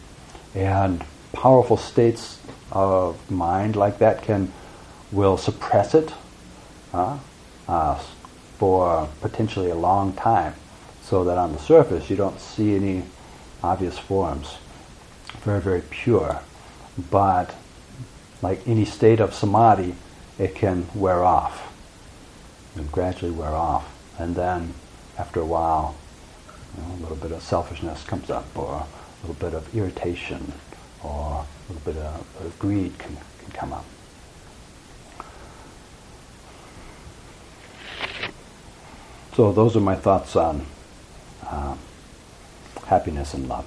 And 0.54 1.04
powerful 1.32 1.76
states 1.76 2.40
of 2.72 3.30
mind 3.30 3.76
like 3.76 3.98
that 3.98 4.22
can 4.22 4.52
will 5.12 5.36
suppress 5.36 5.94
it 5.94 6.12
uh, 6.92 7.18
uh, 7.66 8.02
for 8.58 9.08
potentially 9.20 9.70
a 9.70 9.74
long 9.76 10.12
time, 10.12 10.54
so 11.02 11.24
that 11.24 11.38
on 11.38 11.52
the 11.52 11.58
surface 11.58 12.10
you 12.10 12.16
don't 12.16 12.40
see 12.40 12.74
any 12.74 13.04
obvious 13.62 13.98
forms. 13.98 14.58
Very, 15.42 15.60
very 15.60 15.82
pure, 15.82 16.40
but 17.10 17.54
like 18.42 18.66
any 18.66 18.84
state 18.84 19.20
of 19.20 19.32
samadhi, 19.32 19.94
it 20.38 20.54
can 20.54 20.86
wear 20.94 21.24
off 21.24 21.72
and 22.76 22.90
gradually 22.92 23.32
wear 23.32 23.50
off, 23.50 23.88
and 24.18 24.36
then 24.36 24.74
after 25.18 25.40
a 25.40 25.46
while, 25.46 25.96
you 26.76 26.82
know, 26.82 26.94
a 26.94 27.00
little 27.00 27.16
bit 27.16 27.32
of 27.32 27.42
selfishness 27.42 28.04
comes 28.04 28.30
up, 28.30 28.46
or 28.56 28.74
a 28.74 29.26
little 29.26 29.34
bit 29.34 29.54
of 29.54 29.74
irritation, 29.74 30.52
or 31.02 31.44
a 31.44 31.72
little 31.72 31.92
bit 31.92 32.00
of, 32.00 32.44
of 32.44 32.58
greed 32.58 32.96
can, 32.98 33.16
can 33.42 33.52
come 33.52 33.72
up. 33.72 33.84
So 39.38 39.52
those 39.52 39.76
are 39.76 39.80
my 39.80 39.94
thoughts 39.94 40.34
on 40.34 40.66
uh, 41.46 41.76
happiness 42.86 43.34
and 43.34 43.48
love. 43.48 43.64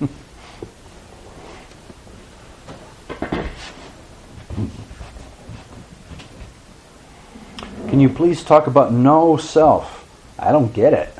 Can 7.90 8.00
you 8.00 8.08
please 8.08 8.42
talk 8.42 8.66
about 8.66 8.94
no 8.94 9.36
self? 9.36 10.08
I 10.38 10.52
don't 10.52 10.72
get 10.72 10.94
it. 10.94 11.14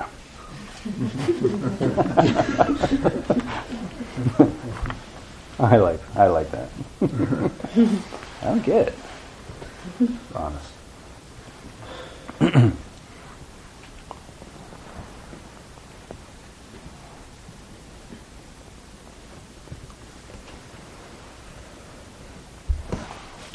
I 5.58 5.78
like 5.78 5.98
I 6.16 6.28
like 6.28 6.48
that. 6.52 6.68
I 7.02 8.44
don't 8.44 8.64
get 8.64 8.86
it. 8.88 8.94
Honest. 10.32 10.72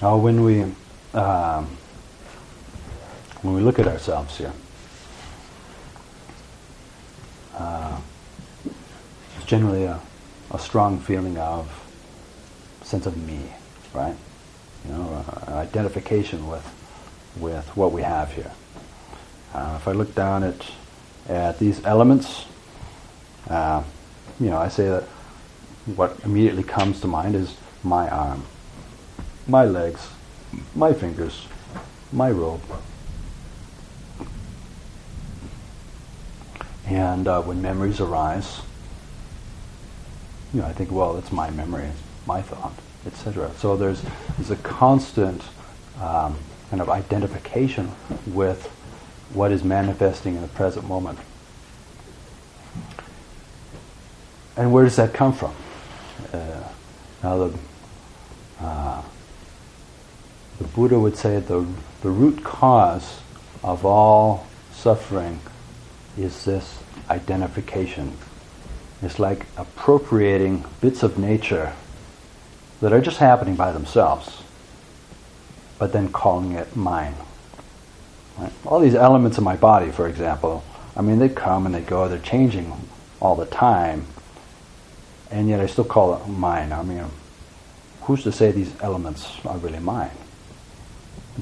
oh, 0.01 0.17
when 0.17 0.43
we 0.43 0.63
um, 1.13 1.77
when 3.41 3.53
we 3.53 3.61
look 3.61 3.79
at 3.79 3.87
ourselves 3.87 4.37
here, 4.37 4.51
uh, 7.61 7.97
it's 9.37 9.45
generally 9.45 9.83
a, 9.83 9.99
a 10.51 10.59
strong 10.59 10.99
feeling 10.99 11.37
of 11.37 11.69
sense 12.81 13.05
of 13.05 13.15
me, 13.15 13.39
right? 13.93 14.15
You 14.85 14.93
know, 14.93 15.25
uh, 15.47 15.51
identification 15.53 16.47
with 16.47 16.65
with 17.37 17.65
what 17.77 17.91
we 17.91 18.01
have 18.01 18.33
here. 18.33 18.51
Uh, 19.53 19.77
if 19.79 19.87
I 19.87 19.91
look 19.91 20.15
down 20.15 20.43
at 20.43 20.71
at 21.29 21.59
these 21.59 21.83
elements, 21.85 22.45
uh, 23.49 23.83
you 24.39 24.49
know, 24.49 24.57
I 24.57 24.69
say 24.69 24.87
that 24.89 25.03
what 25.95 26.19
immediately 26.23 26.63
comes 26.63 26.99
to 27.01 27.07
mind 27.07 27.35
is 27.35 27.55
my 27.83 28.09
arm, 28.09 28.43
my 29.47 29.65
legs, 29.65 30.09
my 30.75 30.93
fingers, 30.93 31.47
my 32.11 32.31
robe. 32.31 32.61
And 36.91 37.25
uh, 37.25 37.41
when 37.41 37.61
memories 37.61 38.01
arise, 38.01 38.59
you 40.53 40.59
know, 40.59 40.67
I 40.67 40.73
think, 40.73 40.91
well, 40.91 41.15
it's 41.15 41.31
my 41.31 41.49
memory, 41.49 41.85
it's 41.85 42.27
my 42.27 42.41
thought, 42.41 42.73
etc. 43.05 43.49
So 43.55 43.77
there's, 43.77 44.03
there's 44.37 44.51
a 44.51 44.57
constant 44.57 45.41
um, 46.01 46.37
kind 46.69 46.81
of 46.81 46.89
identification 46.89 47.89
with 48.27 48.67
what 49.33 49.53
is 49.53 49.63
manifesting 49.63 50.35
in 50.35 50.41
the 50.41 50.49
present 50.49 50.85
moment. 50.85 51.17
And 54.57 54.73
where 54.73 54.83
does 54.83 54.97
that 54.97 55.13
come 55.13 55.31
from? 55.31 55.55
Uh, 56.33 56.67
now, 57.23 57.37
the, 57.37 57.57
uh, 58.59 59.01
the 60.57 60.65
Buddha 60.65 60.99
would 60.99 61.15
say 61.15 61.39
the, 61.39 61.65
the 62.01 62.09
root 62.09 62.43
cause 62.43 63.21
of 63.63 63.85
all 63.85 64.45
suffering 64.73 65.39
is 66.17 66.45
this 66.45 66.79
identification. 67.09 68.17
It's 69.01 69.19
like 69.19 69.45
appropriating 69.57 70.65
bits 70.79 71.03
of 71.03 71.17
nature 71.17 71.73
that 72.81 72.93
are 72.93 73.01
just 73.01 73.17
happening 73.17 73.55
by 73.55 73.71
themselves, 73.71 74.43
but 75.79 75.93
then 75.93 76.11
calling 76.11 76.53
it 76.53 76.75
mine. 76.75 77.15
Right? 78.37 78.51
All 78.65 78.79
these 78.79 78.95
elements 78.95 79.37
of 79.37 79.43
my 79.43 79.55
body, 79.55 79.91
for 79.91 80.07
example, 80.07 80.63
I 80.95 81.01
mean, 81.01 81.19
they 81.19 81.29
come 81.29 81.65
and 81.65 81.73
they 81.73 81.81
go, 81.81 82.07
they're 82.07 82.19
changing 82.19 82.73
all 83.19 83.35
the 83.35 83.45
time, 83.45 84.05
and 85.29 85.47
yet 85.47 85.59
I 85.59 85.67
still 85.67 85.85
call 85.85 86.15
it 86.15 86.27
mine. 86.27 86.71
I 86.73 86.83
mean, 86.83 87.05
who's 88.01 88.23
to 88.23 88.31
say 88.31 88.51
these 88.51 88.73
elements 88.81 89.29
are 89.45 89.57
really 89.57 89.79
mine? 89.79 90.11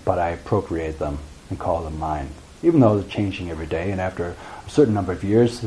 But 0.06 0.20
I 0.20 0.30
appropriate 0.30 1.00
them 1.00 1.18
and 1.50 1.58
call 1.58 1.84
them 1.84 1.98
mine, 1.98 2.30
even 2.62 2.80
though 2.80 3.00
they're 3.00 3.10
changing 3.10 3.50
every 3.50 3.68
day, 3.68 3.92
and 3.92 4.02
after 4.02 4.36
a 4.66 4.70
certain 4.70 4.94
number 4.94 5.12
of 5.12 5.24
years, 5.24 5.66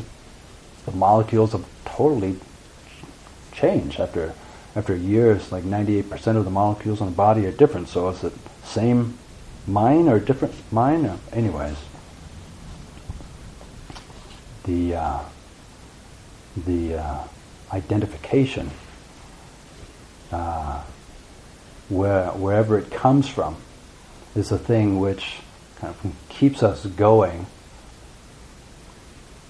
the 0.84 0.93
molecules 0.93 1.53
have 1.53 1.64
totally 1.84 2.36
changed 3.53 4.01
after 4.01 4.34
after 4.74 4.97
years, 4.97 5.53
like 5.53 5.64
98% 5.64 6.36
of 6.36 6.45
the 6.45 6.51
molecules 6.51 7.01
in 7.01 7.07
the 7.07 7.12
body 7.12 7.45
are 7.45 7.53
different. 7.53 7.88
So 7.88 8.09
is 8.09 8.24
it 8.24 8.32
same 8.64 9.18
mine 9.66 10.09
or 10.09 10.18
different 10.18 10.55
mine? 10.72 11.05
Or 11.05 11.18
anyways, 11.30 11.76
the 14.64 14.95
uh, 14.95 15.20
the 16.57 16.97
uh, 16.97 17.24
identification, 17.72 18.70
uh, 20.30 20.82
where 21.88 22.28
wherever 22.28 22.78
it 22.78 22.90
comes 22.90 23.28
from, 23.28 23.57
is 24.34 24.51
a 24.53 24.59
thing 24.59 25.01
which 25.01 25.36
kind 25.83 25.95
of 26.05 26.12
keeps 26.28 26.62
us 26.62 26.87
going 26.87 27.47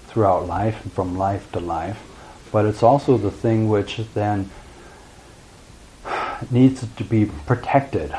throughout 0.07 0.47
life 0.47 0.83
and 0.83 0.91
from 0.91 1.15
life 1.15 1.51
to 1.51 1.59
life. 1.59 2.01
But 2.51 2.65
it's 2.65 2.81
also 2.81 3.17
the 3.17 3.29
thing 3.29 3.69
which 3.69 4.01
then 4.15 4.49
needs 6.51 6.87
to 6.95 7.03
be 7.03 7.25
protected 7.45 8.15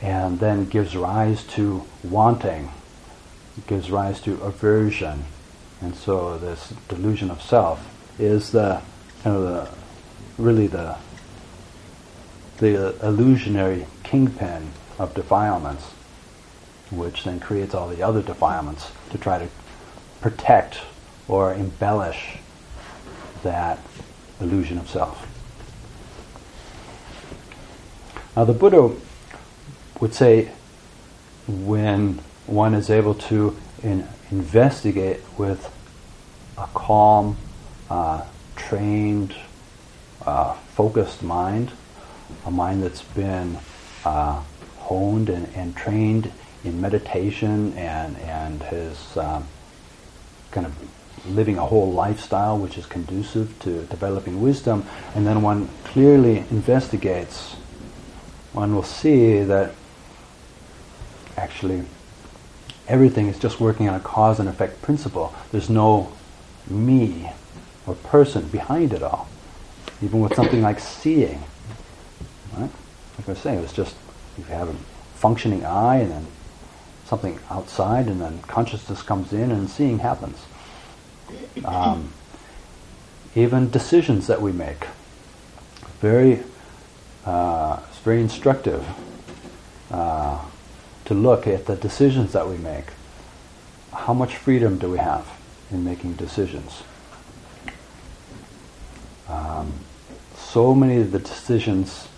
and 0.00 0.40
then 0.40 0.64
gives 0.64 0.96
rise 0.96 1.44
to 1.44 1.84
wanting, 2.02 2.70
gives 3.66 3.90
rise 3.90 4.22
to 4.22 4.40
aversion. 4.42 5.24
And 5.82 5.94
so 5.94 6.38
this 6.38 6.72
delusion 6.88 7.30
of 7.30 7.42
self 7.42 7.86
is 8.18 8.52
the 8.52 8.80
kind 9.22 9.36
of 9.36 9.42
the 9.42 10.42
really 10.42 10.66
the 10.66 10.96
the 12.56 12.94
illusionary 13.06 13.86
kingpin 14.02 14.70
of 15.00 15.14
defilements, 15.14 15.82
which 16.90 17.24
then 17.24 17.40
creates 17.40 17.74
all 17.74 17.88
the 17.88 18.02
other 18.02 18.20
defilements 18.20 18.92
to 19.10 19.16
try 19.16 19.38
to 19.38 19.48
protect 20.20 20.82
or 21.26 21.54
embellish 21.54 22.36
that 23.42 23.78
illusion 24.40 24.76
of 24.76 24.88
self. 24.90 25.26
Now, 28.36 28.44
the 28.44 28.52
Buddha 28.52 28.94
would 30.00 30.12
say 30.12 30.50
when 31.48 32.20
one 32.46 32.74
is 32.74 32.90
able 32.90 33.14
to 33.14 33.56
in, 33.82 34.06
investigate 34.30 35.20
with 35.38 35.74
a 36.58 36.66
calm, 36.74 37.38
uh, 37.88 38.24
trained, 38.54 39.34
uh, 40.26 40.52
focused 40.74 41.22
mind, 41.22 41.72
a 42.44 42.50
mind 42.50 42.82
that's 42.82 43.02
been 43.02 43.58
uh, 44.04 44.42
honed 44.90 45.30
and, 45.30 45.46
and 45.54 45.76
trained 45.76 46.32
in 46.64 46.80
meditation 46.80 47.72
and, 47.74 48.16
and 48.18 48.60
has 48.64 49.16
um, 49.16 49.46
kind 50.50 50.66
of 50.66 50.74
living 51.28 51.56
a 51.56 51.64
whole 51.64 51.92
lifestyle 51.92 52.58
which 52.58 52.76
is 52.76 52.86
conducive 52.86 53.56
to 53.60 53.84
developing 53.84 54.42
wisdom, 54.42 54.84
and 55.14 55.24
then 55.24 55.42
one 55.42 55.68
clearly 55.84 56.38
investigates, 56.50 57.54
one 58.52 58.74
will 58.74 58.82
see 58.82 59.44
that 59.44 59.72
actually 61.36 61.84
everything 62.88 63.28
is 63.28 63.38
just 63.38 63.60
working 63.60 63.88
on 63.88 63.94
a 63.94 64.00
cause 64.00 64.40
and 64.40 64.48
effect 64.48 64.82
principle. 64.82 65.32
There's 65.52 65.70
no 65.70 66.12
me 66.66 67.30
or 67.86 67.94
person 67.94 68.48
behind 68.48 68.92
it 68.92 69.04
all. 69.04 69.28
Even 70.02 70.20
with 70.20 70.34
something 70.34 70.62
like 70.62 70.80
seeing. 70.80 71.40
Right? 72.54 72.70
Like 73.18 73.28
I 73.28 73.32
was 73.32 73.38
saying, 73.38 73.60
it's 73.60 73.72
just 73.72 73.94
you 74.48 74.54
have 74.54 74.68
a 74.68 74.76
functioning 75.14 75.64
eye 75.64 75.96
and 75.96 76.10
then 76.10 76.26
something 77.04 77.38
outside 77.50 78.06
and 78.06 78.20
then 78.20 78.40
consciousness 78.42 79.02
comes 79.02 79.32
in 79.32 79.50
and 79.50 79.68
seeing 79.68 79.98
happens. 79.98 80.38
Um, 81.64 82.12
even 83.34 83.70
decisions 83.70 84.26
that 84.26 84.40
we 84.40 84.52
make. 84.52 84.86
Very, 86.00 86.42
uh, 87.24 87.80
it's 87.88 87.98
very 87.98 88.20
instructive 88.20 88.84
uh, 89.90 90.44
to 91.04 91.14
look 91.14 91.46
at 91.46 91.66
the 91.66 91.76
decisions 91.76 92.32
that 92.32 92.48
we 92.48 92.56
make. 92.58 92.86
How 93.92 94.14
much 94.14 94.36
freedom 94.36 94.78
do 94.78 94.90
we 94.90 94.98
have 94.98 95.28
in 95.70 95.84
making 95.84 96.14
decisions? 96.14 96.82
Um, 99.28 99.72
so 100.36 100.74
many 100.74 101.00
of 101.00 101.12
the 101.12 101.18
decisions 101.18 102.08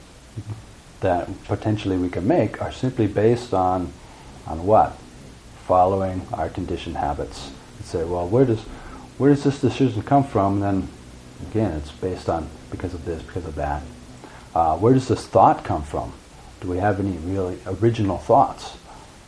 that 1.02 1.28
potentially 1.44 1.96
we 1.96 2.08
can 2.08 2.26
make 2.26 2.60
are 2.62 2.72
simply 2.72 3.06
based 3.06 3.52
on 3.54 3.92
on 4.46 4.66
what? 4.66 4.96
Following 5.66 6.26
our 6.32 6.48
conditioned 6.48 6.96
habits. 6.96 7.50
And 7.76 7.86
say, 7.86 8.04
well, 8.04 8.26
where 8.26 8.44
does 8.44 8.60
where 9.18 9.30
does 9.30 9.44
this 9.44 9.60
decision 9.60 10.02
come 10.02 10.24
from? 10.24 10.54
And 10.54 10.62
then 10.62 10.88
again, 11.50 11.72
it's 11.72 11.92
based 11.92 12.28
on 12.28 12.48
because 12.70 12.94
of 12.94 13.04
this, 13.04 13.22
because 13.22 13.44
of 13.44 13.54
that. 13.56 13.82
Uh, 14.54 14.76
where 14.78 14.94
does 14.94 15.08
this 15.08 15.26
thought 15.26 15.64
come 15.64 15.82
from? 15.82 16.12
Do 16.60 16.68
we 16.68 16.78
have 16.78 17.00
any 17.00 17.16
really 17.18 17.58
original 17.66 18.18
thoughts? 18.18 18.76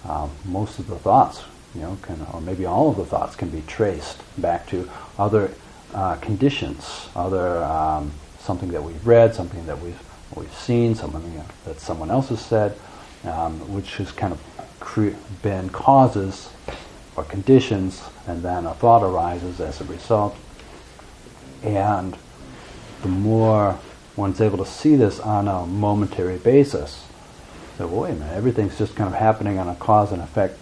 Um, 0.08 0.30
most 0.44 0.78
of 0.78 0.86
the 0.86 0.96
thoughts, 0.96 1.42
you 1.74 1.80
know, 1.80 1.98
can, 2.02 2.26
or 2.32 2.40
maybe 2.40 2.66
all 2.66 2.90
of 2.90 2.96
the 2.96 3.06
thoughts, 3.06 3.34
can 3.36 3.48
be 3.48 3.62
traced 3.62 4.22
back 4.40 4.66
to 4.68 4.88
other 5.18 5.50
uh, 5.94 6.16
conditions, 6.16 7.08
other 7.16 7.64
um, 7.64 8.12
something 8.38 8.70
that 8.70 8.82
we've 8.82 9.06
read, 9.06 9.34
something 9.34 9.64
that 9.66 9.80
we've 9.80 9.98
we've 10.37 10.55
seen, 10.55 10.95
something 10.95 11.43
that 11.64 11.80
someone 11.80 12.11
else 12.11 12.28
has 12.28 12.41
said, 12.41 12.76
um, 13.24 13.61
which 13.72 13.97
has 13.97 14.12
kind 14.12 14.32
of 14.32 14.41
cre- 14.80 15.16
been 15.43 15.68
causes 15.70 16.51
or 17.16 17.24
conditions, 17.24 18.03
and 18.26 18.43
then 18.43 18.66
a 18.66 18.74
thought 18.74 19.03
arises 19.03 19.61
as 19.61 19.80
a 19.80 19.85
result. 19.85 20.37
And 21.62 22.16
the 23.03 23.09
more 23.09 23.78
one's 24.16 24.41
able 24.41 24.59
to 24.59 24.66
see 24.66 24.97
this 24.97 25.20
on 25.20 25.49
a 25.49 25.66
momentary 25.66 26.39
basis, 26.39 27.05
so 27.78 27.87
wait 27.89 28.12
a 28.12 28.14
minute, 28.14 28.32
everything's 28.35 28.78
just 28.78 28.95
kind 28.95 29.12
of 29.12 29.18
happening 29.18 29.59
on 29.59 29.68
a 29.68 29.74
cause 29.74 30.12
and 30.12 30.22
effect 30.22 30.59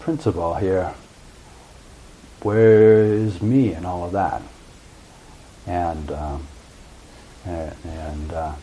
principle 0.00 0.54
here. 0.54 0.94
Where 2.42 3.04
is 3.04 3.42
me 3.42 3.72
and 3.72 3.84
all 3.84 4.04
of 4.04 4.12
that? 4.12 4.40
And 5.66 6.10
um, 6.10 6.46
and, 7.44 7.74
and 7.84 8.32
uh, 8.32 8.54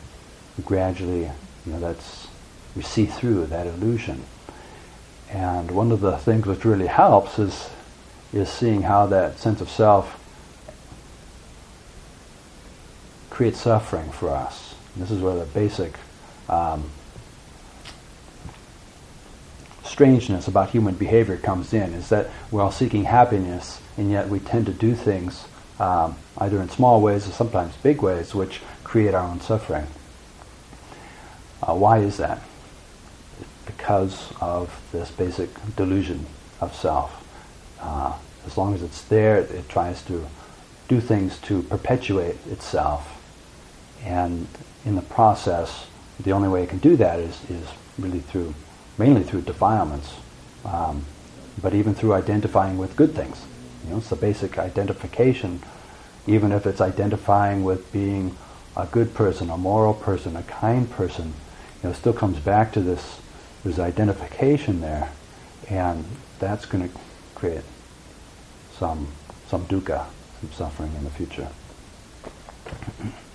gradually, 0.64 1.32
you 1.66 1.72
know, 1.72 1.80
that's 1.80 2.28
we 2.76 2.82
see 2.82 3.06
through 3.06 3.46
that 3.48 3.68
illusion. 3.68 4.24
And 5.30 5.72
one 5.72 5.92
of 5.92 6.02
the 6.02 6.18
things 6.18 6.46
which 6.46 6.66
really 6.66 6.88
helps 6.88 7.40
is 7.40 7.70
is 8.34 8.50
seeing 8.50 8.82
how 8.82 9.06
that 9.08 9.40
sense 9.40 9.62
of 9.62 9.70
self 9.70 10.22
creates 13.30 13.62
suffering 13.62 14.12
for 14.12 14.30
us. 14.30 14.76
And 14.94 15.04
this 15.04 15.12
is 15.12 15.22
where 15.22 15.36
the 15.36 15.46
basic 15.46 15.96
um, 16.48 16.90
strangeness 19.84 20.48
about 20.48 20.70
human 20.70 20.96
behavior 20.96 21.38
comes 21.38 21.74
in, 21.74 21.94
is 21.94 22.10
that 22.10 22.30
we're 22.52 22.62
all 22.62 22.72
seeking 22.72 23.06
happiness, 23.06 23.82
and 23.98 24.12
yet 24.12 24.30
we 24.30 24.40
tend 24.40 24.66
to 24.66 24.74
do 24.74 24.96
things 24.96 25.46
um, 25.80 26.16
either 26.38 26.62
in 26.62 26.70
small 26.70 27.02
ways 27.02 27.28
or 27.28 27.32
sometimes 27.32 27.76
big 27.78 28.02
ways, 28.02 28.34
which 28.34 28.62
create 28.84 29.14
our 29.14 29.28
own 29.28 29.42
suffering. 29.42 29.88
Uh, 31.62 31.74
why 31.74 32.00
is 32.00 32.18
that? 32.18 32.42
Because 33.66 34.32
of 34.40 34.82
this 34.92 35.12
basic 35.12 35.50
delusion 35.76 36.26
of 36.62 36.76
self. 36.76 37.22
Uh, 37.82 38.14
as 38.46 38.58
long 38.58 38.74
as 38.74 38.82
it's 38.82 39.02
there, 39.04 39.38
it, 39.38 39.68
tries 39.68 40.02
to 40.04 40.26
do 40.88 41.02
things 41.02 41.40
to 41.40 41.64
perpetuate 41.64 42.38
itself. 42.48 43.22
And 44.04 44.48
in 44.86 44.96
the 44.96 45.02
process, 45.02 45.88
the 46.20 46.32
only 46.32 46.48
way 46.48 46.64
it 46.64 46.70
can 46.70 46.78
do 46.78 46.96
that 46.98 47.20
is, 47.20 47.40
is 47.50 47.68
really 47.98 48.20
through, 48.20 48.54
mainly 48.98 49.24
through 49.24 49.42
defilements, 49.42 50.14
um, 50.64 51.06
but 51.62 51.74
even 51.74 51.96
through 51.96 52.14
identifying 52.14 52.78
with 52.78 52.96
good 52.96 53.16
things. 53.16 53.42
You 53.86 53.92
know, 53.92 53.98
it's 53.98 54.10
the 54.10 54.16
basic 54.16 54.58
identification, 54.58 55.62
even 56.26 56.52
if 56.52 56.66
it's 56.66 56.82
identifying 56.82 57.64
with 57.64 57.92
being 57.92 58.36
a 58.76 58.88
good 58.88 59.14
person, 59.14 59.52
a 59.52 59.58
moral 59.58 59.94
person, 59.94 60.36
a 60.36 60.42
kind 60.44 60.90
person, 60.90 61.28
you 61.28 61.34
know, 61.84 61.90
it 61.92 61.96
still 61.96 62.14
comes 62.14 62.40
back 62.40 62.74
to 62.74 62.82
this, 62.82 63.20
there's 63.64 63.78
identification 63.78 64.82
there, 64.82 65.12
and 65.70 66.04
that's 66.40 66.66
going 66.66 66.90
to 66.90 66.96
create 67.36 67.62
some, 68.80 69.08
some 69.48 69.66
dukkha, 69.68 70.06
some 70.42 70.52
suffering 70.52 70.94
in 70.96 71.04
the 71.04 71.12
future. 71.12 71.48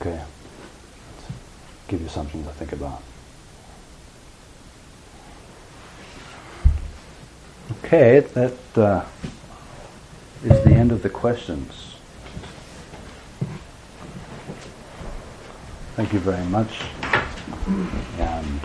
Okay. 0.00 0.18
Let's 0.18 1.32
give 1.88 2.00
you 2.00 2.08
something 2.08 2.44
to 2.44 2.50
think 2.64 2.80
about. 2.80 3.02
Okay, 7.84 8.20
that 8.20 8.78
uh, 8.78 9.04
is 10.42 10.64
the 10.64 10.72
end 10.72 10.92
of 10.92 11.02
the 11.02 11.10
questions. 11.10 11.96
Thank 15.96 16.12
you 16.12 16.18
very 16.18 16.44
much. 16.46 16.80
And 18.18 18.60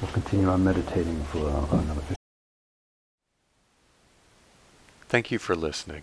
we'll 0.00 0.12
continue 0.12 0.48
on 0.48 0.64
meditating 0.64 1.22
for 1.24 1.48
another 1.72 2.00
15 2.00 2.16
Thank 5.08 5.30
you 5.30 5.38
for 5.38 5.54
listening. 5.54 6.02